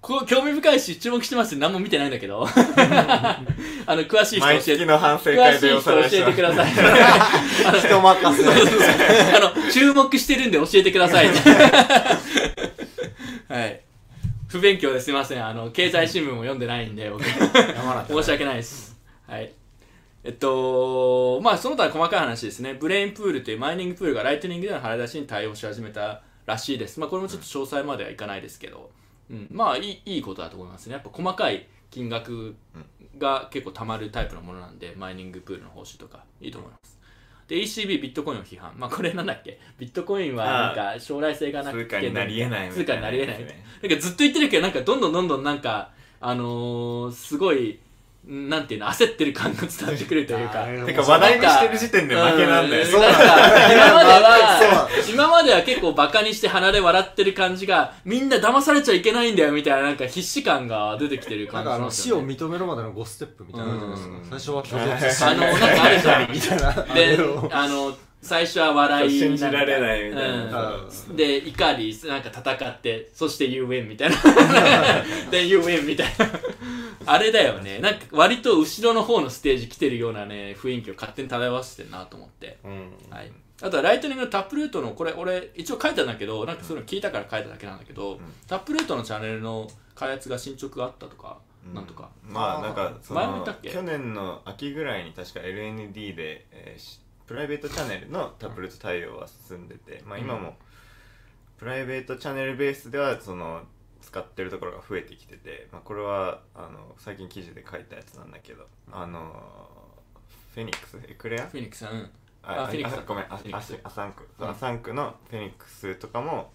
[0.02, 2.48] こう興味深いし注目してます何も見てないんだけど。
[2.48, 3.44] あ
[3.96, 4.78] の詳しい人毎教えて。
[4.78, 5.82] 月の反省詳会でおしい。
[5.82, 6.72] 人教えてください。
[6.72, 8.44] 人任せ。
[8.44, 8.80] そうそうそう。
[9.36, 11.28] あの注目してるんで教えてください。
[13.50, 13.82] はい。
[14.48, 15.46] 不勉強ですいません。
[15.46, 17.26] あの経済新聞も読んでないんで僕。
[17.26, 17.34] 申
[18.24, 18.96] し訳ないです。
[19.28, 19.52] はい。
[20.24, 22.74] えっとまあその他細かい話ですね。
[22.74, 27.02] ブレインプールというマイニングプールがライトニングでの払い出しに対応し始めたらしいです。
[27.02, 28.92] まあこれもちょっと詳細まではいかないですけど、
[29.30, 30.93] うん、まあいいいいことだと思いますね。
[30.93, 32.56] やっぱ細かい金額
[33.18, 36.99] が結構たまるタイプのものなんでマイニングプールの報酬とかいいと思います。
[37.47, 38.73] で ECB ビットコインを批判。
[38.77, 39.60] まあこれなんだっけ？
[39.77, 42.84] ビットコインはなんか将来性がなくて通貨になり得ないみたいな。
[42.84, 43.39] 通貨になり得ない。
[43.39, 47.80] なんかずっと言ってるけどなんかどんどんどんどんなんかあのー、すごい
[48.30, 52.85] なんていうの焦ってる感が伝わってくるというかてか話題にしてる時点で負けなんだよ。
[52.85, 64.10] ねうなんか今まではそ今までは結構バカにして鼻で笑ってる感じがみんな騙されちゃいけないんだよみたいななんか必死感が出てきてる感じなんかあの死を認めるまでの5ステップみたいなのですか。
[64.10, 64.26] うん。
[64.30, 67.18] 最初は拒絶あのなんかあるじゃんみたいなあで
[67.51, 74.18] あの最初は笑い信じられないみたいなうんで怒りなんか戦ってそして You win みたいな
[75.31, 76.26] で You win みたいな
[77.06, 77.80] あれだよね。
[77.80, 82.58] なんか割と後ろの方のステージ来てるようなね雰囲気を勝手に漂わせてるなと思って。
[82.64, 82.94] うん。
[83.10, 83.32] はい、
[83.62, 91.38] あとはライトニングのタップルートのこれ俺一応書いたんだけどなんかそういうの聞いたから書いただけなんだけど、タップルートのチャンネルの開発が進捗があったとか、
[91.74, 92.10] なんとか。
[92.24, 93.70] まあなんかその前も言ったっけ？
[93.70, 100.56] 去年の秋ぐらいに確か LND で、えーしプライベートチャンネルのタップルート対応は進んでて、まあ、今も
[101.60, 103.62] プライベートチャンネルベースではその
[104.10, 109.31] 使ってるところが増えてきてて、まあ、これはあの最近記事で書いたやつなんだけどあの
[110.56, 111.45] フェニックスエクレア？
[111.45, 112.10] フェニックスさん、うん、
[112.41, 113.80] ああフェニックスあごめんあフェニックス。
[113.84, 114.49] あアサンク、うん。
[114.49, 116.52] アサンクのフェニックスとかも、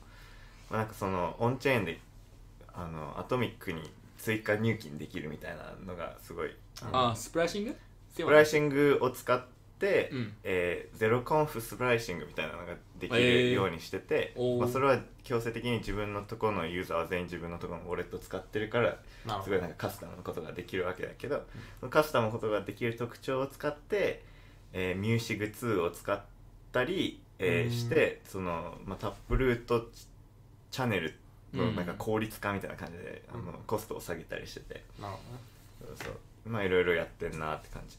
[0.68, 2.00] まあ、なんかそのオンチェーンで
[2.74, 6.50] あのアトミックに追加入金できるみたいなのがすごい
[6.90, 7.76] あスプライシング？
[8.12, 9.40] スプライシングを使っ
[9.78, 10.32] て、うん。
[10.42, 14.60] えーゼロコンフスプライシングみたいなのができるようにしてて、おー。
[14.60, 18.98] まあ、それは強制的に自分のところのユーザーは全員自分のところのウォレットを使ってるから
[19.42, 21.42] すごいなんかカスタムのことができるわけだけど、
[21.90, 24.22] カスタムのことができる特徴を使って、
[24.72, 26.20] えー、ミューシグ2を使っ
[26.72, 27.72] たり、えーうん。
[27.72, 29.88] してその、まあ、タップルート
[30.70, 31.14] チャンネル
[31.52, 31.76] のうん。
[31.76, 34.82] なんか効率化みたいな感じで、あのコストを下げたりしてて。
[35.00, 35.20] なるほ
[35.86, 36.48] そうそう。
[36.48, 37.96] まあいろいろやってんなって感じ。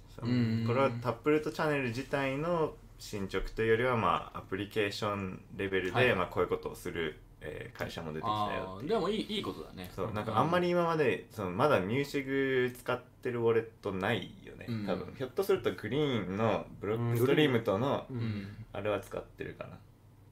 [0.67, 6.15] これはタップルートチャンネル自体の進捗というよりはまあアプリケーションレベルで、はい。
[6.15, 9.91] まあこういうことをする、えー会社も出てきたよあーでもいいいいことだね。
[9.95, 14.85] そうなんかあんまり今までそのまだミューシグ使ってるウォレットないよね、うん。
[14.85, 15.13] 多分。
[15.17, 18.19] ひょっとするとグリーンのブロッうんクストリームとのううん。
[18.19, 19.77] んあれは使ってるかな。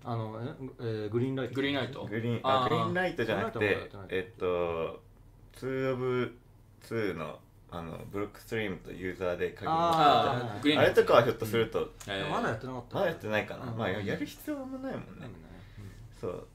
[0.06, 0.46] あのえ
[0.80, 1.54] えーグリーンライト。
[1.56, 2.06] グリーンライト。
[2.06, 2.66] グリーンあー。
[2.66, 5.02] あグリーンライトじゃなくてグリーンライトはやってないえっと
[5.66, 6.36] 2オブ
[6.84, 7.40] 2の
[7.76, 10.62] あのブロックストリームとユーザーであー。
[10.62, 10.78] グリー。
[10.78, 12.96] ンあれとかはひょっとすると、えーまだやってなかった。
[12.96, 13.78] まだやってないかな、うん。
[13.78, 15.28] まあやる必要はあんまないもんね、
[16.22, 16.48] そう。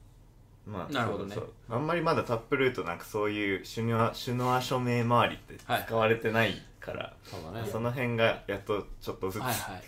[0.65, 1.35] まあなるほどね。
[1.35, 1.77] そうそう。
[1.77, 5.55] あんまりまだタップルートなんかそういうシュノアシュノア署名周りって
[5.85, 7.67] 使われてないから、そうだね。
[7.69, 9.81] その辺がやっとちょっとずつ、はいはい。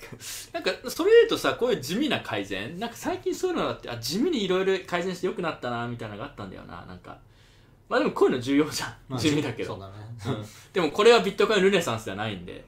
[0.53, 2.77] なんかそれで言うとさこういう地味な改善。
[2.77, 6.85] なんか最近そういうのだってあ地味にいろいろ改善してよくなったなみたいなのがあったんだよな。
[6.85, 7.17] なんか
[7.91, 9.93] まあでもこういうの重要じゃまあん地味だけど、そうだね。
[10.25, 10.45] うん。
[10.71, 12.63] でもこれはビットコインルネサンスではないんで、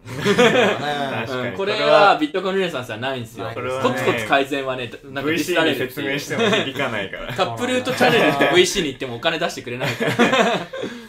[1.56, 3.46] これはビットコインルネサンスではないんですよ。
[3.56, 7.34] コツコツ改善はねなんかディスら VC れに説明しても響かないから。
[7.34, 10.12] タップルートチャンネルと VC に行ってもお金出してくれないから。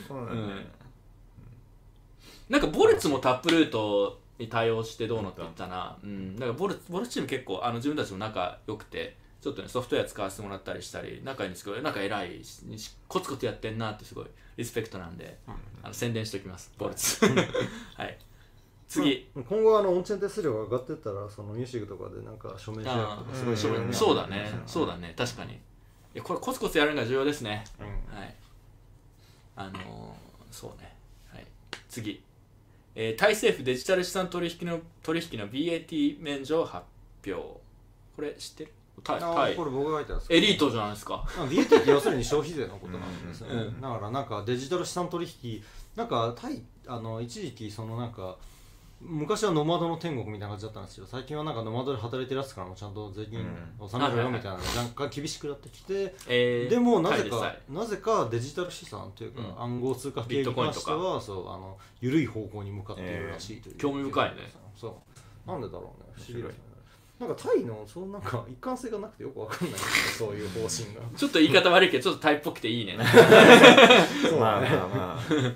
[0.06, 0.66] そうなんだよね
[2.48, 12.62] なんかボルツもタップルートに対応してどうのって言ったな、うん、だからボルツボルツチーム結構あの自分たちも仲良くてちょっとねソフトウェア使わせてもらったりしたり仲いいんですけどなんか偉いし
[13.06, 14.26] コツコツやってんなってすごい
[14.56, 15.36] リスペクトなんで、
[15.82, 17.26] あの宣伝しておきますボルツ。
[17.94, 18.18] はい。
[18.88, 23.92] 次、今後あのオンチェーン手数料が上がってったらそのミュージックとかでなんか署名しないとあかすごいそううん。
[23.92, 24.50] そうだね。
[24.66, 25.12] そうだね。
[25.14, 25.54] 確かに。
[25.54, 25.58] い
[26.14, 27.64] やこれコツコツやるのが重要ですね。
[27.80, 28.16] うん。
[28.16, 28.34] はい。
[29.56, 30.14] あのー、
[30.52, 30.96] そうね。
[31.30, 31.46] はい。
[31.88, 32.22] 次。
[32.94, 36.86] えータイ政府デジタル資産取引の取引の BAT 免除を発
[37.26, 37.34] 表。
[38.14, 38.72] これ知ってる？
[39.02, 39.52] タイあタイ。
[39.52, 41.24] ーこれ僕が書いたんですエリートじゃないですか。
[41.36, 43.80] まあ BAT って要するに消費税のことなんですよね、うんうん。
[43.80, 45.62] だからなんかデジタル資産取引
[45.96, 48.36] なんかタイあの一時期そのなんか
[49.00, 53.44] 昔はノマドの天国みたいな感じだったんですけど最近はなんかノマドで働いてるやつからもちゃんと税金
[53.78, 54.52] 納めろよみたいな。
[54.54, 59.62] 若干厳しくなってきて、えーでもなぜかなぜかデジタル資産というか、うん。
[59.62, 64.36] 暗号通貨系に関してはそうあの緩い方向に向かっているらしいという、えー興味深いね。
[64.74, 65.02] そ
[65.46, 65.50] う。
[65.50, 66.08] なんでだろうね。
[66.14, 66.73] 不思議ですね
[67.18, 69.80] なんかタイのそのなんか一貫性がなくてよくわかんない
[70.18, 71.00] そういう方針が。
[71.16, 72.98] ちょっと言い方悪いけどちょっとタイっぽくていいね。
[74.22, 75.54] そうまあねまあまあ。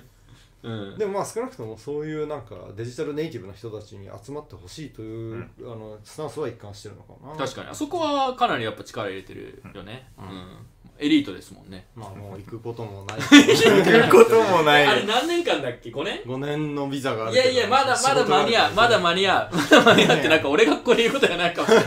[0.63, 0.97] うん。
[0.97, 7.35] でもまあ少なくともそういうなんかデジタルネイティブの人たちに集まってほしいという、あのスタンスは一貫してるのかな。
[7.35, 7.69] 確かに。
[7.69, 10.57] あそこはかなりやっぱ力入れてるよね、うん
[11.01, 11.87] エリートですもんね。
[11.95, 13.19] まあもう行くこともない。
[13.19, 14.85] 行くこともない。
[14.85, 17.47] あれ何年間だっけ？5年？5年のビザがあるいけど。
[17.47, 18.73] やいやまだまだ間に合う。
[18.73, 19.55] まだ間に合う。
[19.55, 21.67] まだ間に合うってなんか俺がここで言うことじゃないかも。
[21.69, 21.83] まだ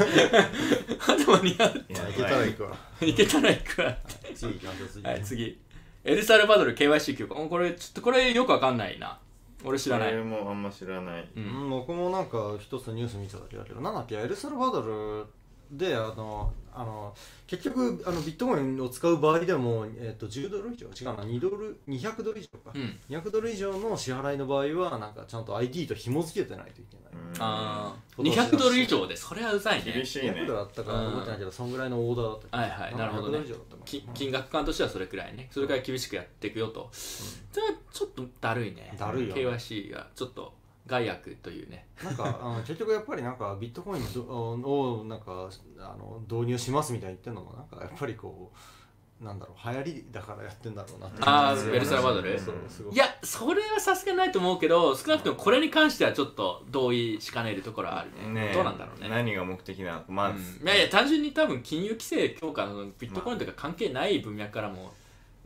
[1.26, 2.76] 間に合ういやまあ行けたら行くわ。
[3.02, 3.96] いけたら行くわ
[4.34, 5.60] 次行きましょう次、はい次。
[6.04, 9.18] エルサルバドル KYC 休暇おこれちょっとこれよくわかんないな。
[9.64, 11.28] 俺知らない、俺もあんま知らない。
[11.36, 11.44] うん。
[11.44, 14.16] うん、僕もなんか一つニュース見ただけだけどなんだっけ？
[14.16, 15.24] エルサルバドル
[15.72, 17.14] であのあの
[17.46, 20.86] 結局あのビットコインを使う場合でも、えっと10ドル以上？
[20.88, 21.24] 違うな。
[21.24, 22.98] 2ドル200ドル以上か、うん。
[23.10, 29.92] 200ドル以上の支払いの場合はなんかちゃんと ID と紐付けてないといけない、うんああ200ドル以上でそれはうざいね。
[29.92, 30.32] 厳しいね。
[30.32, 32.96] 200ドルあったか覚えてないけど、そんぐらいのオーダーだったはいはい。
[32.96, 33.38] なるほどね。
[33.38, 35.48] 200ドル以上だったかなき金額感としてはそれくらいね。
[35.50, 38.94] それくらい厳しくやっていくよと、それはちょっとだるいね。
[38.98, 39.42] だるいよね。
[39.42, 40.54] KYC がちょっと
[40.86, 41.86] 害悪というね。
[42.02, 45.48] なんかあの結局やっぱりなんかビットコインどをなんか
[45.78, 51.18] あの導入しますみたいに言ってるのもなんかやっぱりこうなんだろう流行りだからやってんだろうなって。
[51.20, 52.36] あー感じがエルサルバドル？
[52.40, 58.48] そうすごいいやそれはさすがにないと思うけど少なくともこれに関してはちょっと同意しかねるところはあるね。
[58.48, 59.08] ねどうなんだろうね。
[59.08, 60.00] 何が目的なの？
[60.00, 60.36] かまあ、うん。
[60.36, 64.92] いやいや単純に多分金融規制強化のビットコインとか関係ない文脈からも、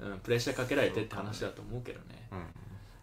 [0.01, 2.39] うん、プレッシャーかけられてって話だと思うけどね、うん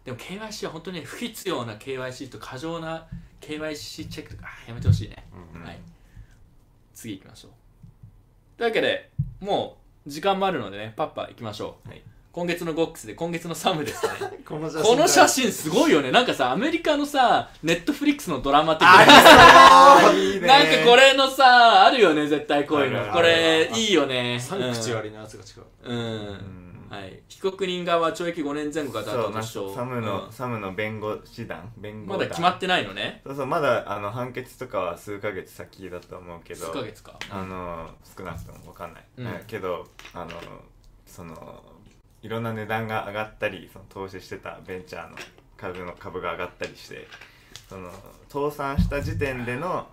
[0.04, 3.06] でも KYC は本当に不必要な KYC と過剰な
[3.40, 5.24] KYC チェックとかやめてほしいね、
[5.54, 5.62] うん。
[5.62, 5.78] はい。
[6.92, 7.50] 次行きましょう。
[8.58, 9.10] というわけで
[9.40, 12.02] もう時間もあるのでねパッパ行きましょう、はい。
[12.32, 14.12] 今月のゴックスで今月のサムですね。
[14.44, 16.10] この写この写真すごいよね。
[16.10, 20.46] なんかさアメリカのさネットフリックスのドラマ的あいいね。
[20.46, 23.10] なんかこれのさあるよね絶対こういうの。
[23.10, 24.38] これいいよね。
[24.38, 26.06] 三口割りのやつが違う、うん、うん。
[26.06, 26.63] うん
[26.94, 30.32] はい、被告人側は懲役5年前後かそうなんかと主張サムの、うん。
[30.32, 31.72] サムの弁護士団。
[31.76, 33.20] 弁護ま団だ決まってないのね。
[33.24, 36.66] そうそうまだあの判決とかは数ヶ月先だと思うけど。
[36.66, 37.18] 数ヶ月か。
[37.30, 39.40] あの少なくとも分かんない、うんうん。
[39.46, 40.30] けどあの
[41.06, 41.62] その
[42.22, 45.16] いろんな値段が上がったりその投資してたベンチャーの
[45.56, 47.06] 株の株が上がったりして
[47.68, 47.90] その
[48.28, 49.86] 倒産した時点での、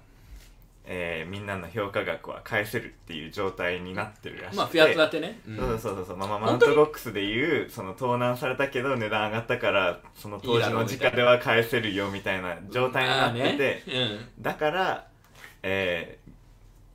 [0.86, 4.58] えーみんなの評価額は返せるっていう状態になってるらしくて。
[4.58, 5.58] まあフィアットだってね、うん。
[5.58, 14.26] そうそうそうそう、まあ、まあマウントボックスでいうその盗難されたけど値段上がったからその当時の時価では返せるよみたいな状態になってて、あーね。
[14.40, 15.08] だから、
[15.64, 16.21] えー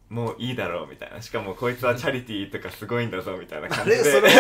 [0.09, 1.21] もういいだろうみたいな。
[1.21, 3.97] しかもこいつはチャリティーとかすごいんだぞみたいな感じで。
[3.99, 4.13] あれ？
[4.13, 4.37] それ チ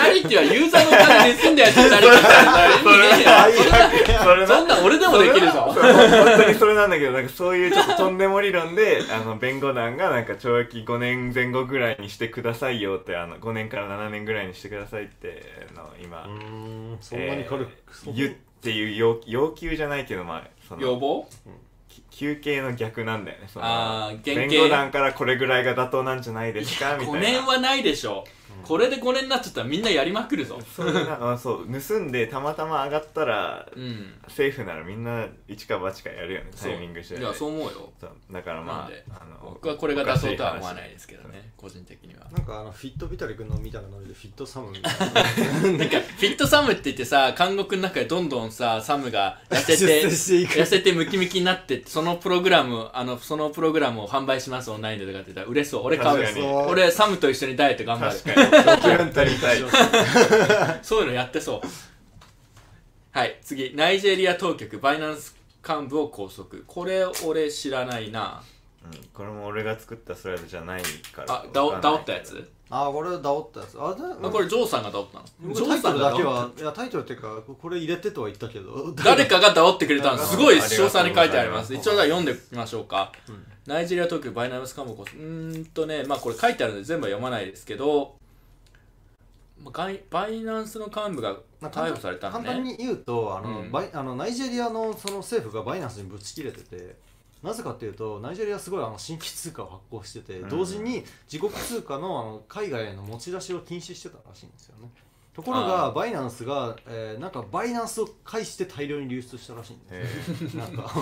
[0.00, 5.60] ャリティはユーザーの金盗んだやつチャリティーそれなそんなん俺でもできるぞ。
[5.60, 5.74] 本
[6.42, 15.44] 当にそれなんだけどなんかそういうちょっととんでも理論であの弁護団がなんか懲役5年前後ぐらいにしてくださいよってあの5年から7年ぐらいにしてくださいって
[15.76, 16.30] あの今、うー
[16.94, 17.70] んそんなに軽く、
[18.06, 20.82] えー言っていう要要求じゃないけどまあその。
[20.82, 21.24] 要望？
[21.24, 21.28] き
[22.12, 23.48] 休憩の逆なんだよね。
[23.52, 28.24] そのあー減刑弁護団からこれぐらいが妥当なんじゃないですかみたい5な年はないでしょ
[28.64, 30.58] これで5年になっちゃったらみんなやりまくるぞ。
[30.74, 31.32] それな。
[31.32, 31.66] あそう。
[31.66, 34.14] 盗んでたまたま上がったらうん。
[34.28, 36.72] セーフならみんな一か八かやるよねタそう。
[36.74, 37.92] イミングしていやそう思うよ。
[38.00, 38.32] そう。
[38.32, 42.26] だからまああの僕はこれが妥当とは思わいないですけどね個人的には。
[42.30, 45.22] なんかあのフィットビタリ君のみたいなノリでフィットサムみたいな。
[45.78, 55.82] なんかフィットサムって言ってさ監獄の中でどんどんさサムが痩せ出て痩せてムキムキになってそのプログラムあのそのプログラムを販売しますオンラインでとかって言ったら売れそう。
[55.84, 58.18] 俺買う俺サムと一緒にダイエット頑張る。
[58.18, 58.50] 確かに。
[58.50, 59.62] ドキュメンタリータイ
[60.80, 61.60] プそういうのやってそう。
[63.10, 63.72] はい次。
[63.74, 66.58] ナイジェリア当局バイナンス幹部を拘束。
[66.66, 68.42] これ俺知らないな。
[68.84, 70.82] うんこれも俺が作ったスライドじゃない
[71.14, 71.34] から。
[71.34, 72.30] あダオダオったやつ？
[72.30, 73.78] つあこれダオったやつ。
[73.80, 75.54] あであこれジョーさんがダオったの？
[75.54, 78.92] ジョタイトルさんがダオっただけはいやタイトルっていうかこれ入れてとは言ったけど。
[79.04, 80.36] 誰かがダオってくれたのす。
[80.36, 81.68] ごい詳細に書いてあります。
[81.68, 83.12] ありがとう一応じゃあ読んでみましょうか、
[83.66, 88.16] ナイジェリア当局バイナンス幹部を拘束うーんとねまあこれ書いてあるので全部は読まないですけど
[89.62, 92.44] まあガイバイナンスの幹部がまあ逮捕されたのね。
[92.44, 93.70] 簡単に言うとあの、うん。
[93.70, 96.96] バイあのナイジェリアのその政府がバイナンスにぶち切れてて
[97.42, 100.48] なぜかっていうとナイジェリアはすごいあの新規通貨を発行してて、うん。
[100.48, 104.88] 同時に自国通貨のあの海外への持ち出しを禁止してたらしいんですよね。
[105.34, 110.92] ところがあバイナンスが、えーなんかバイナンスを介して大量に流出したらしいんです なんか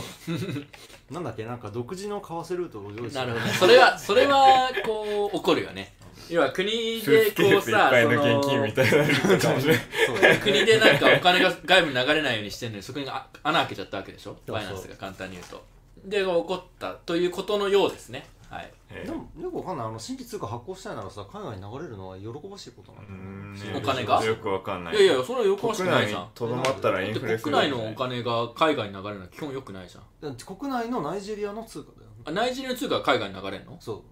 [1.11, 3.53] なんだっけなんか独自の為替ルートを用意してなるほどね。
[3.53, 5.97] それはそれはこう起こるよね
[6.31, 9.05] 要は国でこうさそ現金みたいなの
[10.41, 14.37] 国でなんかお金が外部に流れないようにしてんのにそこにあ穴開けちゃったわけでしょ？
[14.47, 15.65] バイナンスが簡単に言うと。
[16.05, 18.27] で起こったということのようですね。
[18.49, 18.73] はい。
[18.93, 19.87] えでもよくわかんない。
[19.87, 24.25] あの新規通貨発行したいならさ海外に流れるのは喜ばしいことなんうだよお金が？
[24.25, 24.97] よくわかんない。
[24.97, 26.29] いやいやそれはよくわしくないじゃん。
[26.35, 30.05] 国内にとどまったらインフレ国内のお金が海外に流れるのは基本よくないじゃん。
[30.21, 32.11] だって国内のナイジェリアの通貨だよ。
[32.25, 33.77] あナイジェリアの通貨が海外に流れるの？
[33.81, 34.03] そう、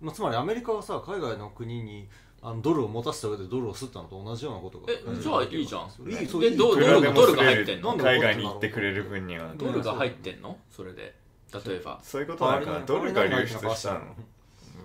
[0.00, 2.08] まあ、つまりアメリカはさ海外の国に
[2.42, 5.82] あのドルを持たせた上でドルを吸ったのと同じようなことがえじゃあいいじゃん。
[6.08, 7.96] いいそドルが入ってんの？
[7.96, 9.52] 海外に行ってくれる分には。
[9.56, 10.56] ドルが入ってんの？
[10.70, 11.14] それで。
[11.66, 11.98] 例えば。
[12.02, 12.80] そういうことなんかな。
[12.80, 14.00] ドルが流出したの？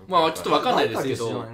[0.08, 1.44] まあちょっとわかんないですけど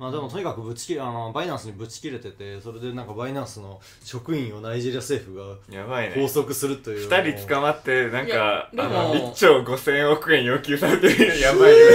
[0.00, 6.14] まあでもとにかくぶち切れあのバイナンスにぶち切れててそれでなんかバイナンスの職員をナイジェリア政府がやばいね。
[6.14, 11.38] 拘束するという二人捕まってなんいやかでもあの1兆5000億円要求されてる。
[11.38, 11.86] やばいよ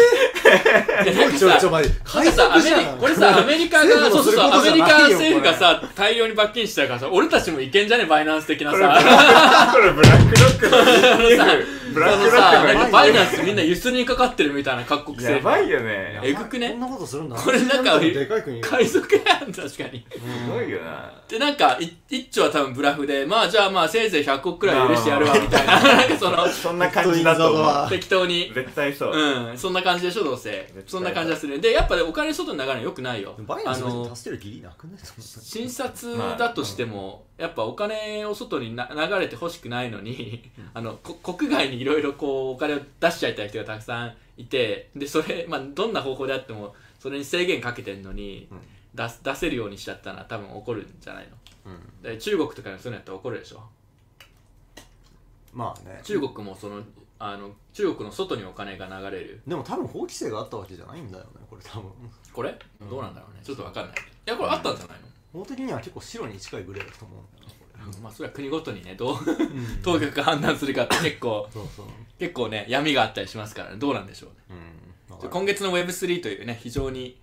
[1.04, 8.06] でなんかちょさちょ待ってこれさアメリこれさアメリカがそうそうそうアメリカないよ政府がこさ大量に罰金してたからさ俺たちもいけんじゃね？
[8.06, 9.02] バイナンス的なこれブさ。
[9.02, 10.70] ラこれブラックロック
[11.24, 11.30] の
[11.96, 16.20] ブラックロさなんかッバイナンスみんな輸出にかかってるみたいな各国やばいよよね。
[16.24, 16.70] えぐくね？
[16.72, 17.36] こんなことするんだ。
[17.36, 18.62] これなんかでかい国。
[18.62, 20.06] 海賊やん確かに。
[20.12, 21.12] すごいよな。
[21.28, 25.82] でなんかい一丁は多分ブラフでまあじゃあまあせいぜい100億くらい許してやるわみたいな。
[25.82, 27.90] なんかそのそんな感じだと思う。
[27.90, 28.52] 適当に。
[28.54, 29.12] 絶対そう。
[29.14, 30.70] うんそんな感じでしょどうせ。
[30.74, 31.60] 対そんな感じはする。
[31.60, 33.36] でやっぱねお金外に流れるのよくないよ。
[33.40, 35.24] バイナンスあのに助ける義理なくねそんな。
[35.24, 48.60] 診察だとしても、やっぱお金を外にな流れてほしくないのに、あのこ国外にいろいろこうお金を出しちゃいたい人がたくさんいてでそれ、まあ、どんな方法であってもそれに制限かけてるのに、うん。
[48.96, 51.32] 出す出せるようにしちゃったら多分怒るんじゃないの？
[51.66, 52.02] うん。
[52.02, 53.62] で中国とかにそういうのやったら怒るでしょ？
[55.54, 56.00] まあね。
[56.02, 56.82] 中国もその
[57.20, 59.42] あの中国の外にお金が流れる。
[59.46, 61.92] でも多分法規制があったわけじゃないんだよねこれ多分。
[62.32, 62.58] これ、
[62.90, 63.42] どうなんだろうね。
[63.44, 63.96] ちょっとわかんない。
[63.96, 64.00] い
[64.30, 65.05] やこれあったんじゃないの、
[65.36, 69.34] 法的には結構白に近いグレーだと思うんだよなこ まあそれは国ごとにねどうれ、
[69.84, 71.48] 当局が判断するかって結構
[72.18, 73.78] 結構ね闇があったりしますからね。
[73.78, 74.58] どうなんでしょうね。
[75.20, 75.30] うん。
[75.30, 77.20] 今月の Web3 というね非常に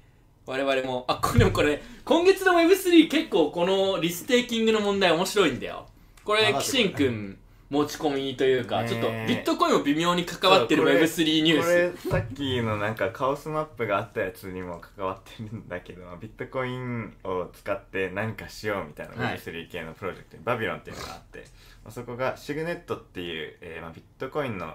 [0.47, 5.87] 我々もあこれもこれ今月の Web3 結構このリステーキングの問題面白いんだよ。
[6.25, 7.39] これあキシンくん
[7.73, 12.05] 持ち込みというかねちょっとビットコインも微妙に関わってるそうこれ Web3 ニュこース。
[12.05, 21.39] れさっきのなんかカオスマップがあったやつにも関わってるんだけどビットコインを使って何かしようみたいなはい Web3 系のプロジェクトにバビロンっていうのがあって、
[21.83, 24.75] まあ、そこがシグネットっていう、えーまあ、ビットコインの、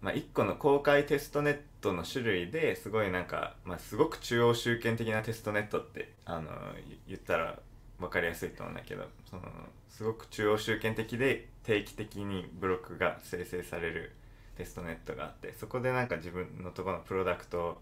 [0.00, 6.50] まあ、1個の公開テストネットの種類ですごいなんか、まあ、すごく中央集権的なテストネットってあの
[6.88, 7.58] 言言ったら
[7.98, 9.42] 分かりやすいと思うんだけどその
[9.88, 14.12] すごく中央集権的で定期的にブロックが生成される
[14.56, 17.78] テストネットがあってそこでなんか自分のところのプロダクトを、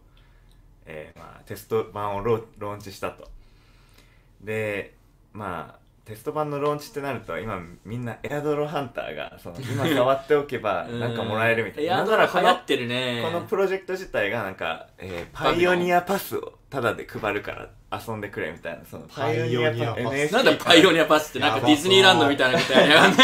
[0.86, 3.28] えーまあ、テスト版をローンチしたと。
[4.43, 4.94] で
[5.32, 11.90] まあテスト版のローンチってなると今みんなエアドロハンターがその今触っておけば なんかもらえるみたいな。
[11.90, 13.22] エアドなんならこのってるね。
[13.24, 20.32] このプロジェクト自体がなんか、えーパイオニアパスをタダで配るから遊んでくれみたいなそのパイオニアパス。
[20.32, 23.14] なんだパイオニアパスってなんかディズニーランドみたいなみたいなね。
[23.14, 23.20] フ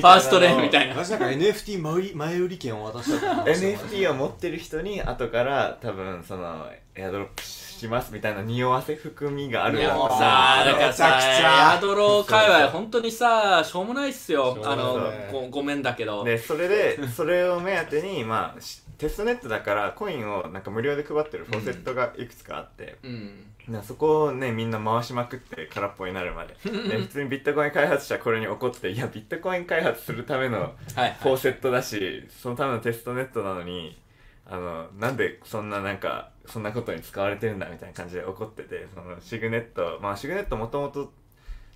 [0.00, 0.94] ーストレーンみたいな。
[0.94, 10.16] 私なんか NFT 前売り前売り券を渡した NFT を持ってる人に後から多分そのエアドロップしますみたいな匂わせ含みがあるいやもだか
[10.78, 14.56] らさエアドロ界隈本当にさしょうもないっすよ。
[14.64, 16.24] あのねごごめんだけど。
[16.24, 23.46] でそれでそれを目当てにまあしテストネットだからコインをなんか無料で配ってるフォーセットがいくつかあって、うん。
[23.68, 26.54] なそこをねみんな回しまくって空っぽになるまで。
[26.64, 31.16] で 普通にビットコイン開発者はこれに怒っていやビットコイン開発するためのはいはい。
[31.20, 33.98] フォーセットだしそのためのテストネットなのに
[34.48, 41.12] あのなんでそんななんかそんなことに使われてるんだみたいな感じで怒っててそのシグネットまあシグネットもともと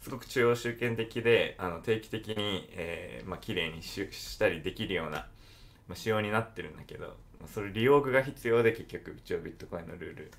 [0.00, 5.26] すごく中央集権的であの定期的に、えーまあ綺麗にししたりできるような、
[5.90, 7.16] まあ、仕様になってるんだけど。
[7.46, 10.30] それ利用具が必要で結局一応ビットコインのルール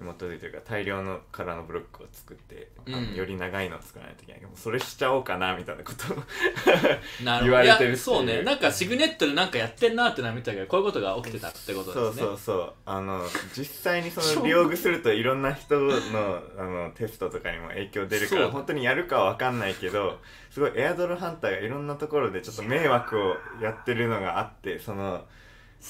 [0.00, 3.14] に基づいてるから大量の空のブロックを作って、うん。
[3.14, 4.40] より長いのを作らないといけない。
[4.40, 6.16] けどそれしちゃおうかなみたいなことを
[7.42, 8.42] 言われてるそうね。
[8.42, 12.22] なんかシグネットでなんかやってんなってのは見たけどこういうことが起きてたってことそうですね。
[12.22, 13.22] そうそうあの
[13.56, 20.20] 実際にその利用具するといろんな人のあのテストとかにも影響出るから本当にやるかは分かんないけど
[20.50, 25.24] すごいエアドロハンターがいろんなところでちょっと迷惑をやってるのがあってその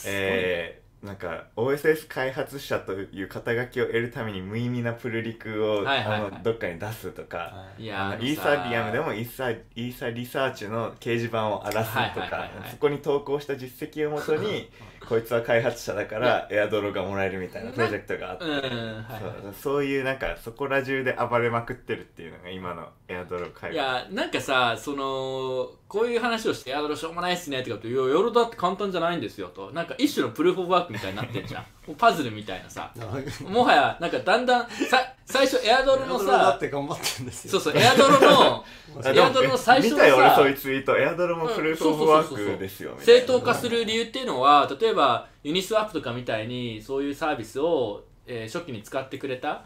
[0.06, 6.20] えーなんか OSS 開発者という肩書きを得るために無意味なプルリクを、はいはいはい。
[6.28, 7.82] あのどっかに出すとか、はい。
[7.84, 12.50] いやイーサリアムでもイーサイーサリサーチの掲示板を荒らすとはいはいはいかはい。
[12.70, 14.70] そこに投稿した実績をもとに
[15.08, 29.70] こいつは開発者だからエアドロがもらえるみたいなプロジェクトがあって、そうそういうなんかそこら中で暴れまくってるっていうのが今のエアドロ会いやなんかさそのこういう話をして「エアドロしょうもないっすね」とかって「いやヨロだって簡単じゃないんですよ」と。
[29.72, 31.64] なんか一種のプルーフ・オブ・ワークみたいになってんじゃん。
[31.96, 32.92] パズルみたいなさ。
[33.46, 37.60] もはやなんかだんだんさ最初エアドロのだっさて頑張ってんですよ。
[37.60, 38.64] そうそうエアドロの
[39.04, 43.26] エアドロの最初の見たよ俺さそういうツイートエアドロもプルーフ・オブ・ワークですよ正な。
[43.26, 44.95] 当化する理由っていうのは例えば
[45.42, 49.64] ユニスワップとかみたいにそういうサービスを、えー初期に使ってくれた、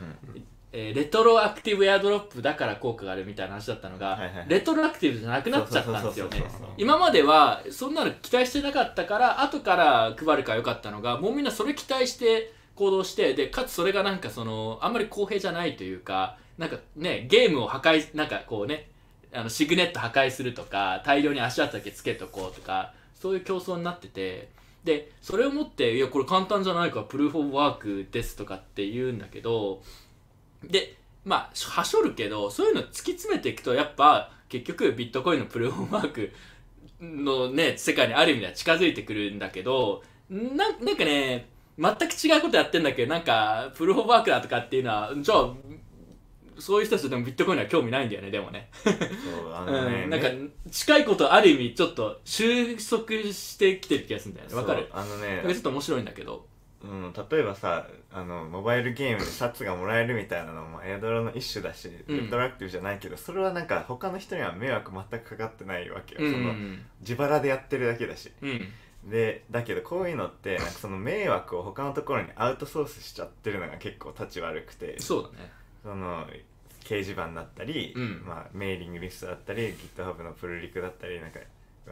[0.72, 4.46] えーレトロアクティブエアドロップだから効果があるみたいな話だったのが、はいはいはい。
[4.48, 6.44] レトロアクティブじゃなくなっちゃったんですよね。
[6.76, 18.88] 今まではそんなの期待してなかったから後から配るからよかったのがもうみんなそれ期待して行動してでかつそれがなんかそのあんまり公平じゃないというかなんかねゲームを破壊なんかこうね
[19.32, 24.48] あのシグネット破壊するとか大量に足跡だけつけとこうとかそういう競争になってて
[24.84, 29.82] でそれをもっていやこれ簡単じゃないからプルーフ・オブ・ワークですとかって言うんだけど
[30.64, 36.32] でまあはしょるけどそういうの突き詰めていくとやっぱ結局ビットコインのプルーフ・オブ・ワーク
[37.00, 41.48] のね世界にある意味では近づいてくるんだけどななんかね
[41.78, 45.50] 全く違うことやってんだけどなんかプルーフ・オブ・ワークだとかっていうのはじゃあ
[46.60, 48.68] そういう人たちでもビットコインには興味ないんだよねでもね。
[48.84, 48.94] そう
[49.54, 54.54] あのね、うん、なんかね近いことある意味ちょっと収束してきてる気がするんだよね。
[54.54, 54.88] わかる？
[54.92, 56.46] あのねちょっと面白いんだけど。
[56.82, 66.32] うん、例えばさあのモバイルゲームでシャツがもらえるみたいなのもエアドロの一種だし、うんレトロアクティブじゃないけどそれはなんか他の人には迷惑全くかかってないわけよ、うん。
[66.32, 66.54] その
[67.00, 68.32] 自腹でやってるだけだし。
[68.40, 68.68] うん。
[69.10, 74.98] でだけどこういうのってなんかその迷惑を他のところにアウトソースしちゃってるのが結構立ち悪くて。
[75.00, 75.52] そうだね。
[75.82, 76.26] その
[76.90, 78.24] 掲示板だったり、うん。
[78.26, 81.38] まあ、メーリングリストだったり GitHub のプルリクだったりなんか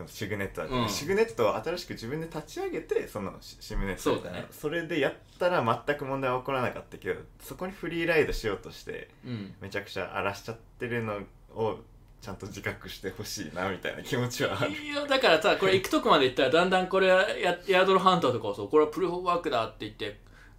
[0.07, 0.89] シグネットだったり、うん。
[0.89, 4.47] シグネットを新しく自分で立ち上げてそのシシムネットそうだね。
[4.51, 9.55] それでやったら全く問題は起こらなかったけどそこにフリーライドしようとしてうん。
[9.61, 11.21] めちゃくちゃ荒らしちゃってるの
[11.55, 11.79] を
[12.21, 14.73] ちゃんと自覚してほしいなみたいな気持ちはある。
[14.73, 17.25] いやだからさこれ行くとこまで行ったらだんだんこれや
[17.69, 20.19] エアドロハンターとかをそうこれはプルーフ・オブ・ワークだって言って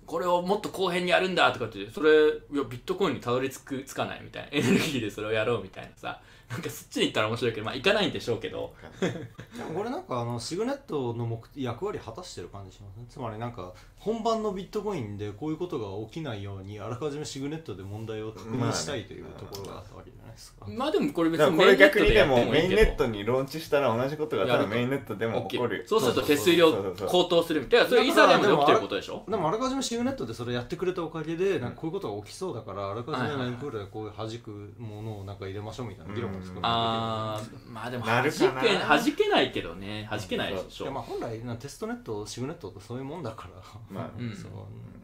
[0.09, 4.49] これをもっと後編にやるんだとかってそれいやビットコインにたどり着くつかないみたいな。
[4.51, 6.19] エネルギーでそれをやろうみたいなさ。
[6.49, 8.73] なんかそっちに行ったら面白いけどまあ行かないんでしょうけど。
[8.99, 25.85] でもこれなんかあのシグネットの目役割果たしてる感じしますねつまりなんか本番のビットコインでこういうことが起きないようにあらかじめシグネットで問題を確認したいというところがあったわけじゃないですか、まあでもこれ別にらこれ逆にでやってもメインネットにローンチしたら同じことが多分メインネットでも起こる。
[25.87, 26.71] そうすると手数料
[27.05, 27.89] 高騰するみたいな。
[27.89, 29.23] それイーサリアムで起きてることでしょ？
[29.27, 38.61] でもあらかじめシグネットでそれやってくれたおかげでなんかこういうことが起きそうだからあらかじめメンプールでこういう弾くものをなんか入れましょうみたいな議論が作られてるあーまあでも弾なるかな。
[38.61, 40.07] け弾けないけどね。
[40.09, 40.85] 弾けないでしょ。
[40.85, 43.61] いやまあ本来なテストネットシグネットってそういうもんだから。
[43.89, 44.35] まあうん。
[44.35, 44.51] そう。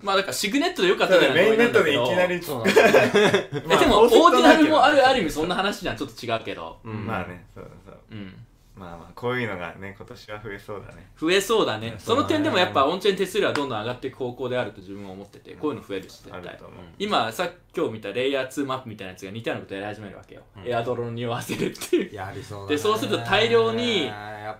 [0.01, 5.97] まあだからシグネットでよかったただメインネットでいきなりそうなんですよえでもオーディナルもあるある意味そんな話じゃん。
[5.97, 6.77] ちょっと違うけど。
[6.83, 7.05] うん。
[7.05, 7.97] まあねそうそう。
[8.11, 8.33] うん
[8.75, 11.07] まあまあこういうのがね今年は増えそうだね。
[11.17, 11.89] 増えそうだね。
[11.93, 16.39] うんその点でもやっぱオンチェーン手数料はどんどん上がっていく方向であると自分は思っててこういうの増えるし絶対。
[16.39, 16.79] あると思う。
[16.99, 22.15] 今さ今日見たレイヤー2マップみたいなやつが似たようなことやり始めるわけよ、エアドロに匂わせるっていう。
[22.15, 22.69] やりそうだね。
[22.75, 24.11] でそうすると大量に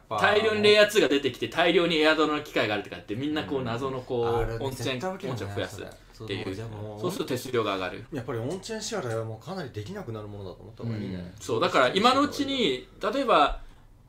[0.09, 6.55] 大量にレイヤー2が出てきて大量にエアドロの機械があるとかってみんなこう謎のこうオンチェ絶対起きるねーンオンチェーンを増やすっていう。
[6.55, 6.67] そう。
[6.69, 8.05] もうそうすると手数料が上がる。
[8.13, 11.61] やっぱりオンチェーン支払いはもうかなりできなくなるものだと思った方がいいね、そう。
[11.61, 13.59] だから今のうちに例えば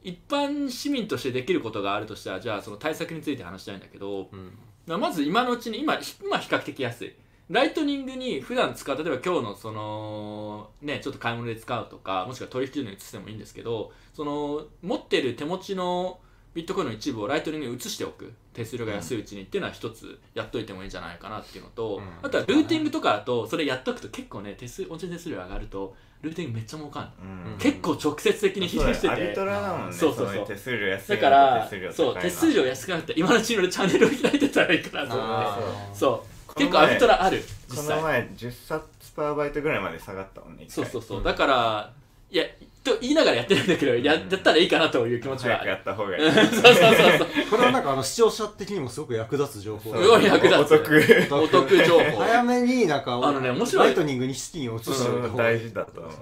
[0.07, 5.01] 一般市民としてできることがあるとしたらじゃあその対策について話したいんだけど、うん。
[5.01, 7.17] まず今のうちに今今比較的安い。
[7.51, 16.21] ライトニングに普段使う例えば今日のそのねちょっと買い物で使うとかもしくは取引所に移してもいいんですけどその持ってる手持ちの
[16.55, 18.33] ビットコインの一部をライトニングに移しておく。
[18.55, 22.05] 手数料が安いうちにっていうのは一つやっといてもいいんじゃないかなっていうのと、うん。
[22.23, 27.11] あとはルーティングとかだとそれやっとくと結構ね手数オンチェーン手数料上がるとルーティングめっちゃ儲かんの、
[27.53, 27.59] うん。
[27.59, 29.93] 結構直接的に比例しててそうだよアビトラだもんね。
[29.93, 30.37] そうそうそう。
[30.37, 36.55] の手数料安いだからそう手数料安くなって今のうちに俺チャンネルを開いてたらいいかなと思ってそう。
[36.55, 38.03] 結構アビトラある実この際。
[38.03, 38.85] 前10冊
[39.15, 41.23] パーバイトぐらいまで下がったもんねそうそうそう。
[41.23, 41.93] だから
[42.31, 42.45] いや
[42.87, 45.59] と言いながらやってるんだけどややったらいいかなという気持ちは。
[45.59, 46.23] 早くやった方がいい。
[46.33, 46.75] そうそうそう
[47.19, 47.29] そう。
[47.51, 49.93] これはなんかあの視聴者的にもすごく役立つ情報。
[49.93, 50.75] そうすごい役立つ。
[50.75, 51.27] お得。
[51.31, 52.19] お得情報。
[52.19, 53.87] 早めになんかあのね面白い。
[53.87, 55.59] ライトニングに資金を移しておいた方がいい。
[55.59, 56.15] 大事だと思う。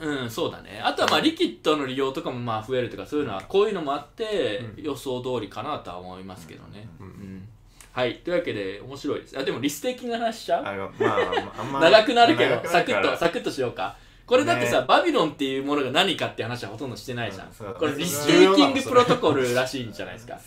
[0.00, 0.80] うんそうだね。
[0.82, 7.48] あとはまあリキッドの利用とかもまあ増えるとかそういうのはこういうのもあって、予想通りかなとは思いますけどね、うん。
[7.92, 8.16] はい。
[8.16, 9.38] というわけで面白いです。
[9.38, 10.64] あでもリステーキングの話しちゃう？
[10.66, 11.18] あのまあ
[11.58, 14.86] あんま長くなるけどサクッとサクッとしようかこれだってさ、ね。
[14.88, 20.38] バビロンっていうものが何かって話はほとんどしてないじゃん、うんこれリステーキングプロトコルらしいんじゃないですか。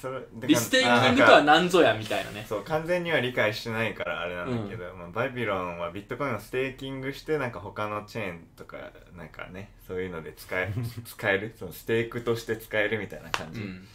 [0.47, 2.45] リステーキングとは何ぞやみたいなね。
[2.47, 8.77] そう完全には理解してないからあれなんだけど、まあ、バビロンはビットコインをステーキングしてなんか他のチェーンとか
[9.15, 10.73] なんかねそういうので使え
[11.05, 11.55] 使える？
[11.57, 13.87] そのステークとして使えるみたいな感じ、うん。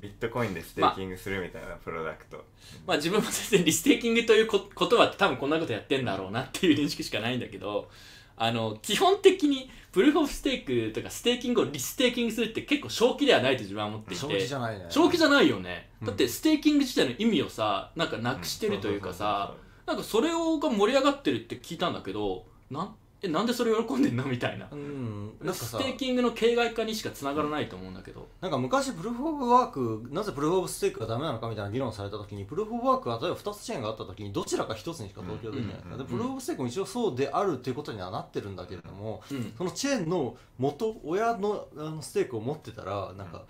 [0.00, 2.44] ビットコインでステーキングするみたいなプロダクト、
[2.86, 7.90] まあ自分も全然リステーキングというこ言葉って多分こんなことやってんだろうなっていう認識しかないんだけど
[8.38, 14.22] あの基本的にプルーフ・オブ・ステークとかステーキングをリステーキングするって結構正気ではないと自分は思っていて。
[14.22, 14.86] 正気じゃないね。
[14.88, 19.54] 正気じゃないよね、うんだってステーキング自体の意味をさなんかなくしてるというかさ、
[19.84, 24.24] なんかそれをが盛り上がってるって聞いたんだけどなんえなんでそれ喜んでんの？
[24.24, 24.68] みたいな。
[24.70, 25.32] うん。
[25.42, 25.78] なんかさ。
[25.78, 35.98] ステーキングの形骸化にしかつながらないと思うんだけど、なんか昔プルーフ・オブ・ワークなぜプルーフ・オブ・ステークがダメなのかみたいな議論された時にプルーフ・オブ・ワークは例えば2つチェーンがあった時にどちらか1つにしか投票できない、うん。
[35.98, 39.52] でプルーフ・オブ・ステークも一応そうであるっていうことにはなってるんだけれども、うん。
[39.58, 43.42] そのチェーンの元親のあのステークを持ってたらなんか、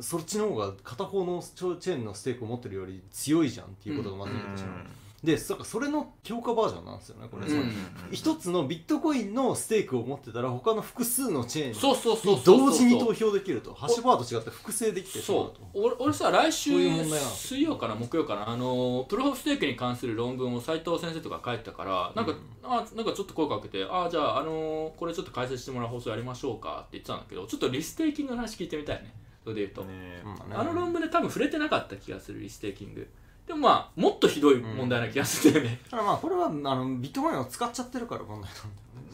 [0.00, 4.84] そっちの方が片方のチェーンのステークを持ってるより強いじゃんっていうことがまず言えてしまう、
[5.22, 7.70] でそそれの強化バージョンなんですよねこれ、うん
[8.10, 13.74] 一つのビットコインのステークを持ってたら他の複数のチェーンに同時に投票できると。
[13.74, 15.68] ハッシュバーと違って複製できてそうと。
[15.74, 22.34] 俺俺さ来週水曜かな木曜かなあのプルーフ・オブ・ステークに関する論文を斉藤先生とか書いてたからなんか,、
[22.64, 29.14] あなんかちょっと声かけてあじゃあ、あのこれちょっと解説してもらう放送やりましょうかって言ってたんだけどちょっとリステーキングの話聞いてみたいね。
[29.42, 33.08] それで言うと、ねうんあの論文で多分触れてなかった気がするリステーキング
[33.50, 38.64] でもまあもっとひどい問題な気がするんだよね、ただまあこれはあのビットコインを使っちゃってるから問題なんだよ。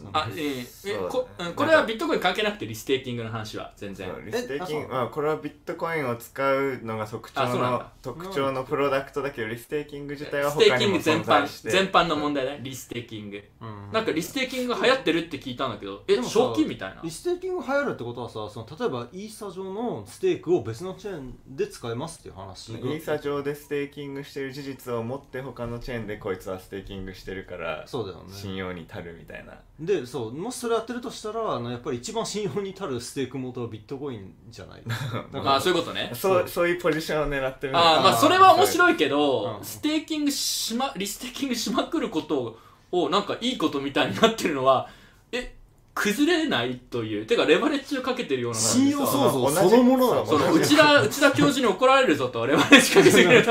[0.07, 4.09] ねあえーえこうんこれはビットコイン関係なくてリステーキングの話は全然。
[4.25, 4.89] リステーキング。
[4.89, 11.71] まあこれはビットコインを使うのが特徴の特徴のプロダクトだけどリステーキング自体はステー他にもキング全般存在して。
[11.71, 13.43] 全般の問題だねリステーキング。
[13.61, 13.93] うん。
[13.93, 17.01] なんかリステーキングが流行ってるって聞いたんだけどえでもさ正気みたいな。
[17.03, 28.33] リステーキング流行るってことはさその例えばイーサ上のステークを別のチェーンで使えますっていう話イーサ上でステーキングしてる事実を持って他のチェーンでこいつはステーキングしてるからそうだよね。
[28.33, 34.83] 信用に足るみたいなでそうもしそれやってるとしたらあのやっぱり一番信用に足るステーク元はビットコインじゃない。
[34.89, 36.11] だからまあそういうことね。
[36.15, 36.69] そうそう。
[36.69, 37.75] いうポジションを狙ってる。
[37.75, 39.09] のあーまあそれは面白いけう。
[39.11, 39.65] どん。
[39.65, 42.59] ステーキングしまリステーキングしまくること
[42.91, 44.89] をなんかいいことみたいになってるのは
[45.33, 45.56] え
[45.97, 53.51] 崩れないというてかレバレッジをかけてるような信用そう創造そのものだもの内田内田教授に怒られるぞとレバレッジかけすぎると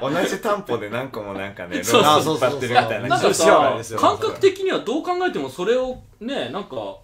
[0.00, 3.08] 同じ担保で何個もなんかねロ そうーン引っ張ってるみたいな。
[3.08, 3.98] なんかさですよ。
[3.98, 6.96] 感覚的にはどう考えてもそれをねなんか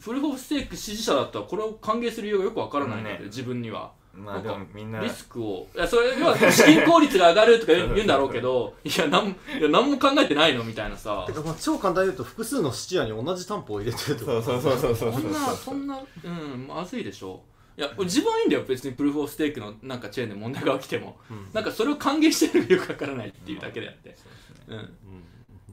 [0.00, 3.26] フルホフステーク支持者だったらこれを歓迎する理由がよくわからないんだけど、ね。
[3.26, 3.90] 自分には。
[4.18, 5.00] まあでもみんな。
[5.00, 11.24] リスクをいやそれ要は資金効率が上がるとか言う 言うんだろうけどいやなんいや何も考えてないのみたいなさ。
[11.26, 17.42] てかまあ超簡単に言うと複数の質屋に同じ担保を入れてるってことそうそうそうそうそうそんなそんなうんまずいでしょ。
[17.76, 21.48] いや自分はいいんだよ別にプルーフ・オフ・ステークのなんかチェーンで問題が起きても、うん。
[21.52, 24.16] なんかそれを歓迎してるのがよくわからないっていうだけであって、
[24.66, 24.90] うん。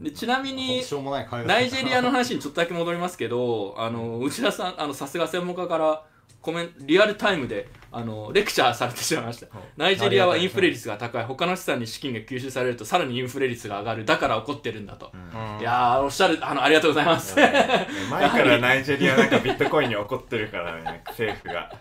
[0.01, 6.03] でちなみにしょうもない会話ナイジェリアの話にちょっとだけ戻りますけどあの内田さんあのさすが専門家から
[6.41, 9.47] コメンリアルタイムであのレクチャーされてしまいました。
[9.77, 11.23] ナイジェリアはインフレ率が高い。
[11.23, 14.03] 他の資産に資金が吸収されるとさらにインフレ率が上がる。
[14.03, 15.13] だから起こってるんだと、
[15.61, 17.38] いやーおっしゃるあのありがとうございます。
[17.38, 21.73] 前からナイジェリアなんかビットコインに怒ってるからね 政府が、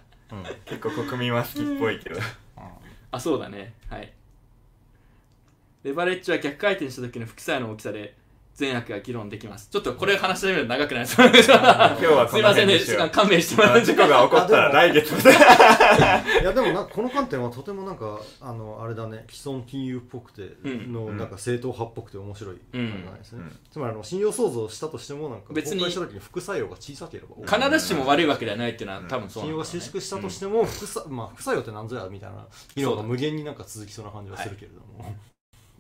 [0.67, 2.21] 結構国民は好きっぽいけど、
[3.11, 3.75] あそうだね。
[3.91, 4.13] はい。
[5.83, 8.15] レバレッジは逆回転した時の副作用の大きさで
[8.55, 9.69] 善悪が議論できます。
[9.71, 12.79] ちょっとこれ話し始めると長くなりそうで今日はすいませんね。
[12.79, 19.25] この辺にしよう勘弁してもらう事故が起こったら来月いやでもなこの観点はとてもなんかあのあれだね。
[19.29, 22.55] 既存金融っぽくてうんの、なんか正統派っぽくて面白い。
[22.55, 35.15] 考えですね、うんうんつまりあの信用創造したとしてもなんか別にした時に副作用が小さければ必ずしも悪いわけではないっていうのは多分そう信用が収縮したとしても副作,、まあ、副作用って何ぞやみたいな議論が無限になんか続きそうな感じはするけれども、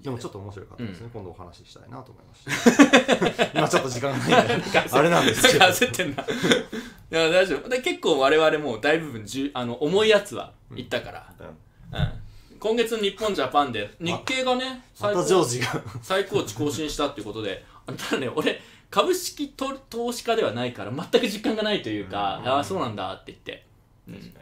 [0.05, 3.47] でもちょっと面白かったですね、今度お話ししたいなと思いました。
[3.59, 4.79] 今ちょっと時間がないんで。
[4.93, 5.65] あれなんですけど。
[5.65, 6.23] 焦ってんな。
[6.23, 6.27] い
[7.09, 7.71] や大丈夫。
[7.71, 12.59] で結構我々も大部分じゅあの重いやつは言ったから、うん。
[12.61, 15.15] 今月の日本ジャパンで日経がねま
[16.03, 17.65] 最高値更新したっていうことで。
[17.87, 18.61] あただね俺
[18.91, 23.65] 株式と投資家ではないから全く実感がないというか、ああそうなんだって言って、
[24.07, 24.35] うん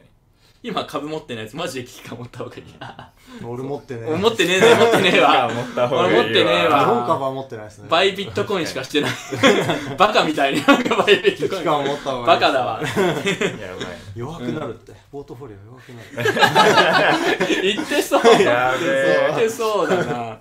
[0.63, 2.65] 今株持ってないやつマジで危機感持った方がいい。
[2.79, 3.11] な
[3.45, 5.51] 俺持ってね俺持ってねえね持ってねえわ。
[5.53, 6.21] 持った方がいいわ。
[6.21, 7.89] 俺持ってねえ日わ本株は持ってないですね。
[7.89, 9.11] バイビットコインしかしてない。
[9.99, 11.61] バカみたいになんかバイビットコイン。
[11.63, 12.81] 期間を持った方がいいバカだわ。
[12.81, 14.03] やばい。
[14.15, 17.63] 弱くなるって、ポートフォリオ弱くなる。
[17.63, 20.39] 言ってそうやべえ言ってそうだな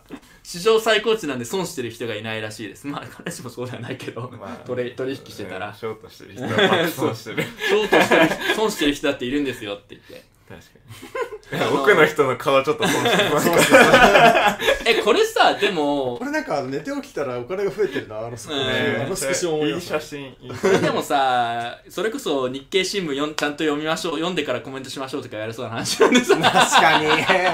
[0.51, 2.85] 史上最高値なんで損してる人がいないらしいです。
[2.85, 4.95] まあ彼氏もそうではないけど、まあ取引
[5.27, 5.73] してたら。
[5.73, 7.43] ショートしてる人は爆損してる。
[7.43, 10.25] ショートしてる損してる人だっているんですよって言って
[10.55, 11.73] 確かに。
[11.81, 13.49] 奥の人の顔ちょっと損してます。
[14.85, 19.01] えこれさでもこれなんか寝て起きたらお金が増えてるなあのスクうん。
[19.01, 27.07] あのスクショ思いい写真いいこれでもさそれこそ日経新聞よんちゃんと読みましょう読んでからコメントしましょうとかやれそうな話なんでさ確かに。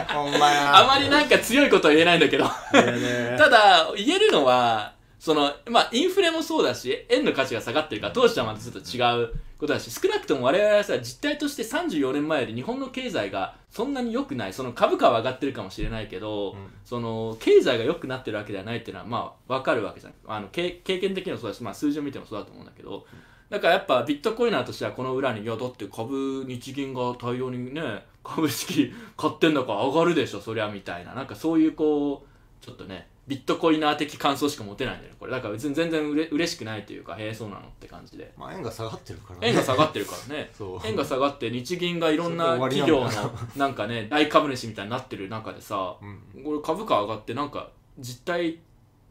[0.07, 0.77] ほんまや。
[0.77, 2.45] あまりなんか強いことは言えないんだけど。
[2.47, 16.67] ただ言えるのはそのまあインフレもそうだし円の価値が下がってるから当時とはまたちょっと違うことだし少なくとも我々はさ実態として34年前より日本の経済がそんなに良くないその株価は上がってるかもしれないけど、うん。
[16.85, 20.13] その経済が良くなってるわけではないっていうのはまあ分かるわけじゃん。
[20.27, 23.05] あの経経験的にもそうだし、まあ、数字を見てもそうだと思うんだけど、
[23.49, 27.81] だからやっぱビットコイナーとしてはこの裏にいやだって株日銀が大量にね
[28.23, 31.13] 株式買ってんだから上がるでしょそりゃみたいな。
[31.13, 32.25] なんかそういうこ
[32.61, 35.31] うちょっとねビットコイナー的感想しか持てないんだよねこれ。
[35.33, 38.31] だから別に全然うれ嬉しくないというかへえそうなのって感じで。
[38.37, 39.47] まあ円が下がってるからね。
[39.49, 40.51] 円が下がってるからね。
[40.85, 46.43] 円が下がって日銀がいろんな企業ののなんかね 大株主みたいになってる中でさうん。
[46.43, 48.59] これ株価上がってなんか実態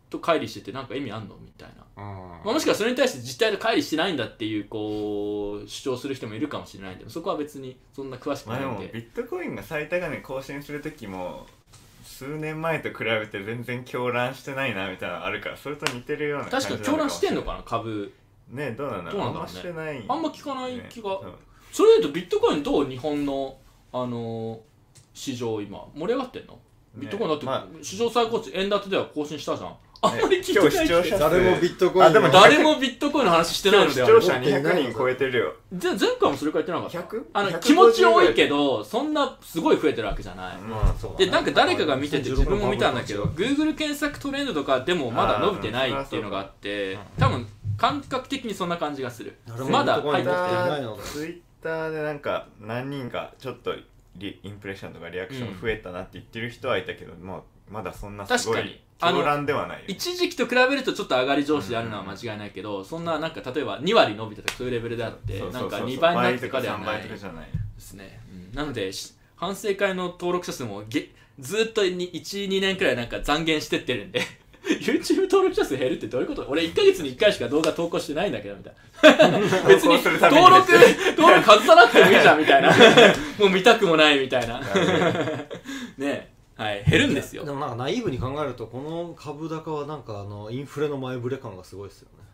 [0.08, 11.46] と乖離しててなんか意味あんのみたいな、まあ、もしくはそれに対して実態と乖離してないんだっていうこう主張する人もいるかもしれないんでそこは別にそんな詳しくまあでもないんでビットコインが最高値更新する時も
[12.18, 18.12] 数年前と比べて全然狂乱してないなみたいなのあるからそれと似てるような感じ確かに狂乱してんのかなな株。
[18.48, 21.32] ねどうなんだろうあんましてないあんま聞かない気が、ねうん
[21.72, 23.58] それで言うとビットコインどう日本の
[23.92, 24.60] あの
[25.12, 26.58] 市場今盛り上がってんの？
[26.94, 29.76] ビットコインだって、ま史上最高値円建てでは更新したじゃん
[30.06, 35.54] あんまり聞いて今ない日視聴者誰もビットコインあでも誰もビットコインの話してないのでは視聴者200人超えてるよ。
[35.72, 37.24] じゃ前回もそれくらい言ってなかった？100?
[37.32, 47.46] あの150気持ち多いけどそんなすごい増えてるわけじゃない、まあそうでなんか誰かが見てて自分も見たんだけど2016 Google 検索トレンドとかでもまだ伸びてないっていうのがあって多分
[47.76, 49.36] 感覚的にそんな感じがする。
[49.70, 53.74] まだ入ってきてないのでツイッターでなんか何人かちょっと
[54.16, 58.74] リインプレッションとかリアクション増えたなって言ってる人はいたけど、まあまだそんなすご確かに。
[58.74, 67.16] いあの狂乱ではないよ一時期と比べるとちょっと上がり上司であるのは間違いないけど、そんななんか例えば2割伸びたとかそういうレベルであってなんか2倍になってとかでは3ないで
[67.78, 68.56] すね、うん。
[68.56, 74.22] なのでし反省会の登録者数もげずっと12年くらいなんか残減してってるんで。
[74.66, 76.44] YouTube 登録者数減るってどういうこと？
[76.48, 79.38] 俺1ヶ月に1回しか動画投稿してないんだけどみたいな。
[79.68, 80.72] 別に登録
[81.16, 82.70] 登録外さなくてもいいじゃんみたいな。
[83.38, 84.60] もう見たくもないみたいな。
[85.98, 87.44] ねはい減るんですよ。
[87.44, 92.24] でもなんかナイーブに考えるとこの株高はなんかあのインフレの前触れ感がすごいですよね。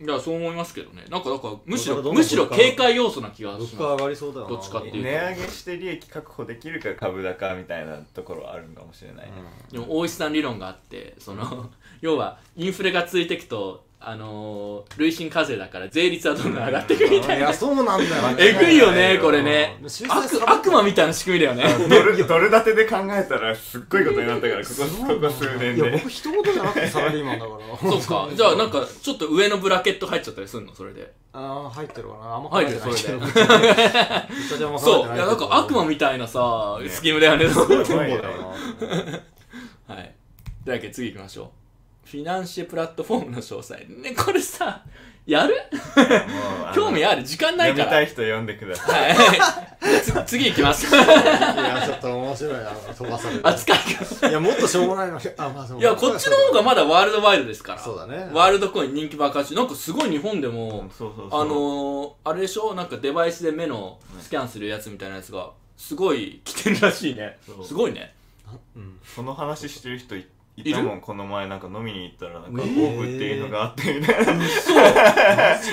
[0.00, 0.06] うん。
[0.06, 1.04] いやそう思いますけどね。
[1.10, 9.30] なんかだからむしろむしろ警戒要素な気がしま物価上がりそうだどっちかっていう値上げして利益確保できるか株高みたいなところはあるんかもしれない、
[9.68, 11.70] すでも大石さん理論があってその
[12.00, 17.36] 要はインフレが続いていくとあのー、累進課税だから税率はどんどん上がっていくみたいな。
[17.36, 18.36] いやそうなんだよね。
[18.38, 19.78] えぐいよねこれね。
[20.08, 21.64] 悪悪魔みたいな仕組みだよね。
[21.88, 24.70] ドルドル建てで考えたらすっごいことになったからこ
[25.06, 27.78] こここ数年いやで僕一言じゃなくてサラリーマンだから。
[27.90, 28.28] そうか。
[28.34, 30.74] じゃあなんかちょっと上のブラケット入っちゃったりするの？
[30.74, 31.12] それで。
[31.32, 32.34] ああ入ってるかな。
[32.34, 33.00] あんま入るよそれで。
[33.02, 33.04] で
[34.78, 35.14] そう。
[35.14, 37.48] いやなんか悪魔みたいなさスキームだよね。
[37.48, 38.14] そうだね。
[38.14, 38.22] よ
[39.88, 40.14] なはい。
[40.64, 41.61] というわけで次行きましょう。
[42.12, 43.74] フィナンシェプラットフォームの詳細。
[43.88, 44.82] ね、これさ、
[45.24, 45.54] やる？
[46.74, 47.24] 興味ある？
[47.24, 47.84] 時間ないから。
[47.84, 49.34] 読みたい人読んでくださいは
[50.22, 50.26] い。
[50.26, 50.94] 次行きます。
[50.94, 53.78] いやちょっと面白いな飛ばされる扱い
[54.20, 54.28] が。
[54.28, 57.78] いやもっとしょうもないのあまあでもいや、こっちの方がまだワールドワイドですから。
[57.78, 59.54] そうだねワールドコイン人気爆発中。
[59.54, 62.74] なんかすごい日本でも、そうそうそうあのー、あれでしょ？
[62.74, 67.64] なんかデバイスで目のスキャンするやつみたいなやつが、すごい来てるらしいねそう。
[67.64, 68.12] すごいね。
[68.76, 72.68] うんその話してる人いいたもんこの前なんか飲みに行ったらなんかオえ。
[72.68, 74.44] ーーブっていうのがあってみたいな。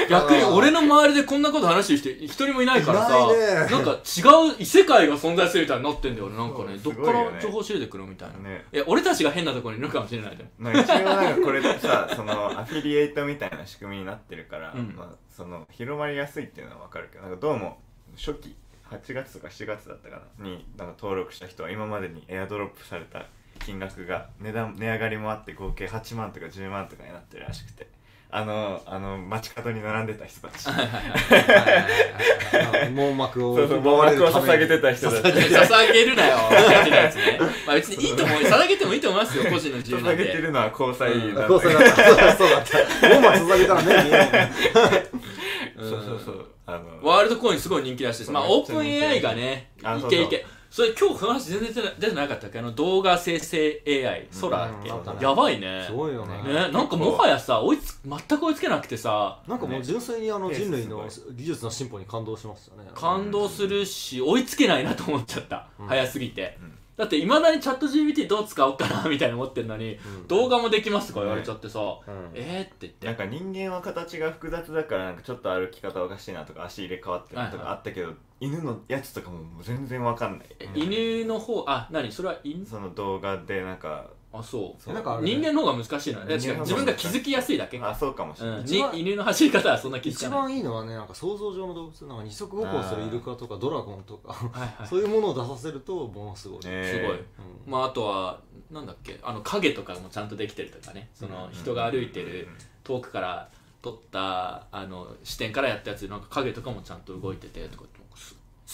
[0.09, 3.71] 逆に俺の周りでこんなこと話してる人一人もいないからさいないね。
[3.71, 8.65] なんか違う異世界が存在するみたいになってんだよねなんかねどっから情報仕入れてくるみたいな、ね。
[8.71, 14.95] いや俺たちが変なところにいるかもしれないでもまあ一応なんかこれでさそのアフィリエイトみたいな仕組みになってるから、うん。
[14.95, 17.79] まあ、その広まりやすいっていうのは分かるけどなんかどうも
[18.15, 18.55] 初期
[18.89, 23.25] 8月とか7月だったかなになんか登録した人は今までにエアドロップされた
[23.59, 27.87] 金額が値段値上がりもあって合計8万とか10万とかになってるらしくて。
[28.31, 30.67] あのあの街角に並んでた人たち。
[32.93, 35.35] 網膜をそうそう網膜を捧げてた人たち。
[35.35, 36.15] 捧げる。
[36.15, 36.37] なよ
[37.65, 42.49] まあ、別にいいと思う捧げてもいいと思いますよ個人の自由なん捧げてでるのは交際だこうそうだったそう
[43.15, 44.51] 網膜捧げたら目見えない
[45.79, 46.45] そうそうそう。
[46.67, 48.31] あのワールドコインすごい人気らしいです。
[48.31, 50.13] まあオープン AI がねあそうそう。
[50.13, 52.59] いけいけそれ今日この話全然出てなかったっけ？
[52.59, 55.83] あの動画生成 AI ソラだっけ、うんやばいね。
[55.87, 56.43] すごいよね。
[56.43, 59.41] ね、なんかもはやさ追いつ全く追いつけなくてさ。
[59.47, 62.89] なんかもう純粋にあのね人類のす技術の進歩に感動しましたね。
[62.93, 65.87] 感動するし追いつけないなと思っちゃった、うん。
[65.87, 70.27] 早すぎて、うんだっていまだにチャット GPT どう使おうかなみたいな思ってるのに、うん。
[70.27, 72.31] 動画もできますとか言われちゃってさ、うん。
[72.33, 72.75] えー？
[72.75, 73.07] って言って。
[73.07, 78.11] なんか人間は形が複雑だからなんかちょっと歩き方おかしいなとか足入れ替わってるとかあったけど、
[78.41, 82.11] 犬のやつとかも全然わかんない、え犬の方あ何？
[82.11, 82.65] それは犬？
[82.65, 84.81] その動画でなんかあそう。
[84.81, 84.93] そう。
[84.93, 85.31] なんかね。
[85.35, 86.37] 人間の方が難しいのね。
[86.37, 90.39] 人間の方が自分が気づきやすいだけあそうかもしれない、うん、一番に犬の走り方はそんな気づ一かない。
[90.39, 94.87] 番いいのはねなんか想像上の動物なんか二足歩行するイルカとかドラゴンとかはいはい。
[94.87, 97.19] そういうものを出させるとものすごい、ねすごい、うん。
[97.65, 98.39] まああとは
[98.71, 101.09] なんだっけあの影とかもちゃんとできてるとかね。
[101.13, 102.47] その人が歩いてる
[102.83, 103.49] 遠くから
[103.81, 107.98] 撮ったあの視点からやったやつでなんか影とかもちゃんと動いててとかす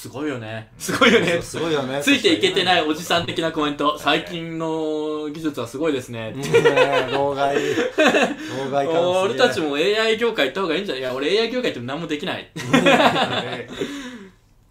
[0.06, 0.68] すごいよね。
[0.77, 1.41] すごいよね。
[1.41, 1.99] すごいよね。
[1.99, 3.98] ついていけてないおじさん的なコメント。
[3.98, 6.32] 最近の技術はすごいですね。
[6.36, 7.56] うんね老害。
[7.56, 11.02] 老害感俺たちも AI 業界行った方がいいんじゃない？
[11.02, 12.48] いや俺 AI 業界って何もできない。
[12.56, 13.68] ね。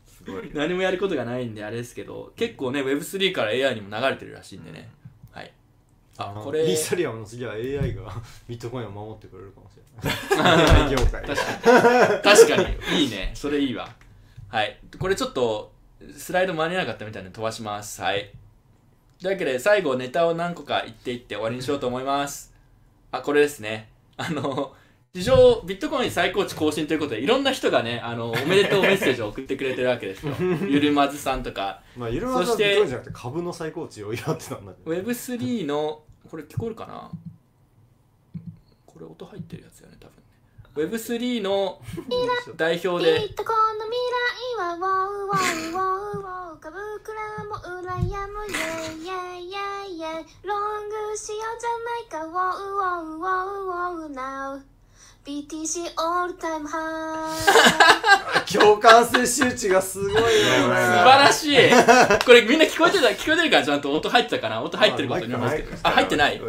[0.06, 4.88] すごい何もやることがないんであれですけど結構ね Web3 から AI にも流れてるらしいんでね、
[5.32, 5.52] はい。
[6.16, 6.64] あこれ。
[6.64, 8.14] イーサリアムの次は AI が
[8.48, 9.72] ビットコインを守ってくれるかもし
[10.36, 10.84] れない。
[10.84, 11.22] AI 業界
[12.22, 12.56] 確か
[12.92, 13.02] に。
[13.02, 13.32] いいね。
[13.34, 13.88] それいいわ
[14.54, 14.78] はい。
[15.00, 15.72] これちょっと
[16.16, 18.00] スライド間に合わなかったみたいなので飛ばします。
[18.00, 18.30] はい。
[19.20, 22.54] というわけで最後ネタを何個か言っていって終わりにしようと思います。
[23.10, 23.88] あこれですね。
[24.16, 24.72] あの
[25.12, 30.32] 市場ビットコイン最高値更新ということでいろんな人がねあのおめでとうメッセージを送ってくれてるわけですよ。
[30.70, 31.82] ゆるまずさんとか。
[31.96, 34.96] まあいろいろなそしてじゃなくて株の最高値を祝ってたんだけど。
[34.96, 37.10] Web3 のこれ聞こえるかな？
[38.86, 40.13] これ音入ってるやつだよね多分。
[40.13, 40.13] ね
[40.74, 41.80] Web3 の
[42.56, 43.28] 代表で。
[44.64, 47.14] ウォーウォーウォーウォー株倉
[47.44, 47.82] も羨
[48.26, 48.58] むイェ
[48.92, 54.60] イイェイイェイイェイロングしようじゃないかウォーウォーウォーウォー Now
[55.24, 57.32] BTC all time high
[58.52, 60.30] 共感性周知がすごいよね素
[60.72, 61.56] 晴らしい
[62.24, 66.40] これみんな聞こえてた聞こえてるからちゃんと音入ってたかな音入ってることに思うんですけどあ入ってない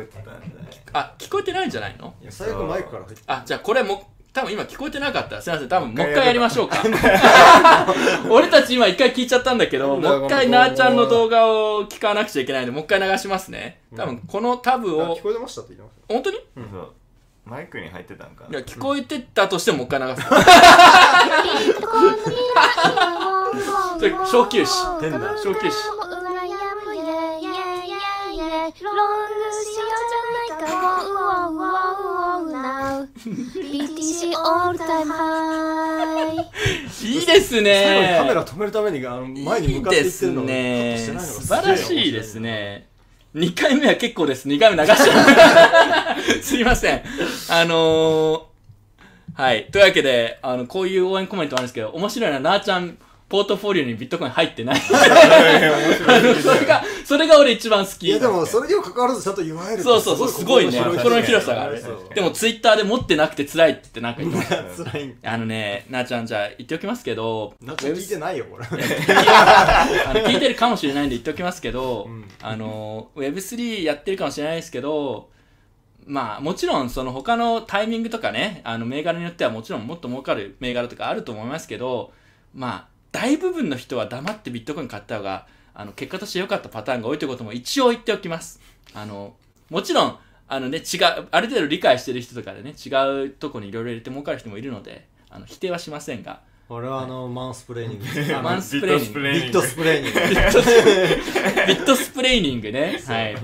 [0.93, 5.41] あ聞こえてないんじゃないのいや最悪マイクから入ってあじゃあこれも多分今聞こえてなかった。
[5.41, 5.69] すいません。
[5.69, 6.77] 多分もう一回やりましょうか。
[8.29, 13.79] 俺たち今一回聞いちゃったんだけど もう一回なーちゃんの動画を聞かなくちゃいけないんでもう一回流しますね。
[13.95, 16.37] 多分このタブをあ聞こえてましたって言ってまし本当に？
[16.37, 16.91] いそう。
[17.45, 20.21] マイクに入ってたんかや聞こえてたとしてももう一回流す。
[20.21, 24.99] ビットコインの未来はウォーウォーウォーそれ小休止。
[25.01, 25.17] 変だ。
[25.37, 25.71] 小休止
[28.83, 30.65] ロングしようじゃない。
[30.65, 33.07] かウォーウォウォウォー Now
[33.71, 36.41] BTC all time high
[37.03, 37.23] い。
[37.23, 37.25] い。
[37.25, 40.09] ですた最後にカメラ止めるためにあの前に向かってい。
[40.09, 41.21] ってるのをカットしてない。
[41.21, 42.11] のが素晴らしい。
[42.11, 42.87] ですね
[43.35, 44.47] 2回目は結構です。
[44.47, 46.41] 2回目流しちゃう。
[46.41, 46.63] すい。
[46.63, 47.03] ません。
[47.49, 48.41] あのー、
[49.35, 49.67] はい。
[49.69, 49.81] とい。
[49.81, 50.97] うわけで、あの、こうい。
[50.97, 52.29] う応援コメントもあるんですけど、面白い。
[52.29, 52.97] のは、なーちゃん、
[53.35, 54.79] ポートフォリオにビットコイン入ってない。
[54.79, 58.07] あの、それが、それが俺一番好き。
[58.07, 60.79] いやでもそれにも関わらずちゃんと言われるそうそうそう、すごいね。
[60.79, 61.83] 心の広さがある。
[62.13, 64.85] でも、ツイッターで持ってなくて辛いってなんか言ってました。
[64.85, 75.29] 辛いあのね、なーちゃん、じゃあ言っておきますけど、なんか聞いてないよこれあの聞いてるかもしれないんで言っておきますけど、うんあの Web3 やってるかもしれないですけど
[76.05, 82.13] まあもちろんその他のタイミングとかねあの銘柄によってはもちろんもっと儲かる銘柄とかあると思いますけど
[82.53, 88.59] まあ大部分の人は黙ってビットコイン買った方があの結果として良かったパターンが多いということも一応言っておきます。
[88.93, 89.35] あの
[89.69, 90.17] もちろん
[90.49, 92.89] あのね違うある程度理解してる人とかでね違
[93.25, 96.41] うとこにいろいろ入れて儲かる人もいるのであの否定はしませんが。
[96.67, 98.41] 俺はあのマンスプレーニング。
[98.43, 99.19] マンスプレーニング。
[99.21, 100.19] ビットスプレーニング。
[100.19, 100.25] ビ
[101.75, 102.71] ットスプレーニング。
[102.71, 102.99] ね。
[103.05, 103.35] はい。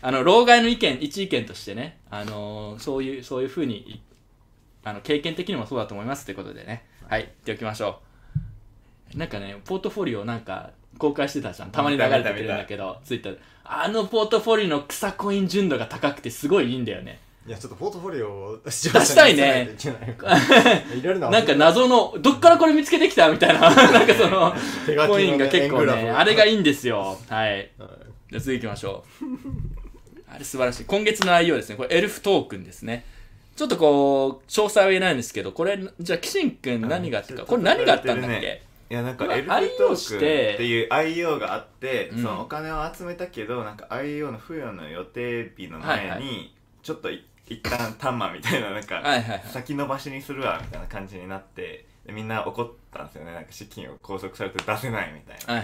[0.00, 4.02] あの、老害の意見、一意見としてね、あのーそういう、そういうふうにい、
[4.82, 6.86] あの、経験的にもそうだと思いますということでね。
[7.06, 8.09] はい、言っておきましょう。
[9.14, 11.70] なんかね、ポートフォリオなんか公開してたじゃん。
[11.70, 13.38] たまに流れてくるんだけど、ツイッターで。
[13.64, 17.20] あのポートフォリオの草コイン純度が高くてすごいいいんだよね。
[17.46, 19.70] いやちょっとポートフォリオを出したいね
[21.30, 24.54] なんか謎の、どっからこれ見つけてきたみたいな、 なんかその、
[25.08, 27.18] コインが結構ね、あれがいいんですよ。
[27.28, 27.50] はい。
[27.52, 27.70] はい
[28.30, 29.26] じゃあ次行きましょう。
[30.32, 30.84] あれ素晴らしい。
[30.84, 31.76] 今月の内容ですね。
[31.76, 33.04] これエルフトークンですね。
[33.56, 38.62] ちょっとこう、詳細は言えないんですけど、これ、じゃあ、キシンくん何があったか、これ何があったんだっけ？
[38.90, 42.22] いやなんかまあエルフトークってていう IO があって、うん。
[42.22, 49.02] そのお金を集めたけどなんか IO の付与の予定日の前に、ちょっとい一旦タンマみたいななんか。
[49.52, 53.32] 先延ばしにするわみたいな感じになってでみんな怒ったんですよね。
[53.32, 55.62] なんか資金を拘束されて出せないみたいな。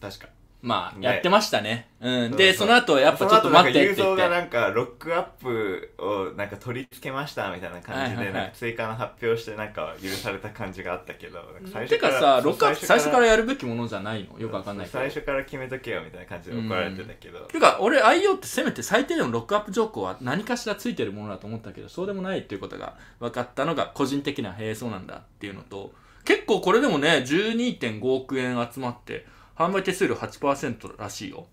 [0.00, 0.28] 確か
[0.64, 1.90] まあ、ねやってましたね。
[2.00, 2.30] うん。
[2.30, 4.34] そうで、そうその後、やっぱちょっと待ってってその後言って。
[4.34, 14.38] なんかがなんかロックアップをなんか取り付けましたみたいな感じはいはいはいでなんか追加の発表してなんか許された感じがあったけどなんか最て初からかさ、そうロックアップ最初からやるべきものじゃないの？
[14.38, 14.98] よくわかんないけど。
[14.98, 25.92] 最初から決めとけよみたいな感じで怒られてたけどてか、俺 IO ってせめて最低でもロックアップ条項は何かしらついてるものだと思ったけど、そうでもないっていうことが分かったのが個人的な、へえ、そうなんだっていうのと、
[26.24, 31.46] 結構これでもね、12.5億円集まって、販売手数料8%らしいよ。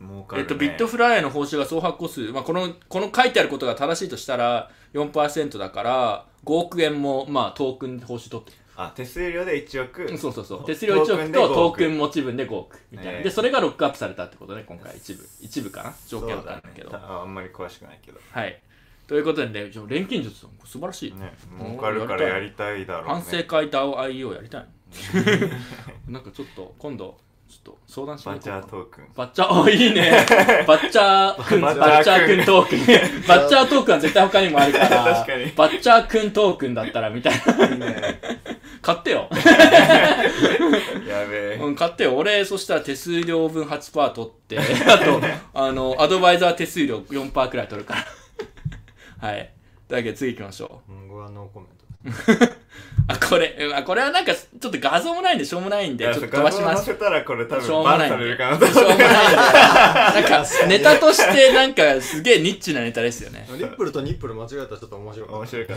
[0.00, 10.02] 儲かるねえっと、ビットフライへの報酬が総発行数、まあ、この、この書いてあることが正しいとしたら4%だから、5億円も、まあ、トークン報酬取ってあ手数料で1億？
[10.04, 10.16] る。
[10.16, 10.64] そうそうそう。
[10.64, 12.78] 手数料1億とトークン持ち分で5億。
[12.90, 13.12] みたいな。
[13.12, 15.28] ええで、それがロックアップされたってことね、今回一部。
[15.42, 15.94] 一部かな？
[16.08, 16.96] 条件だねはあるんだけど。
[16.96, 18.58] ああんまり詳しくないけどはい。
[19.06, 21.12] ということでね、じゃあ錬金術素晴らしい。
[21.12, 24.66] ね儲かるからやりたいだろうね反省会 DAO.io やりたい。
[26.08, 27.18] なんかちょっと、今度、
[27.48, 30.26] ちょっと相談しにバチ行こうかャートークンバッチャー、あ、いいね。
[30.68, 33.26] バッチャーくん、ババッチャーくんトークン。
[33.26, 34.88] バッチャートークンは絶対他にもあるから。
[34.88, 37.66] 確かにバッチャーくんトークンだったらみたいな。
[37.66, 38.20] いいね
[38.82, 39.28] 買ってよ。
[41.06, 42.16] やべえうん、買ってよ。
[42.16, 45.20] 俺、そしたら手数料分8%取って、あと、
[45.52, 47.94] あの、アドバイザー手数料4%くらい取るか
[49.20, 49.28] ら。
[49.28, 49.50] はい。
[49.88, 50.92] というわけで次行きましょう。
[50.92, 51.79] うん僕はノーコメント
[53.08, 56.62] あ、これ、うんあこれはなんか、ちょっと画像もないんで、しょうもないんで、ちょっと飛ばします。
[56.62, 58.16] 画像載せたらこれ多しょうもないんで。
[58.16, 59.04] されるかなしょうもないんで。
[59.06, 63.46] なんか、 ネタとして、なんか、すげえニッチなネタですよね。
[63.50, 65.76] リップルとニップル間違えたらちょっと面白い面白いかっ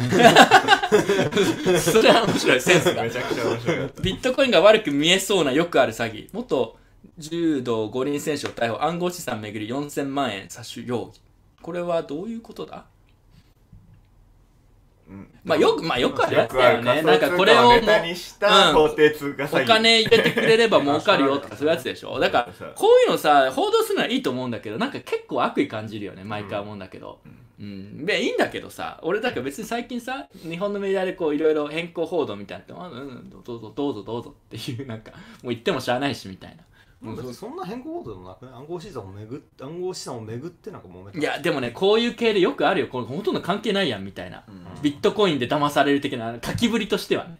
[1.72, 3.10] たそれは面白い、センスがめ。
[3.10, 6.30] ちゃくちゃ面白かったビットコインが悪く見えそうなよくある詐欺。
[6.34, 6.78] 元
[7.18, 11.20] 柔道五輪選手を逮捕、暗号資産めぐり4000万円詐取容疑。
[11.62, 12.78] これはどういうことだ？
[12.78, 12.84] うん
[15.44, 17.02] まあよく、まあよくあるやつだよね。
[17.02, 17.82] なんかこれをもう
[19.54, 19.64] うん。
[19.64, 22.18] お金入れてくれれば儲かるよとかそういうやつでしょ。
[22.22, 27.20] だからこういうのさ報道するのはいいと思うんだけどなんか結構悪意感じるよね毎回思うんだけど。
[27.60, 36.64] うん、でいいんだけどさ俺だから別に最近さ日本のメディアでこういろいろ変更報道みたいなのってあうんうんどうぞどうぞどうぞっていうなんかもう言ってもしゃあないしみたいな
[37.34, 41.20] そんな変更報道でもなくね暗号資産をめぐって暗号資産をめぐってなんか揉めた。
[41.20, 42.88] いやでもねこういう系でよくあるよ。
[42.88, 44.44] これほとんど関係ないやんみたいな、
[44.82, 47.38] ビットコインで騙される的な書きぶりとしてはね、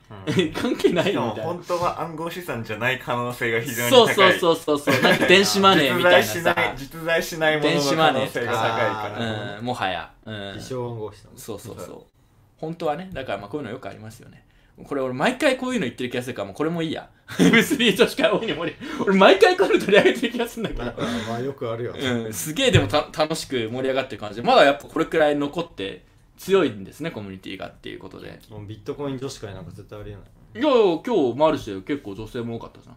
[0.54, 1.54] 関係ないしかもよみたいな。
[1.54, 4.40] 本当は暗号資産じゃない可能性が非常にそう高い。
[4.40, 9.60] そうそうそうそうなんか電子マネーみたいな実在しなさい実在しないものの可能性が高いから。
[9.60, 11.32] うん、もはや、うん、自称暗号資産。
[11.36, 12.14] そうそうそう。
[12.58, 14.46] 本当はねだからまあこういうのよくありますよね
[14.82, 17.10] これ俺毎回こういうの言ってる気がするからもうこれもいいや。
[17.28, 18.54] Web3 女子会多いに。
[18.54, 24.38] 盛り俺毎回こういうの取り上げてる気がするんだけどまあよくあるようん、すげえでもた楽しく盛り上がってる感じ。
[24.38, 26.04] でまだやっぱこれくらい残って
[26.38, 28.40] 強いんですねコミュニティがっていうことで。
[28.50, 30.24] もうビットコイン女子会なんか絶対ありえない。
[30.56, 32.96] いやいや今日マルシェ結構女性も多かったじゃん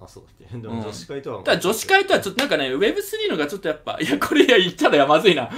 [0.00, 0.24] あそう。
[0.24, 5.50] だっけでも女子会とは、ただ女子会とはちょっとなんかね Web3 のがちょっとやっぱいやこれ言ったらまずいな。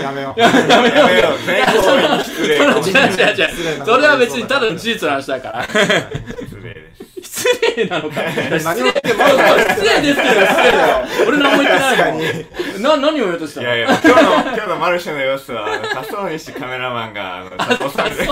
[0.00, 0.40] やめよう。
[0.40, 0.98] やめよう。
[0.98, 1.46] やめよう。
[1.46, 2.58] 全方位に失礼。
[2.58, 18.26] かもしれない違う違う違うそれは別にただの事実の話だから失礼です失礼なのか何も言ってま失礼ですけど失礼だよ俺何も言ってないもんな何を言おうとしたのいやいや今日の今日のマルシェの様子は仮想西カメラマンが仮想西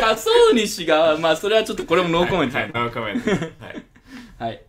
[0.00, 3.91] 仮想西がまあそれはちょっとこれもノーコメントはいノーコメントはい
[4.42, 4.60] はい。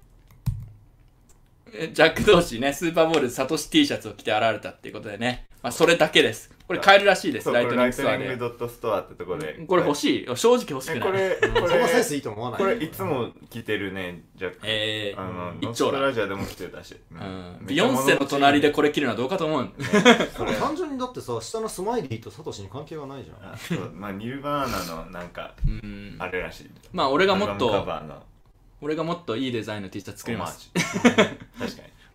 [1.73, 6.51] えジャック同士ね、スーパーボールでサトシ T シャツを着て現れたっていうことでね、まあ、それだけです。
[6.67, 8.35] これ買えるらしいです、ライトニンライトニンググストアで。
[8.37, 9.65] ドットストアってとこで。
[9.67, 10.25] これ欲しい。
[10.35, 11.09] 正直欲しくない。
[11.09, 12.59] えこれ こそのセンスいれいと思わない。
[12.59, 14.59] これいつも着てるねジャック。
[14.63, 16.95] えあのー、一丁ラジアでも着てたし。
[17.11, 17.65] ううん。
[17.65, 19.69] ビヨンセの隣でこれ着るのはどうかと思う。
[20.59, 23.53] 単純にだってさ下のスマイリーとサトシに関係がないじゃん。
[23.53, 23.91] あそう。
[23.93, 26.15] まあニルバーナのなんかうん。
[26.19, 26.71] あれらしい。
[26.91, 27.85] まあ俺がもっと、
[28.83, 30.69] 俺がもっといいデザインの T シャツ作ります。
[30.73, 31.21] 確か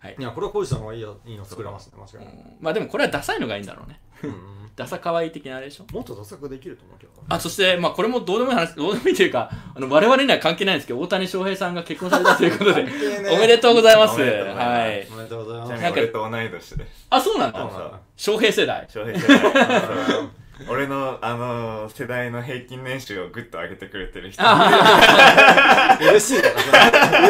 [0.07, 3.99] にいやこれは浩司さんがいいやいいの作れますね間違いない、うんまあでもこれはダサいのがいいんだろうね。
[4.23, 5.85] うんうんダサ可愛い的なあれでしょ？
[5.93, 12.85] もっとダサくできると思うけどあ、そして、まあこれもどうでもいい話、どうでもいいというか、あの、我々には関係ないんですけど、大谷翔平さんが結婚されたということで、
[13.29, 14.15] おめでとうございます。
[14.15, 15.07] おめでとうございますはい。
[15.11, 17.59] おめでとうございますちなんかに俺と同い年ですあ、そうなんだ。
[17.59, 18.87] そうなんだ翔平世代。
[18.89, 20.29] 翔平世代
[20.67, 24.43] 俺のあの世代の平均年収をグッと上げてくれてる人
[26.01, 27.29] 嬉しいだから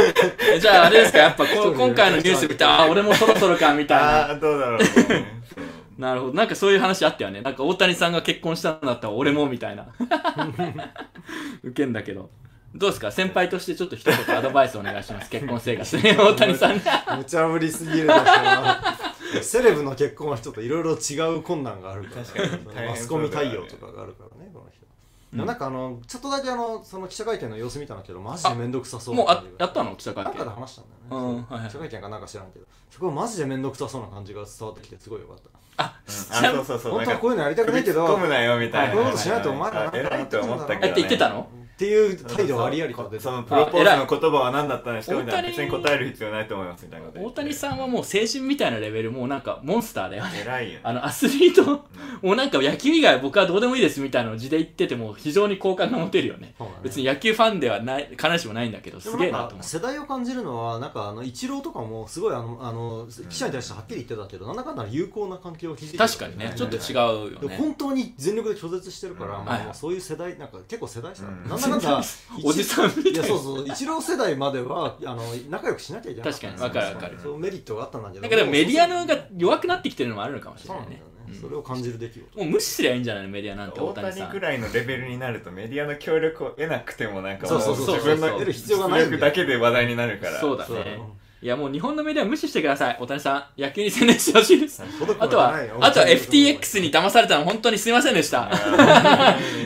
[0.54, 4.30] えじゃああれですか、やっぱこ今回のニュース見て、あ、俺もそろそろか、みたいあな。
[4.32, 6.34] あどうだろうねそうなるほど。
[6.34, 7.42] なんかそういう話あったよね。
[7.42, 9.88] なんか大谷さんが結婚したんだったら俺も、みたいな。
[11.62, 12.30] ウケんだけど。
[12.76, 13.12] どうですか？
[13.12, 15.30] 先輩としてちょっと一言アドバイスお願いします。
[15.32, 16.16] 結婚生活ね。
[16.18, 16.76] 大谷さん。
[16.76, 16.82] に。
[17.18, 22.26] 無茶ぶりすぎるでしょセレブの結婚はちょっといろいろ違う困難があるから。
[22.26, 22.50] 確かに。
[22.64, 24.86] その大変マスコミ対応とかがあるからねこの人、
[25.34, 29.96] でもなんかあのちょっとだけあのその記者会見の様子見たんだけどマジで面倒くさそうもうあやったの？
[29.96, 30.56] 記者会なんかで見。
[30.56, 31.46] 話したんだうよね、ん。
[31.46, 31.68] はいはい。
[31.70, 35.50] 記者会見かなんか知らんけどそこマジで面倒くさそうな感じが伝わってきてすごいよかった。
[35.82, 36.92] あそうそうそう。
[36.94, 38.94] 本当はこういうのやりたくないけど首突っ込むなよみたいな。
[38.94, 41.48] こういうことしないとお前らあ偉いと思ったけど、ね、えって言ってたの？
[41.80, 43.10] っていう態度はありありと。
[43.10, 45.48] 出てそのプロポーズの言葉は何だったんですかみたいな。
[45.48, 50.42] 別に答える必要ないと思いますみたいな大谷さんはもう青春みたいなレベル、もうなんかモンスターだよね。
[50.42, 51.88] 偉いよあの、アスリート、
[52.22, 56.54] もうなんか野球以外僕はどうでもいいですみたいな字で言ってても非常に好感が持てるよね。
[56.60, 56.66] ね。
[56.84, 59.64] 別に野球ファンではない、必ずしもないんだけど、ですもなんかげえなと思う。
[59.64, 66.96] 世代を感じるのはなんかあのイチローとかもすごいあのあの記者に対してはっきり言ってたけど、なんだかんだ友好な関係を築いてる確かにね、ちょっと違う
[67.34, 67.48] よね。
[67.48, 69.46] で本当に全力で拒絶してるから、うん。
[69.46, 71.50] まあそういう世代なんか結構世代差、うん。
[71.50, 72.04] なんだかんだ
[72.44, 73.12] おじさんみたい。
[73.12, 76.62] ないやそうそう一郎世代まではあの仲良くしなきゃいけない確かに。
[76.62, 77.20] わかるわかる。
[77.22, 78.22] そうメリットがあったんだけど。
[78.22, 81.02] なんかでもメディアのが弱くなってきてるのもあるのかもしれないね。
[81.40, 82.40] それを感じる出来事。
[82.40, 84.20] もう無視すりゃいいんじゃないのメディアなんて大大谷さん。
[84.20, 84.40] 谷く。
[84.40, 91.00] らいのレベルになるとメディアの協力を得なくてもなんかもうそうそうそう自分のそう得る必要がないんだけで話題になるからそうそうだね。
[91.42, 92.98] いやもう日本のメディア無視してください。
[93.00, 94.84] 大谷さん、野球に宣伝してほしいです。
[95.20, 98.50] あとは、あとは FTX に騙されたの本当にすいませんでした。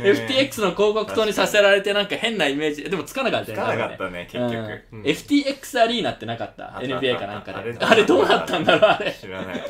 [0.03, 4.81] FTX の広告塔にさせられてなんか変なイメージ、でもつかなかったつよかなかったね結局。
[4.91, 5.01] うん。
[5.01, 6.63] FTX アリーナってなかった。
[6.79, 7.75] NBA かなんかで。
[7.79, 9.11] あれどうなったんだろうあれ。
[9.11, 9.63] 知らない。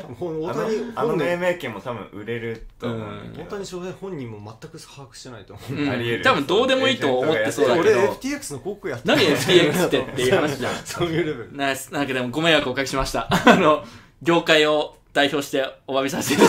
[0.96, 3.08] あの命人名権も多分売れると思う
[3.38, 5.88] 大谷翔平本人も全く把握してないと思う、うん。
[5.88, 6.22] ありえる。
[6.22, 10.74] 多分どうでもいいと思ってそうだけ俺ど FTX の広告やって何 FTX ってっていう話じゃん。
[10.84, 11.48] そういうレベル
[11.94, 13.28] ななんかでもご迷惑をおかけしました。
[13.30, 13.84] あの
[14.20, 16.42] 業界を代表してお詫びさせて。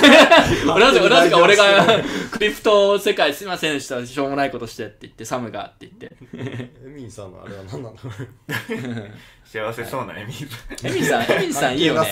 [0.65, 1.85] 同じ同じか俺が
[2.31, 4.03] クリプト世界すいませんでした。
[4.03, 6.11] しょうもないことしてって言ってサムがって言って。
[6.83, 9.11] エミンさんのあれは何なんだろう。
[9.45, 12.09] 幸せそうなエミーズエミンさんエミンさんいいよね。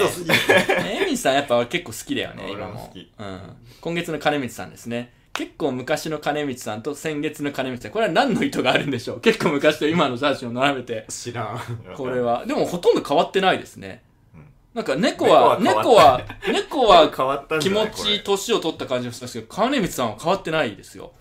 [1.01, 3.11] エミンさんやっぱ結構好きだよね俺今もも好き。
[3.17, 3.41] うん、
[3.81, 7.91] 今月の金光さんですね結構昔の金光さんと先月の金光さん。
[7.91, 9.19] これは何の意図があるんでしょう？
[9.19, 11.05] 結構昔と今の写真を並べて。
[11.09, 11.59] 知らん。
[11.95, 12.45] これは。
[12.45, 14.03] でもほとんど変わってないですね、
[14.35, 14.45] うん。
[14.75, 21.11] なんか猫は猫猫は猫は変わったんじ気持ち年を取った感じがしますけど金光さんは変わってないですよ。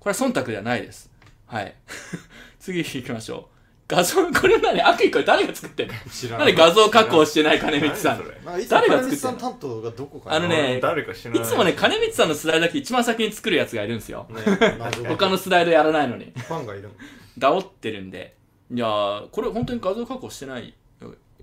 [0.00, 1.08] これは忖度ではないです。
[1.46, 1.72] はい。
[2.58, 3.55] 次行きましょう
[3.88, 5.94] 画像これ何悪意これ誰が作ってんの？
[6.10, 6.38] 知らん。
[6.40, 8.18] なんで画像加工してない金光さん。
[8.18, 8.32] いつも
[8.68, 9.50] 誰が金光さ作ってんの？
[9.50, 11.42] ん担当がどこかあのね俺誰か知らない。
[11.42, 14.26] いつもね金光さんのスライドだけ一番先に作るやつがいるんですよ。
[14.30, 16.32] ね謎が他のスライドやらないのに。
[16.34, 16.90] ファンがいるの
[17.38, 18.34] ダオってるんで。
[18.74, 20.74] いやーこれ本当に画像加工してない。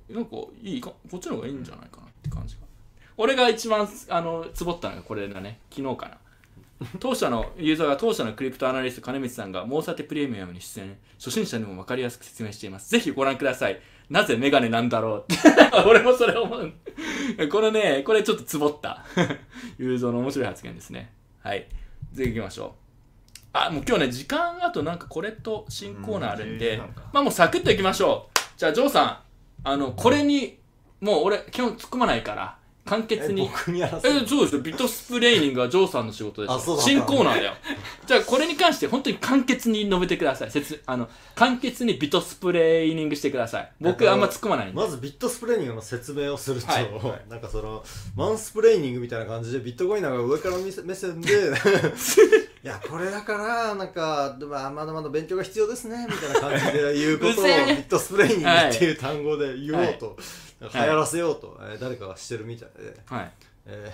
[0.09, 2.61] なんかいいかこっちの方がいいんじゃないかなって感じが。
[3.15, 5.59] 俺が一番あのつぼったのがこれだね。
[5.73, 6.17] 昨日かな
[6.99, 10.97] 当社のユーザーが当社のクリプトアナリスト金光さんがモーサテプレミアムに出演。
[11.17, 12.89] 初心者にも分かりやすく説明しています。
[12.89, 13.79] ぜひご覧ください。
[14.09, 15.33] なぜメガネなんだろう？
[15.33, 15.37] っ て
[15.87, 16.73] 俺もそれ思う。
[17.51, 19.03] これねこれちょっとつぼった。
[19.77, 21.11] ユーザーの面白い発言ですね。
[21.41, 21.67] はい。
[22.13, 23.49] 次行きましょう。
[23.53, 27.01] あもう今日ね時間あとなんかこれと新コーナーあるんでうん11なんか。
[27.13, 28.39] まあもうサクッといきましょう。
[28.57, 29.17] じゃあジョーさん。
[29.65, 30.59] あのこれに
[30.99, 34.61] もう俺基本突っ込まないから簡潔えに僕にやらせえそうですよ。
[34.61, 37.53] ビットスプレーニングはジョーさんの仕事でしょあそうだった新コーナーだよ。
[38.05, 40.51] じゃあこれに関して本当に簡潔に述べてください。
[40.51, 43.71] 説あの簡潔にビットスプレーニングしてください。
[43.79, 44.75] 僕あんま突っ込まないんで。
[44.75, 46.89] まずビットスプレーニングの説明をすると、はい。
[47.29, 47.83] なんかその
[48.15, 51.31] マンスプレーニングみたいな感じでビットコインなんか上から目線目線で
[52.63, 60.17] いやこれだからなんか、まあ、まだまだ勉強が必要ですねみたいな感じで言うことを ビットスプレーニングっていう単語で言おうと、
[60.73, 62.95] 流行らせようと、えー誰かがしてるみたいで。
[63.05, 63.31] はい。
[63.65, 63.91] え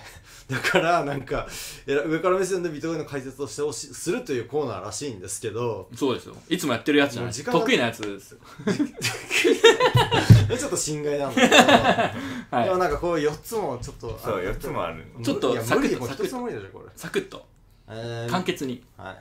[0.48, 1.46] ーだからなんか
[1.86, 5.88] えら上から目線でビットコインの解説をしてほしするというコーナーらしいんですけど。
[5.94, 6.34] そうですよ。
[6.48, 7.26] いつもやってるやつじゃない。
[7.26, 8.38] もう時間が得意なやつですよ。
[10.58, 11.56] ちょっと心外なんだけど、
[12.50, 12.64] はい。
[12.64, 15.04] でもなんかこう4つもちょっとそう4つもある。
[15.22, 16.06] ちょっといやサクッと。
[16.06, 16.24] サクッと。
[16.24, 16.86] 一つも無理でしょこれ。
[16.96, 17.46] サクッと。
[17.88, 18.82] えー簡潔に。
[18.96, 19.16] はい。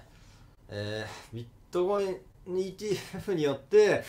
[0.70, 2.18] えー、ビットコイン
[2.48, 4.04] ETF によって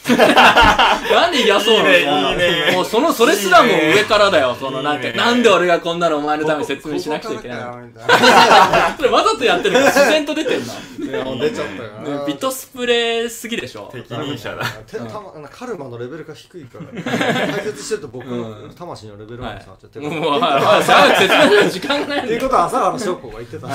[0.10, 1.90] なんで嫌そうなの？
[1.90, 2.72] いいねいいね。
[2.74, 4.56] もうそのそれすらもう上からだよ。
[4.58, 4.84] そのいいね。
[4.84, 7.76] なんかなんで俺がこんなのお前のために説明しなくちゃいけないの？
[8.96, 11.90] それわざとやってるから自然と出てんなもう出ちゃったよ。
[12.16, 13.90] なねビットスプレーすぎでしょ？
[13.92, 14.64] 適任者だ。
[14.86, 17.02] てたまカルマのレベルが低いから
[17.54, 22.06] 解説してると僕の魂のレベルまで下がっちゃってるもう、はいはい、早く説明する時間がない。
[22.06, 23.68] んだよっていうことは朝原翔子が言ってた、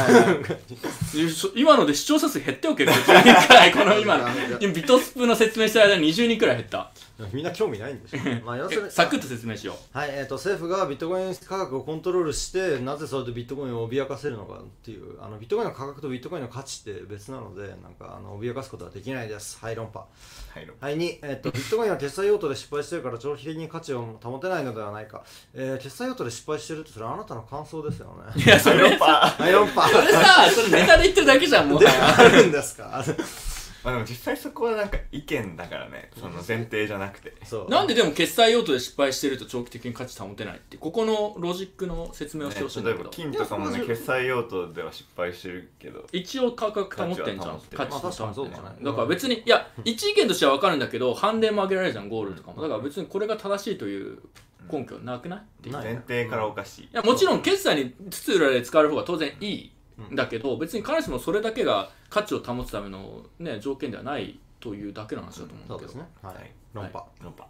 [1.56, 4.26] 今ので視聴者数減っておける10人くらいこの今の。
[4.60, 6.92] 今ビトスプの説明してる間に20人くらい減った。
[7.32, 8.20] みんな興味ないんでしょ？
[8.46, 19.58] まあ要するにサクッと説明しよはい、えー、と政府がビットコイン価格をコントロールしてなぜそれでビットコインを脅かせるのかっていうあのビットコインの価格とビットコインの価値って別なのでなんかあの脅かすことはできないです。
[19.62, 20.06] はい論破は
[20.60, 25.24] いはい2、えー、とビットコインは決済用途で失敗してるから長期的に価値を保てないのではないか、
[25.54, 33.02] えー、決済用途で失敗してるってそれあなたの感想ですよういねやそれさはい論破それさそれネタで言ってるだけじゃんもうであるんですか？
[33.86, 36.10] まあでも実際そこはなんか意見だからね。
[36.20, 37.36] その前提じゃなくて。
[37.44, 37.70] そう。
[37.70, 46.04] なんででも決済用途で失敗してると長期的に価値保てないってここのロジックの説明をしてほしいんだけど、ね例えば金とかもね決済用途では失敗してるけど。
[46.12, 47.38] 一応価格保ってんじゃん。
[47.38, 47.78] 価値は保ってる。
[47.78, 52.62] まあ確かにそうだから別にいや一意見としては分かるんだけど判例も上げられるじゃんゴールとかも。
[52.64, 54.18] だから別にこれが正しいという
[54.72, 55.40] 根拠なくない？
[55.40, 56.86] っていうない前提からおかしい。
[56.86, 59.58] いやもちろん決済に筒浦で使われる方が当然いい。
[59.66, 59.70] ん
[60.14, 66.08] だけど、別に必ずしもそれだけが価値を保つための、ね、条件ではないというだけの話だと思うんだけど、そうですね。
[66.22, 66.52] はい、はい。
[66.74, 67.46] 論破、論破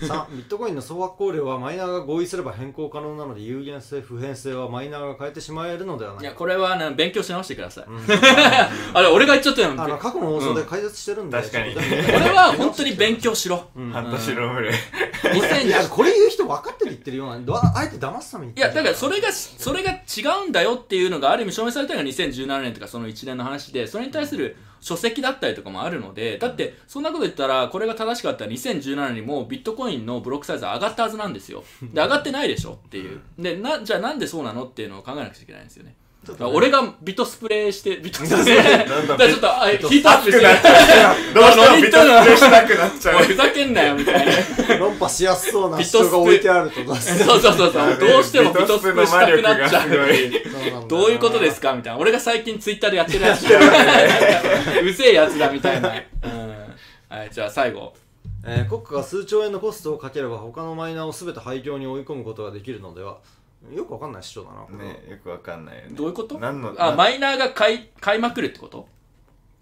[0.00, 6.24] 3ビットコインの総発行量はマイナーが合意すれば変更可能なので有限性不変性はマイナーが変えてしまえるのではないか。
[6.24, 7.84] いやこれは、ね、勉強し直してください、
[8.94, 9.72] あれ俺が言っちゃったよ。
[9.72, 11.42] あの過去の放送で解説してるんで、うん。
[11.42, 11.74] 確かに。
[11.74, 13.90] 俺は本当に勉強しろ、うん。
[13.90, 14.72] 半年ロムレ
[15.22, 31.62] 2000いやこれ言う人分かってる言ってるようなどああえて騙すためにいやだからそれがそれが違うんだよっていうのがある意味証明されたのが2017年とかその1年の話でそれに対する書籍だったりとかもあるのでだってそんなこと言ったらこれが正しかったら2017年にもうビットコインのブロックサイズは上がったはずなんですよ。
[31.82, 33.20] で上がってないでしょっていう。
[33.38, 35.94] でなじゃあなんでそうなのっていうのを考えなくちゃいけないんですよね
[36.26, 38.88] だから俺がビットスプレーしてビットスプレー。
[38.88, 40.44] だだからちょっとあヒートアップして。
[41.32, 43.24] どうしてもビトスプレしなくなっちゃう。
[43.24, 44.76] ふざけんなよみたいな。
[44.76, 47.98] 論破しやすそうな人が置いてあるとどうしてそうそうそうそう。
[47.98, 50.88] どうしてもビトスプレしたくなっちゃう。
[50.88, 51.98] どういうことですかみたいな。
[51.98, 53.44] 俺が最近ツイッターでやってるやつ。
[53.44, 55.88] うぜえやつだみたいな。
[55.88, 55.96] うん。
[57.08, 57.94] はい、じゃあ最後。
[58.44, 63.18] えー国家が数兆円のコストをかければ他のマイナーを全て廃業に追い込むことができるのでは
[63.74, 64.84] よくわかんない主張だなこれは。
[64.84, 65.88] ねよくわかんないよね。
[65.92, 66.38] どういうこと？
[66.38, 68.88] 何のあ、なマイナーが買い、買いまくるってこと？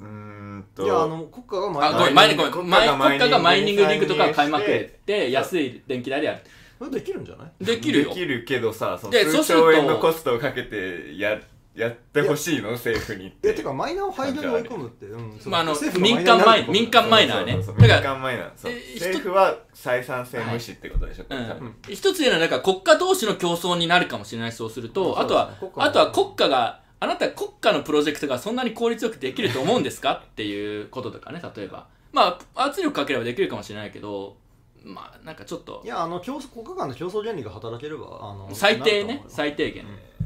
[0.01, 0.85] うーんと。
[0.85, 6.35] いやあの国家がマイあ、ナーごめん、マイニング、国マイ家がマイニング国家がマイニングリングとかに買いまくって、安い電気代でや
[6.81, 6.91] る。
[6.93, 7.65] できるんじゃない？
[7.65, 8.09] できるよ。
[8.11, 8.15] で。
[8.15, 11.41] きるけどさそのでそうすると数兆円のコストをかけてや
[11.79, 12.73] やってほしいの？
[12.73, 17.53] 政府にっいやててかマイナーを廃業に追い込むって、うん、そのまああの政府民間マイになる民間マイナーね。
[17.53, 18.51] そうそうそうだから民間マイナー。
[18.57, 18.73] そう。
[18.73, 21.47] えー政府は採算性無視ってことでしょ、うん。
[21.47, 24.53] 多分一つ言うのは、なんか国家同士の競争になるかもしれない。
[24.53, 30.25] そうすると、そうあとは国、家のあとは国家が、あなた国家のプロジェクトがそんなに効率よくできると思うんですか？
[30.25, 31.87] っていうこととかね、例えば。
[32.13, 34.37] まあ、圧力かければできるかもしれないけど、
[34.83, 35.83] まあ、なんかちょっと。
[35.85, 39.07] い、やあの競争国家間の競争原理が働ければあの最低ね。
[39.07, 39.85] なると思うよ最低限、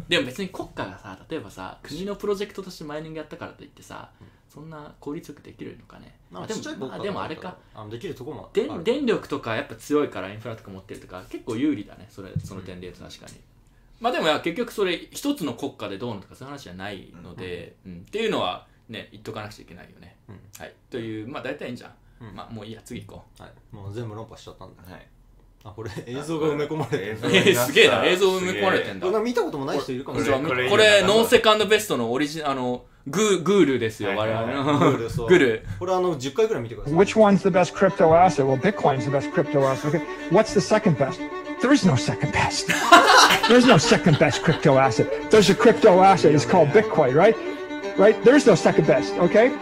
[0.08, 4.10] でも別に国家がさ例えばさ国のプロジェクトとしてマイニングやったからといってさ、
[4.52, 7.56] そんな効率よくできるのかね、まあ、あでもまあでもあれか。
[7.74, 12.06] あのできるとこもあ電力とかやっぱ強いからインフラとか持ってるとか結構有利だね。
[12.10, 13.40] それその点で言うと確かに、
[14.00, 18.04] まあでも結局それ一つの国家でどうのとかそういう話じゃないので、うん。
[18.06, 20.40] っていうのはね言っとかなくちゃいけないよね、うん。
[20.58, 20.74] はい。
[20.90, 22.34] というまあ大体いいんじゃん、うん。
[22.34, 25.06] まあもういいや次行こはい、もう全部論破しちゃったんで、はい
[25.64, 38.44] あこれ映像が埋め込まれてるすげえな映像埋め込まれてんだ見たこともない人いるかもしれないこれこれノーセカンドベストのオリジナルあのグーグールですよはい我はいはい々のグールこれあの10回ぐらい見てください Which one's the best crypto asset?
[38.46, 39.94] Well, Bitcoin's the best crypto asset.
[39.94, 40.04] Okay.
[40.30, 41.20] What's the second best?
[41.60, 42.68] There is no second best.
[43.48, 45.06] There's no second best crypto asset.
[45.30, 46.34] There's a crypto asset.
[46.34, 47.36] It's called Bitcoin, right?
[47.96, 48.20] Right?
[48.24, 49.14] There's no second best.
[49.14, 49.52] Okay.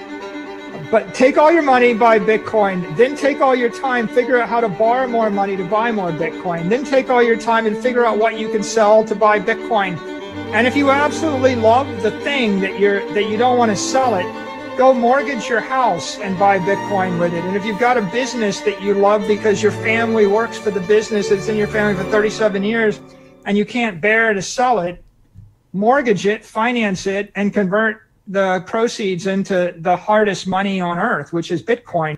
[0.90, 2.96] But take all your money, buy Bitcoin.
[2.96, 6.10] Then take all your time, figure out how to borrow more money to buy more
[6.10, 6.68] Bitcoin.
[6.68, 9.96] Then take all your time and figure out what you can sell to buy Bitcoin.
[10.52, 14.16] And if you absolutely love the thing that you're that you don't want to sell
[14.16, 17.44] it, go mortgage your house and buy Bitcoin with it.
[17.44, 20.80] And if you've got a business that you love because your family works for the
[20.80, 23.00] business that's in your family for 37 years
[23.46, 25.04] and you can't bear to sell it,
[25.72, 31.51] mortgage it, finance it, and convert the proceeds into the hardest money on earth, which
[31.53, 32.17] is Bitcoin.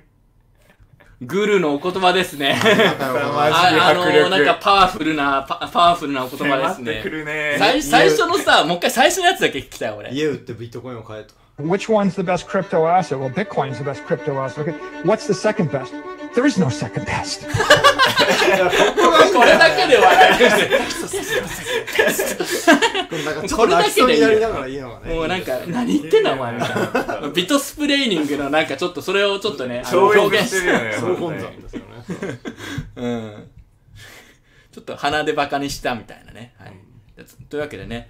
[1.20, 13.18] グルのお言葉ですねマジああの迫力なんかパワフルなパパワフルなお言葉ですね迫ってくるね最最初のさもう一回最初のやつだけ聞きたい俺家売ってビットコインを買えと Which one's the best crypto asset?
[13.18, 14.68] Well, Bitcoin's the best crypto asset.
[14.68, 14.78] Okay.
[15.04, 15.92] What's the second best?
[16.35, 17.47] There is no second best.
[19.33, 20.51] これだけで笑える。
[23.09, 25.15] これなんかちょっと泣きそうになりながらいいのがね。
[25.15, 26.71] もうなんか何言ってんだお前みたい
[27.23, 27.29] な。
[27.29, 28.51] ビトスプレーニングの。
[28.51, 30.73] なんかちょっとそれをちょっとねあの超表現してる。
[30.73, 31.87] よねそう本山ですよね
[32.97, 33.49] うん。
[34.73, 36.73] ちょっと鼻でバカにしたみたいなね、はい、
[37.51, 38.09] というわけでね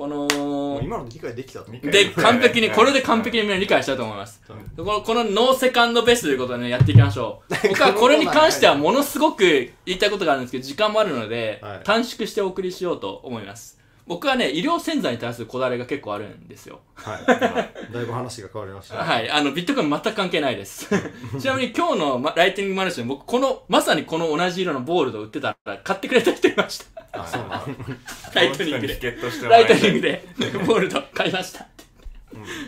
[0.00, 4.40] この今ので理解できたとで完璧にこれで完璧にみんな理解したと思います。
[4.74, 7.54] このこの no second best ということでねやっていきましょう。
[7.68, 9.44] 僕はこれに関してはものすごく
[9.84, 13.78] 言いたいことがあるんですけど時間もあるのではい短縮してお送りしようと思います。
[14.06, 16.80] 僕はね衣料洗剤に対するこだわりが結構あるんですよ。
[16.94, 17.92] はい。
[17.92, 18.96] だいぶ話が変わりました。
[19.04, 20.88] はい、あのビットコイン全く関係ないです。
[21.38, 26.99] ちなみに今日のまライトニングマルシェで僕このまさにこの同じ色のボールドを売ってたら買ってくれた人いました。
[27.12, 27.66] あそうなの？
[28.34, 29.18] ライトニングで。
[29.48, 30.24] ライトニングで
[30.66, 31.84] ボールド買いましたって。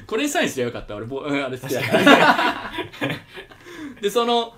[0.07, 2.73] これにサインすればよかった俺ボうん あれ好きだから。
[4.01, 4.55] でその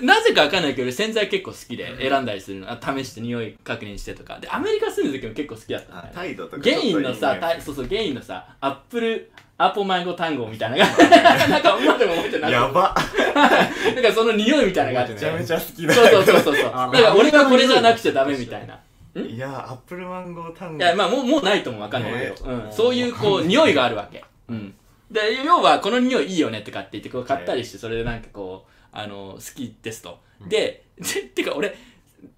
[0.00, 12.52] なぜかわかんないけど俺洗剤結構好きで選んだりするのあ試して匂い確認してとかでアメリカ住んでる時も結構好きだったんだよねあ態度とかゲインのさ、そうそう、ゲインのさ、アップル、アポマンゴ単語みたいなのが、なんか今でも覚えてない。
[12.52, 12.94] やば
[13.34, 15.14] なんかその匂いみたいなのがあって。
[15.14, 16.64] めちゃめちゃ好きだそうそうそうそうそう。
[16.64, 18.78] だから俺はこれじゃなくちゃダメみたいな。
[19.14, 22.72] いやアップルマンゴー単語いや、まあもう、もうないともわかんないけど、ねうん。
[22.72, 24.24] そういうこう、匂いがあるわけ。
[24.48, 24.74] うん。
[25.10, 30.18] で、要はこの匂いいいよねって買って言って、こう買ったりして、それでなんかこう、あの、好きですと。
[30.48, 31.76] で、 でてか俺、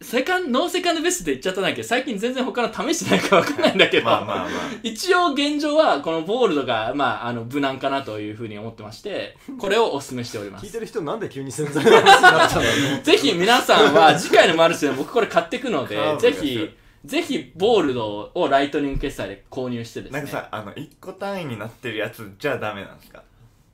[0.01, 4.49] セカンノーセカンドベストって言っちゃったんだけど、最近全然他の試してないからわかんないんだけど、まあまあまあ。
[4.83, 10.67] 一応現状はこのボールドが、まあ、あの無難かなというふうに思ってましてこれをお勧めしております。
[10.67, 16.71] 聞いてる人なんで急に洗剤の話になったんだろうぜひ皆さんは次回のマルシェで僕これ買っていくので ぜひ
[17.05, 20.19] ぜひボールドをライトニング決済で購入してですね。
[20.21, 23.23] なんかさあの1個単位になってるやつじゃダメなんですか？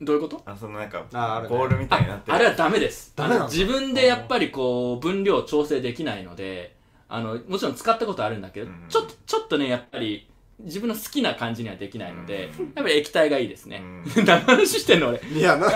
[0.01, 0.43] どういうこと？
[0.47, 1.57] あそのなんかああるね。
[1.57, 2.37] ボールみたいになってる。
[2.37, 3.13] あれはダメです。
[3.17, 3.41] ダメなの？
[3.45, 6.75] あの自分でやっぱりこう分量を調整できないので
[7.09, 10.27] あのもちろん使ったことあるんだけど、うんちょっとちょっとねやっぱり
[10.63, 13.83] 自分の好きな感じにはできないので、やっぱり液体がいいですね、
[14.15, 15.21] う 何の話してんの俺？
[15.33, 15.71] いやなあ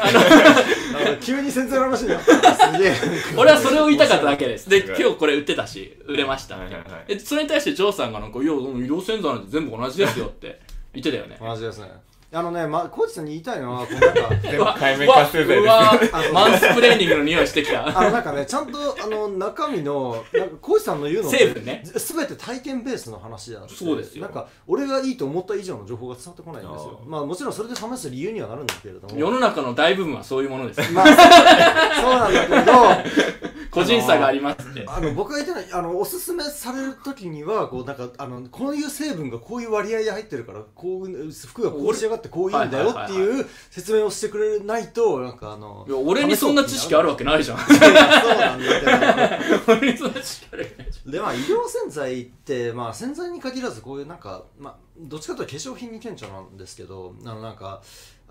[1.10, 2.54] の 急に洗剤の話になった。
[2.54, 2.94] すげえ
[3.36, 4.68] 俺はそれを言いたかっただけです。
[4.68, 7.04] で、今日これ売ってたし、売れましたってはいはいはい。
[7.08, 10.60] えそれに対してジョーさんがなんか、いや、うん医療洗剤なんて全部同じですよって
[10.92, 11.36] 言ってたよね。
[11.40, 11.90] 同じですね
[12.34, 17.86] あのね、ま、コーチさんに言いたいのはこうなんか全部海面活性剤うわですうわマンスプレーニングの匂いしてきた。
[17.96, 21.84] あのなんかねちゃんとあの中身のなんかコーチさんの言うの成分ね。
[21.84, 24.24] すべて体験ベースの話であってそうですよ。
[24.24, 27.00] なんか俺がいいと思った以上の情報が伝わってこないんですよ。
[27.02, 29.16] あまあもちろんそれで試す理由にはなるんだけれども。
[29.16, 30.92] 世の中の大部分はそういうものです。
[30.92, 34.84] まあそうなんだけど 個人差がありますって。
[34.86, 47.58] あの僕が言ってないあのおすすめされる時にはこうなんかあのこういう成分がこういう割合で入ってるからこう服がこう仕上がってこういいんだよっていう説明をしてくれないとなんかあのいや俺にそんな知識あるわけないじゃん。
[47.58, 57.82] そうなんだけど俺にそんな知識あるわけないじでまあ医療洗剤って、まあ、洗剤に限らずこういうなんか、まあ、どっちかというと化粧品に顕著なんですけどあのなんか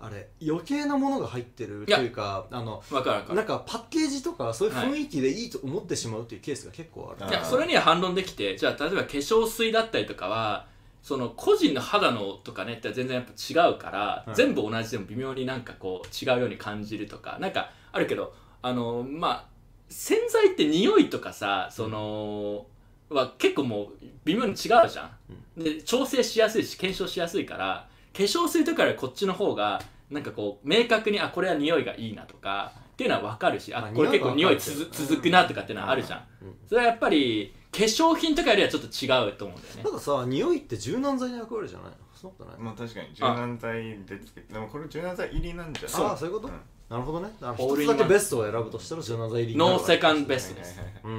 [0.04, 2.96] あれ余計なものが入ってるというかあのゃん。
[2.96, 3.34] わかる。
[3.34, 3.46] なん。
[3.46, 5.44] かパッケージとかそういう雰囲気でい。
[5.44, 10.66] いと思ってしまうっていうケースが結構ある、いや、それには反論できて、じゃあ例えば化粧水だったりとかは、
[11.02, 14.34] その個人の肌のとかねって全然やっぱ違うから、はい。
[14.34, 19.44] 全部同じでも微妙になんかこう違うように感じるとかなんかあるけどあのまあ
[19.90, 22.66] 洗剤って匂いとかさその、
[23.10, 23.88] は結構もう
[24.24, 25.10] 微妙に違うじゃ
[25.58, 36.22] ん、で調整しやすいし検証しやすいから化粧水とかよりこっちの方がなんかこう明確にあこれは匂いがいいなとかっていうのは分かるしあまあこれ結構匂いつづ続くなとかっていうのはあるじゃん、
[36.68, 39.82] それはやっぱり化粧品とかよりはちょっと違うと思うんだよね。
[39.82, 41.90] たださ匂いって柔軟剤の役割じゃない？
[41.90, 42.60] のそんなことない？
[42.60, 46.08] まあ確かに柔軟剤でつけてでもこれ柔軟剤入りなんじゃない？
[46.10, 46.52] ああそういうこと、ん
[46.88, 47.30] なるほどね。
[47.58, 49.72] 一つだけベストを選ぶとしたら柔軟剤入りになる。
[49.72, 51.10] わけノーセカンドベストです、うー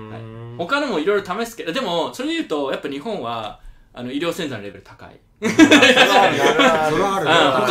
[0.54, 3.60] ん他のもいろいろ試すけどでもそれで言うとやっぱ日本は
[3.98, 5.20] あの医療洗剤のレベル高い。
[5.42, 5.48] 他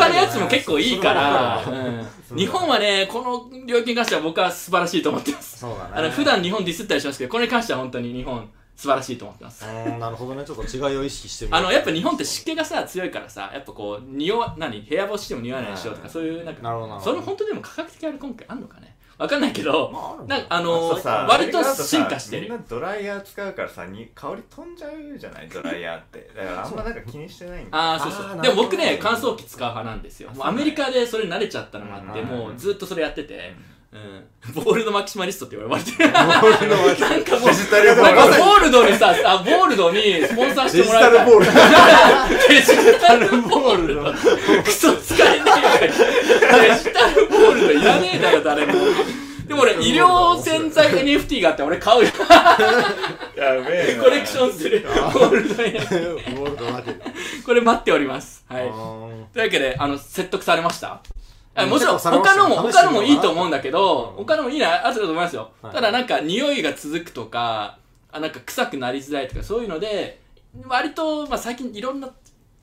[0.08, 1.62] のやつも結構いいから、
[2.34, 5.58] 日本はねこの領域に関しては僕は素晴らしいと思ってます。
[5.58, 5.90] そうだね。
[5.94, 9.64] あの普段日本ディスったりしますけどこれに関しては本当に日本素晴らしいと思ってます。
[9.64, 14.80] うーんなるほどねちょっと違いを意識してみるあのやっぱ日本って湿気がさ強いからさやっぱこう匂わ何？
[14.80, 17.16] 部屋干ししても匂わないでしょとかそういうなんかなるほどなるほど。
[17.16, 18.93] それ本当にでも科学的ある根拠あんのかね？
[19.16, 19.92] わかんないけど、
[20.26, 21.26] なんかああのとさ。
[21.28, 22.42] 割と進化してる。
[22.42, 25.48] みんなドライヤー使うからさに香り飛んじゃうじゃない？
[25.48, 26.30] ドライヤーって。
[26.36, 27.82] だからあんまなんか気にしてないんだよ。
[27.84, 28.42] ああそうそう。
[28.42, 30.30] でも僕ね乾燥機使う派なんですよ。
[30.34, 33.54] もうアメリカでそれ慣れちゃったのもあってうんもうずっとそれやってて、
[33.92, 34.24] うん、
[34.64, 36.10] ボールドマキシマリストって言われてる。
[36.10, 41.24] なんかもうデジタルボなんかールボールドにさあボールドにスポンサーしてもらいた。
[41.24, 41.28] い
[42.48, 42.66] デジ
[43.00, 43.86] タルボール。
[43.86, 45.50] デジタルボールドクソ使えね
[45.80, 45.90] えよ。
[45.90, 47.23] デジタルボール。
[47.23, 47.23] ドい
[47.84, 48.72] らねえだろ誰も。
[49.46, 52.10] でも俺医療洗剤 NFT があって俺買うよ。
[53.36, 54.02] やべえな。
[54.02, 54.82] コレクションする。
[55.12, 55.30] ボー。
[55.30, 56.94] ルド NFT ボールドだけ
[57.44, 58.44] これ待っております。
[58.48, 58.62] はい。
[58.62, 61.02] というわけで、あの、説得されました？
[61.66, 65.50] もちろん、他のも、他のもいいと思うんだけど、他のもいいな、あると思いますよ。
[65.62, 65.74] はい。
[65.74, 67.78] ただなんか、匂いが続くとか、
[68.10, 70.20] あなんか臭くなりづらいとか、そういうので、
[70.66, 72.08] 割と、まあ最近いろんな、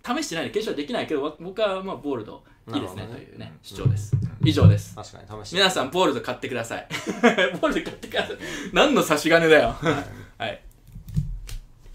[0.03, 2.43] 試してないんで、検証できないけど、わ僕はまあ、ボールド、
[2.73, 4.13] いいですねというね、主張です。
[4.43, 4.95] 以上です。
[4.95, 6.87] 確かに試して皆さん、ボールド買ってください。
[7.59, 8.37] ボールド買ってください。
[8.73, 9.75] 何の差し金だよ。
[10.37, 10.61] はい。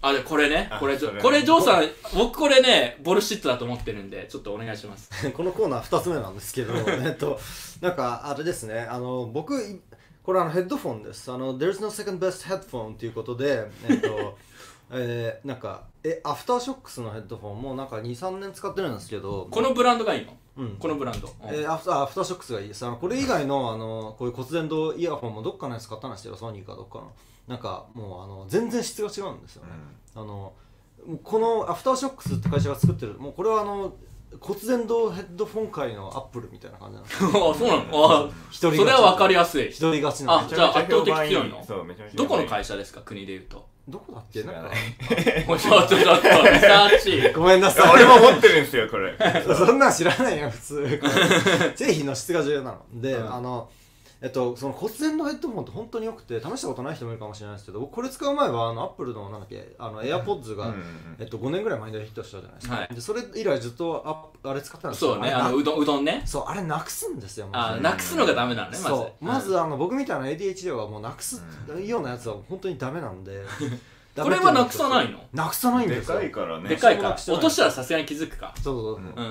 [0.01, 5.07] あ、で、これね、あこれ、これ、ジョーさん、僕これね、ボルシットだと思ってるんで、ちょっとお願いします。
[5.31, 7.39] このコーナー2つ目なんですけど えっと
[7.81, 9.81] なんかあれですねあの僕い
[10.23, 14.37] これあのヘッドフォンですあの There's no second best headphone ということでえっと
[14.89, 20.37] えー、なんかえアフターショックスのヘッドフォンもなんか23年使ってるんですけどこのブランドがいいの？
[20.57, 20.75] うん。
[20.77, 21.29] このブランド。
[21.43, 22.85] えーアフターアフターショックスがいいです。
[22.85, 27.11] あのこれ以外のあのこういう骨伝導イヤホンもどっかのやつ買ったんですけどソニーかどっかの。
[27.47, 29.69] なんかもうあの全然質が違うんですよね、
[30.15, 30.51] あの
[31.23, 33.93] このアフターショックスって会社が作ってるもうこれはあの
[34.41, 37.29] 骨伝導ヘッドフォン界のアップルみたいな感じなんですよ。
[37.51, 38.25] あ、そうなの？
[38.25, 39.67] あ一人それは分かりやすい。
[39.69, 39.75] 一。
[39.77, 41.63] 人勝ちなんであじゃあ圧倒的強いの？
[41.65, 43.01] そうめちゃめちゃどこの会社社ですか？
[43.01, 43.65] 国で言うと。
[43.87, 44.43] どこだっけ？
[44.43, 44.71] なんか。
[45.57, 47.31] ちょっとちょっと、リサーチ。
[47.33, 47.91] ごめんなさい。
[47.93, 49.15] 俺も持ってるんですよこれ。
[49.55, 51.01] そんなん知らないよ普通。
[51.75, 52.77] 製品 の質が重要なの。
[52.93, 53.33] で、うん。
[53.33, 53.69] あの
[54.19, 60.73] えっと、その骨伝導ヘッドフォンって本当に良くて試したことない人もいるかもしれないですけど僕これ使う前はあのアップルのなんだっけあの AirPods が、
[61.19, 62.95] えっと、5年ぐらい前にヒットしたじゃないですか、はい。
[62.95, 65.13] でそれ以来ずっとああれ使ってたんですよ。
[65.13, 66.23] そうね、あの、うどん、うどんね。
[66.25, 67.81] そうあれなくすんですよあ、で。
[67.81, 69.05] なくすのがダメなのね、まず。
[69.21, 71.43] まずあの僕みたいな ADHD はもうなくす
[71.85, 73.43] ようなやつは本当にダメなんで。
[74.15, 75.19] これはなくさないの？
[75.31, 76.17] なくさないんでですよ。
[76.17, 76.69] かいからね。
[76.69, 77.13] でかいから。
[77.13, 78.55] 落としたらさすがに気づくか。
[78.55, 79.25] そうそうそう、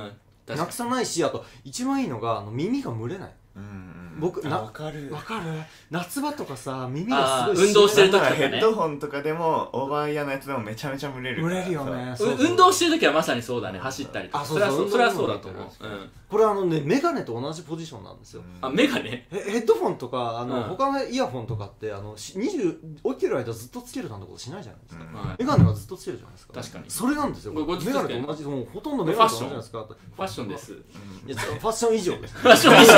[0.49, 0.57] うん。
[0.57, 3.33] なくさないしあと一番いいのがあの耳が蒸れない。
[3.57, 5.13] うんうん僕わかる。
[5.13, 5.43] わかる？
[5.91, 8.37] 夏場とかさ耳がすごいあー運動してる時とかね。
[8.37, 14.43] ヘッドホンとかでもオーバーイヤーのやつでもめちゃめちゃ蒸れるから蒸れるよねそうう運動してる時はまさにそうだね、走ったりとか。
[14.43, 14.85] あそうそう。
[14.85, 15.63] 運動それはそれはそうだと思う。
[15.85, 16.11] うん。
[16.29, 19.27] これあのねメガネと同じポジションなんですよ、あ、メガネ？
[19.31, 20.63] へヘッドフォンとかあの、うん。
[20.65, 25.29] 他のイヤホンとかってあのし20起きてる間ずっとつけるなんてことしないじゃないですか、うん。
[25.29, 25.37] はい。
[25.39, 26.55] メガネはずっとつけるじゃないですか。
[26.55, 26.85] 確かに。
[26.89, 27.53] それなんですよ。
[27.53, 29.87] これこれずっメとつけるガネと同じもうほとんどメガネと同じじゃないですか。
[29.87, 30.49] ファッション。
[30.49, 30.73] です。
[30.73, 32.35] いやファッション以上です。
[32.39, 32.93] ファッション以上。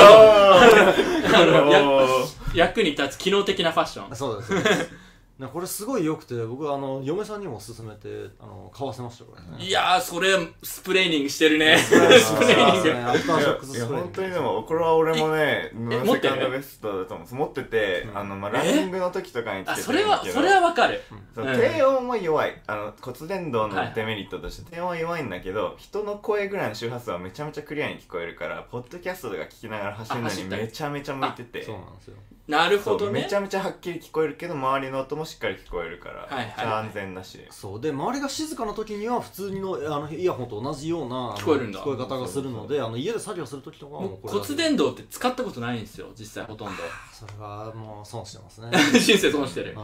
[1.37, 2.07] あ の
[2.55, 4.15] 役に立つ機能的なファッション。
[4.15, 4.98] そうですそうです
[5.39, 9.63] なこれすごい良くて僕あの嫁さんにも勧めてあの買わせましたこれね。
[9.65, 11.77] いやー、それ、スプレーニングしてるね。
[11.77, 11.95] スプ
[12.43, 13.09] レーニング。
[13.09, 16.33] アフターショックスいやスプレー本当にでもこれは俺もねノー持ってる？
[16.33, 21.01] セカンドベストだと思う持ってて、あのまあランニングの時とかにそれは、それはわかる。
[21.33, 21.55] そううん。
[21.55, 22.61] 低音は弱い。
[22.67, 31.63] あの骨伝導のデメリットとして低音は弱いんだけど人の声ぐらいの周波数はめちゃめちゃクリアに聞こえるからポッドキャストとか聞きながら走るのにめちゃめちゃ向いてて。
[31.63, 32.15] そうなんですよ。
[32.47, 33.21] なるほどね。
[33.21, 37.81] めちゃめちゃはっきり聞こえるけど周りの音もしっかり聞こえるから、はいはい安全だしそう。
[37.81, 41.79] で周りが静かな時には普通のあのイヤホンと同じような聞こえるんだ。
[41.79, 46.83] 聞こえ方がするのであの家で作業する時とかはもう骨伝導って使ったことないんですよ実際ほとんど。
[47.13, 48.71] それはもう損してますね。
[48.99, 49.75] 人生損してる。
[49.77, 49.81] うん。
[49.81, 49.83] い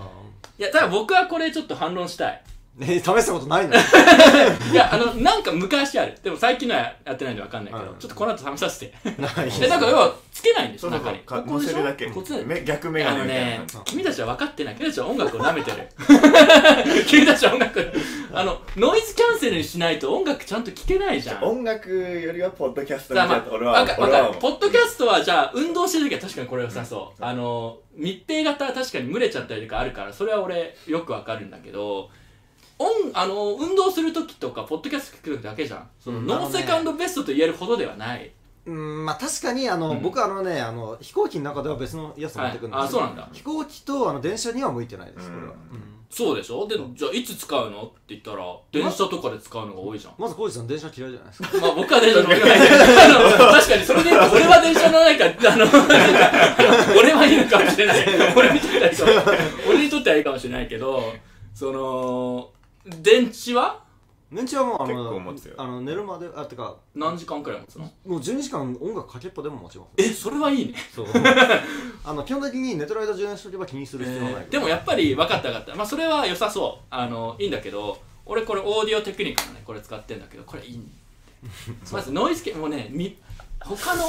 [0.57, 2.43] やただ僕はこれちょっと反論したい
[2.77, 3.73] ね試したことないの？
[4.71, 6.17] いやあのなんか昔ある。
[6.21, 7.97] でも最近のはやってないんでわかんないけど、うん。
[7.97, 8.93] ちょっとこの後試させて。
[9.17, 11.19] ないえなんか要はつけないんでしょ中に。
[11.19, 12.07] かここでしるだけ。
[12.07, 12.43] こっちで。
[12.43, 13.51] め逆メあのガネみたいな。
[13.51, 14.75] ね感じ君たちは分かってない。
[14.75, 15.77] 君たちは音楽を舐めてる。
[17.07, 17.91] 君たちは音楽。
[18.33, 21.43] あのノイズキャンセルにしないと音楽ちゃんと聴けないじゃん。
[21.43, 24.39] 音楽よりはポッドキャストみたいな俺はわかわ俺はかる。
[24.39, 32.09] ポッドキャストはじゃあ運動してる時は確かにこれ良さそう、あの密閉型は確かに蒸れちゃったりとかあるからそれは俺よくわかるんだけど
[32.77, 35.89] 音あの運動する時とかポッドキャスト聞く時だけじゃん。
[35.99, 38.31] その、うんノーセカンドベストと言えるほどではない、
[38.65, 40.01] うんまあ確かにあの、うん。
[40.01, 43.29] 僕あのねあの飛行機の中では別のやつを持ってくるんですはいあそうなんだ。
[43.31, 45.49] 飛行機とあの電車には向いてないですこれは、うん。
[45.49, 46.65] うんそうでしょ？
[46.67, 47.81] でじゃあいつ使うの？
[47.83, 48.37] って言ったら
[48.71, 50.13] 電車とかで使うのが多いじゃん。
[50.17, 51.49] まず浩二さん電車嫌いじゃないですか。
[51.59, 53.07] まあ僕は電車乗れないけどあ
[53.49, 58.05] の確かにそれで言うと俺は電車乗らないから あのなんかあの俺はいいのかもしれない。
[58.35, 59.21] 俺にとってはいいかも
[59.67, 61.13] 俺にとってはいいかもしれないけど
[61.53, 62.49] その
[62.85, 63.83] 電池は？
[64.31, 65.55] 電池はもうあ結構の持つよ。
[65.57, 67.85] あの寝るまであてか何時間くらい持つの？
[68.05, 69.89] もう12時間音楽かけっぱでも持ちます。
[69.97, 70.73] えそれはいいね。
[70.93, 71.05] そう。
[72.03, 75.75] あの基本的に寝てる間充電しとけば気にする必要はない、でもやっぱり分かった分かった。
[75.75, 76.85] まあそれは良さそう。
[76.89, 80.83] あのいいんだけど俺これオーディオテクニカのねこれ使ってんだけどこれいいね。
[81.91, 83.17] まずノイズ系もうねみ
[83.59, 84.03] 他の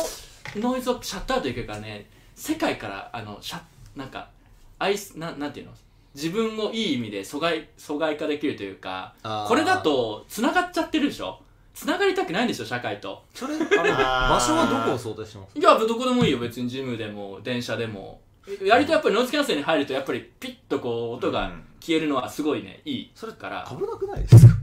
[0.57, 3.61] ノイズをシャットアウトいけるからね世界からあのシャッ
[3.95, 4.31] なんか
[4.79, 5.73] アイスななんていうの？
[6.17, 9.15] 自分をいい意味で疎外疎外化できるというか
[9.47, 11.39] これだと繋がっちゃってるでしょ？
[11.75, 13.23] 繋がりたくないんでしょ社会と。
[13.35, 13.59] それあ
[14.33, 15.59] 場所はどこを想定してます？
[15.59, 18.21] いやどこでもいいよ別にジムでも電車でも。
[18.63, 24.55] やりとやっぱりノイズキャンセルに入るとやっぱりピッとこう音が消えるのはすごいねいいそれから危なくないですか？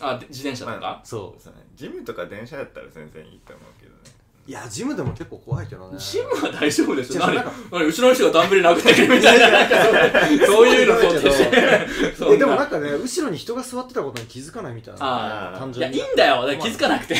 [0.00, 1.60] あで自転車とか、まあそそうね。
[1.74, 3.87] ジムとか電車だったら全然いいと思うけど
[4.48, 5.98] いやジムでも結構怖いけどね。
[5.98, 7.20] ジムは大丈夫でしょ？
[7.20, 7.34] 何？
[7.70, 10.46] 何後ろの人がダンベル殴ってくるみたいな。
[10.46, 12.32] そういうの想定して。
[12.38, 15.00] でもなんかね後ろに人が座ってたことに気づかないみたいな。
[15.02, 15.98] あーいや単純に。
[15.98, 16.48] いいんだよ。
[16.62, 17.14] 気づかなくて。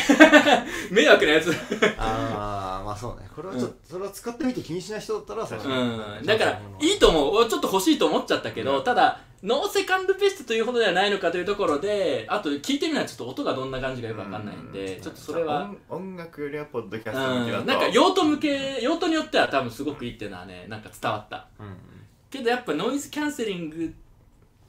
[0.90, 1.52] 迷惑なやつ。
[1.98, 3.28] ああまあそうね。
[3.36, 5.74] これはちょっと、それは使ってみて気にしない人だったらそれ確う。
[5.74, 6.22] ん。
[6.24, 7.36] だからいいと思う。
[7.36, 8.84] 俺ちょっと欲しいと思っちゃったけど、うん。
[8.84, 17.66] ただ no second best というほどではないのかというところであと聞いてみないとちょっと音がどんな感じかよくわかんないんで、うちょっとそれは音音楽よりはポッドキャうスト向きだとん。
[17.66, 21.48] なんか用途向け用途によっては多分すごくいいっていうのはねなんか伝わった。
[21.60, 21.76] うん
[22.30, 23.94] けどやっぱノイズキャンセリング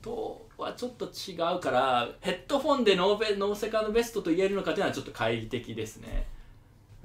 [0.02, 6.26] とはちょっと違うからヘッドフォンでノーベ no second best と言えるのかっていうのはちょっと懐疑的ですね。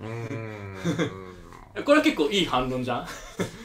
[0.00, 1.33] うーん
[1.82, 3.06] これは結構いい反論じゃん。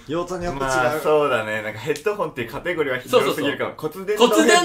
[0.07, 1.61] 用途によって違う、まあそうだね。
[1.61, 4.63] なんかヘッドホンっていうカテゴリーは広すぎるかも骨伝導ヘッ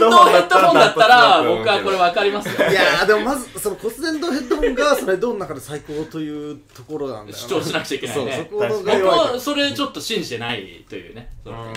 [0.48, 2.70] ドホンだったら僕はこれは分かりますよ。
[2.70, 7.48] いやーでもまずその骨伝導ヘッドホンがそれドンの中で最高というところなんだよな。
[7.48, 8.48] 主張しなくちゃいけないね。
[8.50, 11.28] そ僕はそれちょっと信じてないというね。
[11.44, 11.70] その。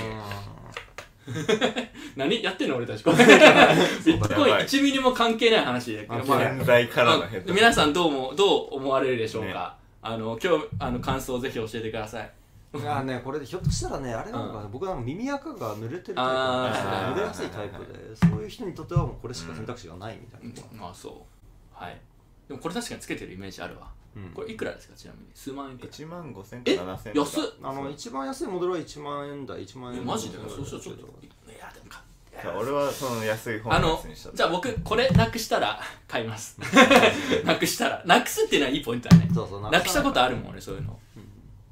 [2.16, 3.04] 何やってんの俺たち。
[3.04, 4.66] これビットコインやばい。
[4.66, 7.56] 1ミリも関係ない話で、まあ現在からのヘッドホン。
[7.56, 9.76] 皆さんどうもどう思われるでしょうか、
[10.08, 12.32] あの今日あの感想をぜひ教えてください。
[12.76, 17.14] いやーねこれでひょっとしたらねあれなのかな、僕は耳垢が濡れてるタイプなんですよあー。
[17.14, 21.84] 濡れやすいタイプでそういう人にとってはもうこれしか選択肢がないみたいな、まあそう。
[21.84, 22.00] はい。
[22.48, 24.30] でもこれ確かにつけてるイメージあるわ、うん。
[24.32, 25.28] これいくらですかちなみに？
[25.34, 25.92] 数万円くらい。
[25.92, 27.44] 1万5千えと7千安っ。
[27.64, 30.38] あの一番安いモデルは1万円台1万円えマジで？
[30.38, 31.08] 台そうしたらちょっだと
[31.52, 32.04] いやでもか
[32.46, 34.36] 俺はその安い方あののやつにした。
[34.36, 36.60] じゃあ僕これなくしたら買います。
[37.44, 38.04] なくしたら。
[38.06, 39.30] なくすっていうのはいいポイントだね。
[39.34, 41.00] そうそうなくしたことあるもん俺そういうの、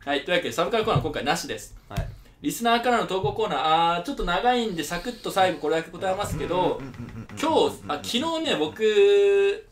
[0.05, 1.75] はいというわけでサブカルコーナー今回なしです。
[1.89, 2.07] はい。
[2.41, 3.59] リスナーからの投稿コーナー
[3.95, 6.79] あーちょっと長いんでサクッと最後これだけ答えますけど
[7.41, 8.83] 今日あ昨日ね僕、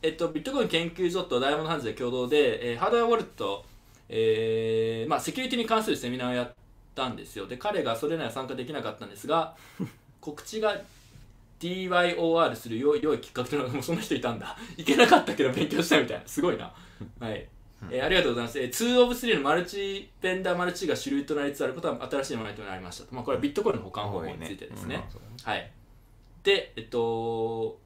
[0.02, 3.64] えっと、ビットコイン研究所とダイヤモンドハンズで共同で、えーハードウェアウォレット、
[4.10, 6.54] えーまあ、セキュリティに関するセミナーをやっ
[6.96, 9.56] たんですよで彼がそれには参加できなかったんですが
[10.24, 10.74] 告知が
[11.60, 14.56] DYOR する良い良いきっかけというのがもうそんな人いたんだ。
[14.78, 16.24] いけなかったけど勉強したみたいな。
[16.26, 16.72] すごいな。
[17.20, 17.48] はい。
[17.92, 25.04] えーありがとうございます、えー、2 of 3のマルチベンダーマルチが主流となりつつあることは新しいものになりましたと、まあ、これはビットコインの保管方法についてですね、
[25.44, 25.70] はい。
[26.44, 27.78] でえっと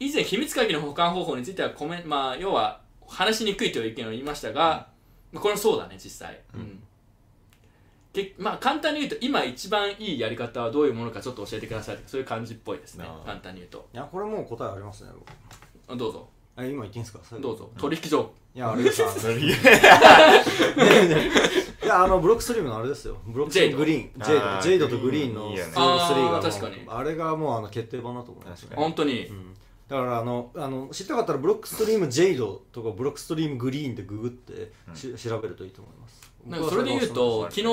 [0.00, 4.88] 以前秘密鍵の保管方法についてはコメンまあ要は話しにくいという意見を言いましたが、
[5.30, 6.82] まあ、これもそうだね実際、うん
[8.24, 11.98] けまあ簡単に言うと今一番いいやり方はどういうものかちょっと教えてください。
[12.06, 13.04] そういう感じっぽいですね。
[13.24, 13.88] 簡単に言うと。
[13.92, 15.10] いやこれもう答えありますね
[15.96, 16.28] どうぞ。
[16.56, 17.20] あ今言っていいんですか？
[17.40, 17.70] どうぞ。
[17.78, 18.30] 取引所。
[18.54, 19.02] いやあれです
[21.82, 23.16] いやあのブロックストリームのあれですよ。
[23.26, 24.10] ブロックストリームグリーン。
[24.16, 24.62] ジェイド。
[24.62, 25.72] ジェイドとグリーンのいいよね。
[25.72, 26.82] 2 of 3が確かに。
[26.88, 29.54] あれがもうあの決定版だと思います本当に、うん。
[29.86, 35.97] だからあのあの知りたかったらブロックストリームジェイドとかブロックストリームグリーンでググってし、調べるといいと思います
[36.46, 37.64] なんかそれで言うと昨日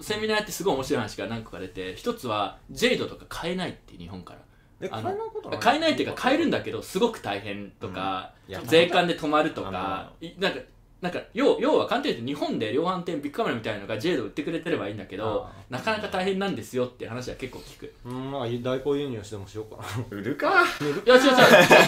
[0.00, 4.40] セミナーやってすごい面白い話が何個か出て一つはジェイドとか買えないって日本から。
[4.80, 5.60] えあの買えないことない？
[5.60, 8.52] 買えないっていうか買えるんだけどすごく大変とか、うん。
[8.52, 10.58] いや税関で止まるとあかいなんか
[11.02, 17.92] なんか要要は簡単に言うと日本で量販店ビッグカメラみたいなのが J で売ってくれてればいいんだけどあなかなか大変なんですよって話は結構聞く。
[18.04, 18.30] うん。
[18.30, 20.62] まあ代行輸入してもしようか売るか。
[21.04, 21.30] いや違う違う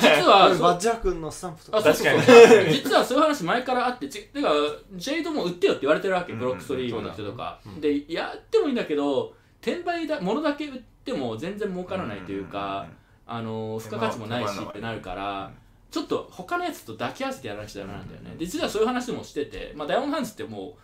[0.01, 0.63] 実はな そう。
[0.63, 1.79] バッジャー君のスタンプとか。
[1.79, 2.49] あそうそうそう。
[2.49, 4.51] 確実はそういう話前からあってちてか
[4.95, 7.81] ジェイドも売ってよって言われてるわけうんブロックストリームの人とか、うん。
[7.81, 12.87] でやってもいいんだけど転売だ物だけ売っても全然儲からないというか、
[13.27, 15.53] あの付加価値もないしってなるから、
[15.95, 20.77] ちょっと他のやつと抱き合わせてやらなくちゃダメなんだよね、で実はそういう話もしてて、まあ、ダイヤモンドハンズっても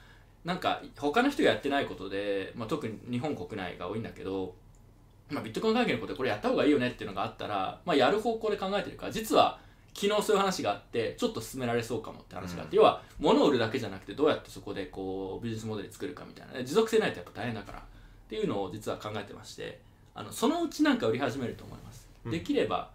[0.44, 4.54] うなんか他の人がやってないことで、まあ、特に日本国内が多いんだけど、
[5.30, 9.58] まあ、ビットコイン関係のことでこれやった方がいいよねっていうのがあったら、まあ、やる方向で考えてるから実は
[9.94, 16.64] 昨日そういう話があってちょっと進められそうかもって話があって、要は物を売るだけじゃなくてどうやってそこでこうビジネスモデル作るかみたいな。
[16.64, 17.78] 持続性ないとやっぱ大変だから。
[17.80, 17.82] っ
[18.28, 19.80] ていうのを実は考えてまして
[20.14, 22.30] あのそのうちなんか売り始めると思います、うん。
[22.30, 22.90] できれば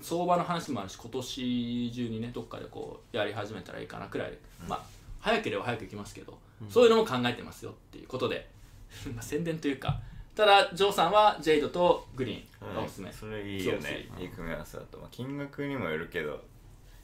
[0.00, 4.30] 相場の話もあるし今年中にねどっかでこうやり始めたらいいかなくらい。
[4.30, 4.82] で、まあ
[5.20, 8.48] 早ければ早く行きますけど、そういうのも考えてますよっていうことで。
[9.14, 10.00] まあ宣伝というか。
[10.34, 14.08] ただジョーさんはジェイドとグリーンがおすすめ、それいいよね。
[14.20, 16.40] いい組み合わせだと、まあ、金額にもよるけど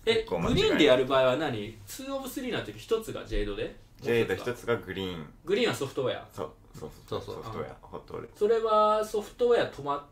[0.06, 3.74] えグリーンでやる場合は何 ?2 オブ3の時1つがジェイドで？
[4.00, 4.76] ジェイドもう一つが？
[4.76, 5.32] グリーン。
[5.44, 6.24] グリーンはソフトウェア。
[6.32, 6.50] そう。
[6.78, 7.36] そうそうそう。
[7.36, 8.28] ソフトウェアホットウェア。
[8.36, 10.06] それはソフトウェア止ま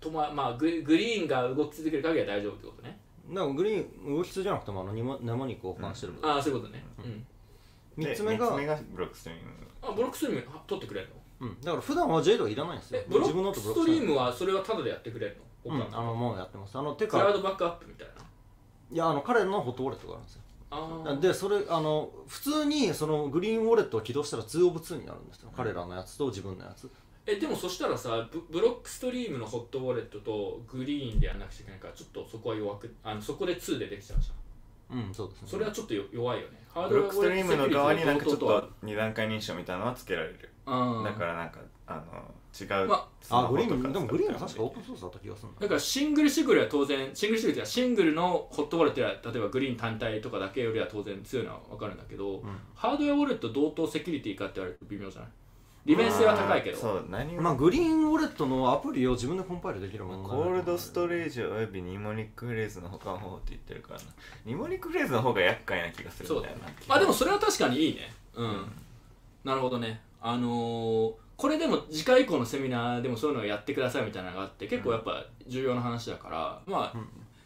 [0.00, 2.98] 止ままあググリーンが動き続ける限りは大丈夫ってことね。
[3.28, 6.84] だからグリーン動き通じゃなくてもあの生生肉を交換してるああそういうことね。
[6.98, 8.04] うん。
[8.04, 9.50] 3つ目がで三つ目がブロックストリーム。
[9.82, 11.08] あブロックストリームは取ってくれる
[11.40, 11.48] の？
[11.48, 13.00] うん、だから普段はジェイドはいらないんですよ。
[13.00, 15.74] えブロ自分のックストリームはそれはタダでやってくれるの？
[15.74, 15.82] うん。
[15.94, 16.76] あのもうやってます。
[16.78, 18.12] あのてクラウかドバックアップみたいな。
[18.92, 20.42] いやあの彼のホットウォレットがあるんですよ。
[20.70, 21.20] あー。
[21.20, 25.50] でそれあの普通にそのグリーンウォレットを起動したら2 of 2になるんですよ。
[25.56, 26.90] 彼らのやつと自分のやつ
[27.26, 34.98] えでもそしたらさブブロックストリームのホットウォレットとグリーンでやんなくちゃいけないからちょっとそこは弱くあのそこで2でできちゃうじゃん。
[35.06, 35.48] うんそうですね。
[35.48, 36.64] それはちょっとよ弱いよね。
[36.68, 41.04] ハーブロックストリームの側になんかちょっと二段階認証みたいなのはつけられるうん。
[41.04, 42.02] だからなんかあの
[42.52, 45.60] 違うまスマあグリーンでもグリーンは確かオープンソースだった気がするんだ。
[45.60, 52.42] だからシングルシングルは当然シングルシングルっていうかシングルのホットウォレットや例えばグリーン単体とかだけよりは当然強いのは分かるんだけど、
[52.74, 55.30] ハードウェアウォレット同等セキュリティかって言われると微妙じゃない？
[55.90, 56.76] 利便性は高いけど。
[56.78, 57.42] そう何も。
[57.42, 64.06] まあグリーンウォレットのアプリを自分でコンパイルできるものコールドストレージおよびニモニックフレーズの他の方法って言ってるからな。
[64.44, 66.80] ニモニックフレーズの方が厄介な気がするそうだよんだよな。
[66.80, 68.12] ねあでもそれは確かにいいね。
[68.34, 68.72] うん、
[69.44, 70.00] なるほどね。
[70.20, 76.98] あのーこれでも次回以降のセミナーでもそういうのをやってくださいみたいなのがあって結構やっぱ重要な話だから、まあ、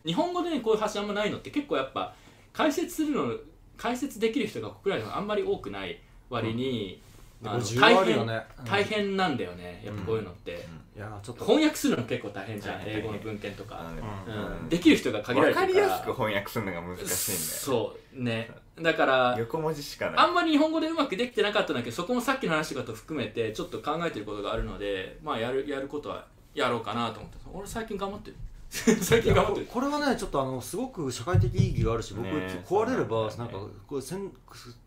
[0.04, 2.12] 日本語でねこういう発信あんまないのって結構やっぱ
[2.52, 3.32] 解説するの
[3.76, 7.60] 解説できる人が国内でもあんまり多くない割に、あのこれ需要大
[8.04, 8.46] 変、ね。
[8.58, 9.82] うん大変なんだよね。
[9.84, 11.44] やっぱこういうのって、いやちょっと。
[11.44, 12.82] 翻訳するの結構大変じゃん。
[12.86, 13.84] 英語の文献とか、
[14.26, 14.68] うん。
[14.68, 15.86] できる人が限られ分かてるから。
[15.86, 18.22] りやすく翻訳するのが難しいんだよそう。
[18.22, 18.50] ね。
[18.80, 20.14] だから横文字しかない。
[20.18, 27.38] あんまり日本語でうまくできてなかったんだけどそこもさっきの話とかと含めてちょっと考えてることがあるのでまあやるやることはやろうかなと思って。
[27.52, 28.36] 俺最近頑張ってる
[29.00, 29.66] 最近頑張ってる。
[29.66, 33.60] これはねちょっとあのすごく社会的意義があるし僕、ねえ壊れればなんだよね。
[33.60, 34.32] なんかこれ宣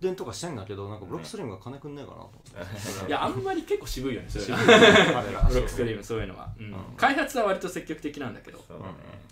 [0.02, 4.30] 伝とかしたいんだけどなんかブロックストリームが金くんねえかなと思って、 いやあんまり結構渋いよね。
[4.30, 6.76] それが彼らブロックストリームそういうのは、うん。
[6.98, 8.64] 開発は割と積極的なんだけど。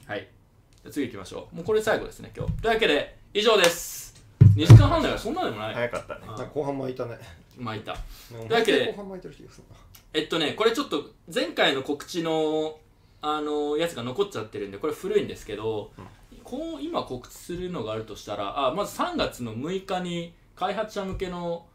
[0.08, 0.20] はい。
[0.22, 1.56] じゃあ次行きましょう。
[1.58, 2.54] もうこれ最後ですね今日。
[2.62, 4.16] というわけで以上です。
[4.56, 6.22] 2時間半だからそんなでもない、早かったね。
[6.28, 7.20] あ後半巻いたね。
[7.58, 7.94] 巻いた。
[8.30, 9.64] というわけで半巻いてる気がする
[10.14, 12.80] えっとねこれちょっと前回の告知の
[13.28, 15.92] あのやつが残っちゃってるんでこれ古いんですけど、
[16.44, 21.66] こう今告知するのがあるとしたらあまず3月の6日に開発者向けの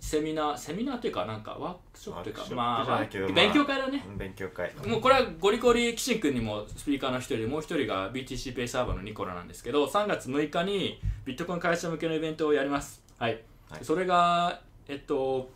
[0.00, 13.00] セミナーセミナーというかなんかワークショップというかまあ勉強会だね、勉強会もうこれはゴリゴリ岸君にもスピーカーの一人でもう一人が BTC ペイサーバーのニコラなんですけど3月6日にビットコイン会社向けのイベントをやります。
[13.20, 13.84] はい、はい。
[13.84, 15.48] それがえっと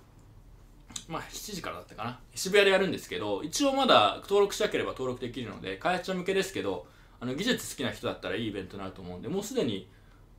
[1.09, 2.19] まあ7時からだったかな。
[2.35, 6.87] 渋谷でやるんですけど一応まだ登録したければ登録できるので開発者向けですけど
[7.21, 9.89] あの技術好きな人だったらいいイベントになると思うんでもうすでに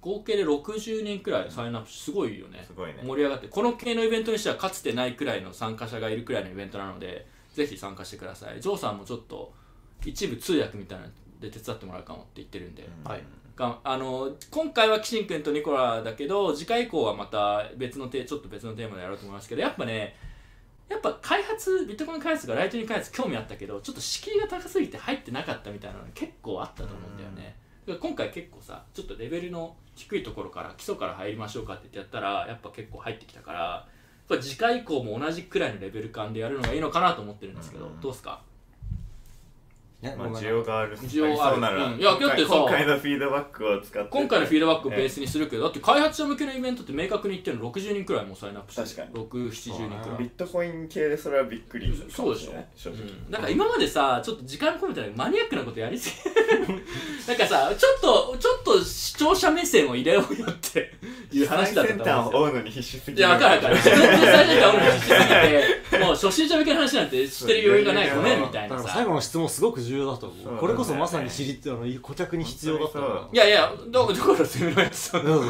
[0.01, 2.63] 合計で60人くらいサインアップすごいよね。
[2.65, 3.01] すごいね。
[3.03, 8.61] 盛り上がってこの系のイベントにしてはかつてないくらいの参加者がいるくらいのイベントなのでぜひ参加してください。
[8.61, 9.53] ジョーさんもちょっと
[10.05, 13.23] 一部通訳みたいなので手伝ってもらうかもって言ってるんで、はい。
[13.55, 20.15] があの今回はキシン君とニコラだけど次回以降はまた別のテちょっと別のテーマでやろうと思いますけどやっぱね
[20.89, 33.59] やっぱ開発ビットコイン開発がライトニング開発興味あったけどちょっと敷居が高すぎて入ってなかったみたいなのが結構あったと思うんだよね、だから今回結構さちょっとレベルの低いところから基礎から入りましょうかって言ってやったらやっぱ結構入ってきたから
[34.29, 38.01] やっぱ次回以降も同じくらいのレベル感でやるのがいいのかなと思ってるんですけど、うん。
[38.01, 38.41] どうですか？
[39.99, 41.59] まあ需要がある需要ある。
[41.59, 41.99] なら、うん。
[41.99, 44.09] いやだってさ今回のフィードバックを使って。
[44.11, 49.25] 今回のフィードバックをベースにするけどだって開発者向けのイベントって明確に言ってるの60人くらいもうサインアップして確かに。
[49.25, 50.17] 670人くらい。
[50.19, 52.53] ビットコイン系でそれはびっくりかそうでしょ。
[52.75, 56.31] 正直、うん、だから今までさちょっと時間込めたらマニアックなことやりすぎ。
[57.27, 60.93] なんかさちょっとちょっと視聴者目線を入れようよって
[61.31, 62.15] いう話だったんですよ。
[62.15, 63.75] 端を追うのに必死すぎいや、わかるわかる。
[63.75, 65.66] 自分で最初から俺必死すぎて、
[66.17, 68.89] 初心者向けの話なんて知ってる余裕がないごめんみたいなさ。
[68.89, 69.05] 最。
[69.05, 72.99] 後の質問すごく重要だと思そううこれこそまさに知りってあの顧客に必要だった
[73.31, 75.45] いやいや、ど、どこから攻めのやつうんう。
[75.45, 75.49] ん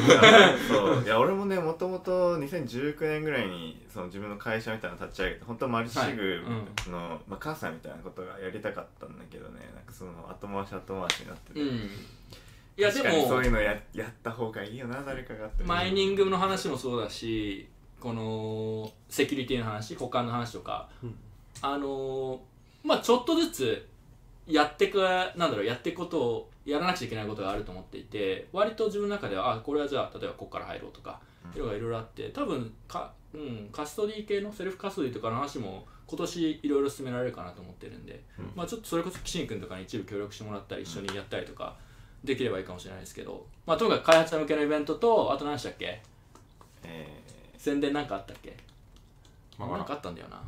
[0.68, 1.04] そう。
[1.04, 6.42] いや俺もねもともと2019年ぐらいにその自分の会社みたいなの立ち上げて本当はマルチシグ
[6.90, 11.90] の、まあ、母さんみたいなことがやりたかったんだけどねなんかその後回し後回しになってて、うん。
[12.78, 15.64] いや、で確かにそういうも、のややった方がいいよな誰かがって。
[15.64, 17.68] マイニングの話もそうだし、
[18.00, 20.88] この、セキュリティの話、保管の話とか、
[21.60, 22.38] あのー、
[22.84, 23.88] まあちょっとずつ、
[24.46, 31.20] やってく、なんだろう、やっていくことを、やらなくちゃいけないことがあると思っていて、割と自分の中では、あ、これはじゃあ、例えばここから入ろうとか、
[31.54, 38.22] いうのがいろいろあって、多分か、うん、カストディ系のセルフカストディとかの話も、今年いろいろ進められるかなと思ってるんで、
[38.54, 41.76] まあちょっとそれこそ岸君とかに一部協力してもらったり、一緒にやったりとか、
[42.24, 46.00] できればいいかもしれないですけど、まあとにかく開発者向けのイベントと、あと何でしたっけ？
[46.84, 47.17] え
[47.58, 48.56] 宣伝なんかあったっけ？
[49.58, 50.40] まあなんかあったんだよな。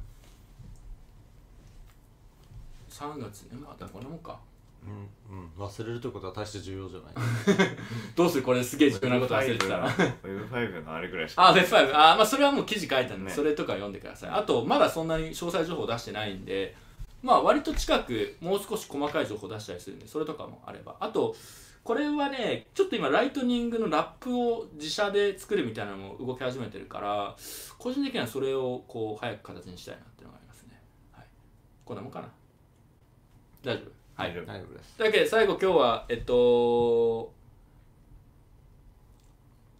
[2.89, 4.39] 3月ねまあでもこんなもんか。
[4.83, 5.67] うんうん。
[5.67, 7.15] 忘れるということは大して重要じゃない。
[8.17, 8.43] どうする？
[8.43, 9.91] これすげえ重ー、要なこと忘れてたら。
[9.91, 11.49] Web5 のあれぐらいしか。
[11.49, 11.91] あ、Web5。
[11.91, 13.31] あ、まあそれはもう記事書いたんで、ね。
[13.31, 14.31] それとか読んでください。
[14.31, 16.75] あと、まだそんなに詳細情報出してないんで、
[17.23, 20.97] まあ割と近く、もう少し細かい情報出したりするんで、それとかもあれば。
[21.01, 21.37] あと、
[21.83, 27.35] これはね、ちょっと今、ライトニングのラップを自社で作るみたいなのも動き始めてるから、
[27.79, 30.81] 個人的にはそれをこう、早く形にしたいなっていうのがありますね。
[31.13, 31.27] はい。
[31.85, 32.29] こんなもんかな？
[33.63, 34.23] 大丈夫？
[34.23, 34.35] はい。
[34.35, 37.33] 大丈夫ですというわけで最後今日はえっと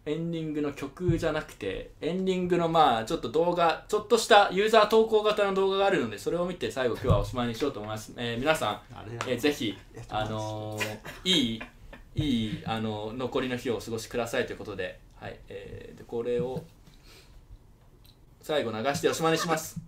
[0.07, 8.81] エンディングの曲じゃなくてエンディングのまあちょっと動画ちょっとしたユーザー投稿型の動画があるのでそれを見て最後今日はおしまいにしようと思います、えー皆さん、
[9.27, 9.77] えーぜひ
[10.09, 11.61] あのーいい
[12.15, 16.63] いいあの残りの日をお過ごしくださいということで,、はいえーでこれを
[18.41, 19.79] 最後流しておしまいにします。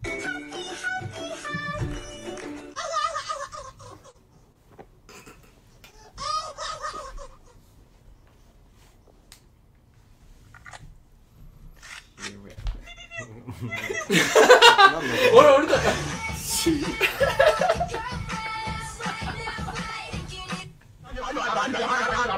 [15.35, 15.74] 俺俺だ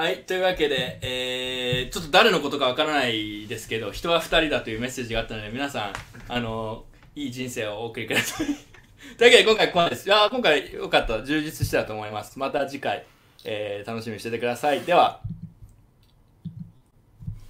[0.00, 5.92] はい、というわけで、えー、ちょっと誰のことかわからないですけど、人は二人だというメッセージがあったので、皆さん、
[6.26, 8.46] あの、いい人生をお送りください。
[9.18, 10.06] というわけで、今回ここまでです。
[10.06, 11.22] いやー今回良かった。
[11.22, 12.38] 充実したと思います。
[12.38, 13.04] また次回、
[13.44, 14.80] えー、楽しみにしててください。
[14.80, 15.20] では、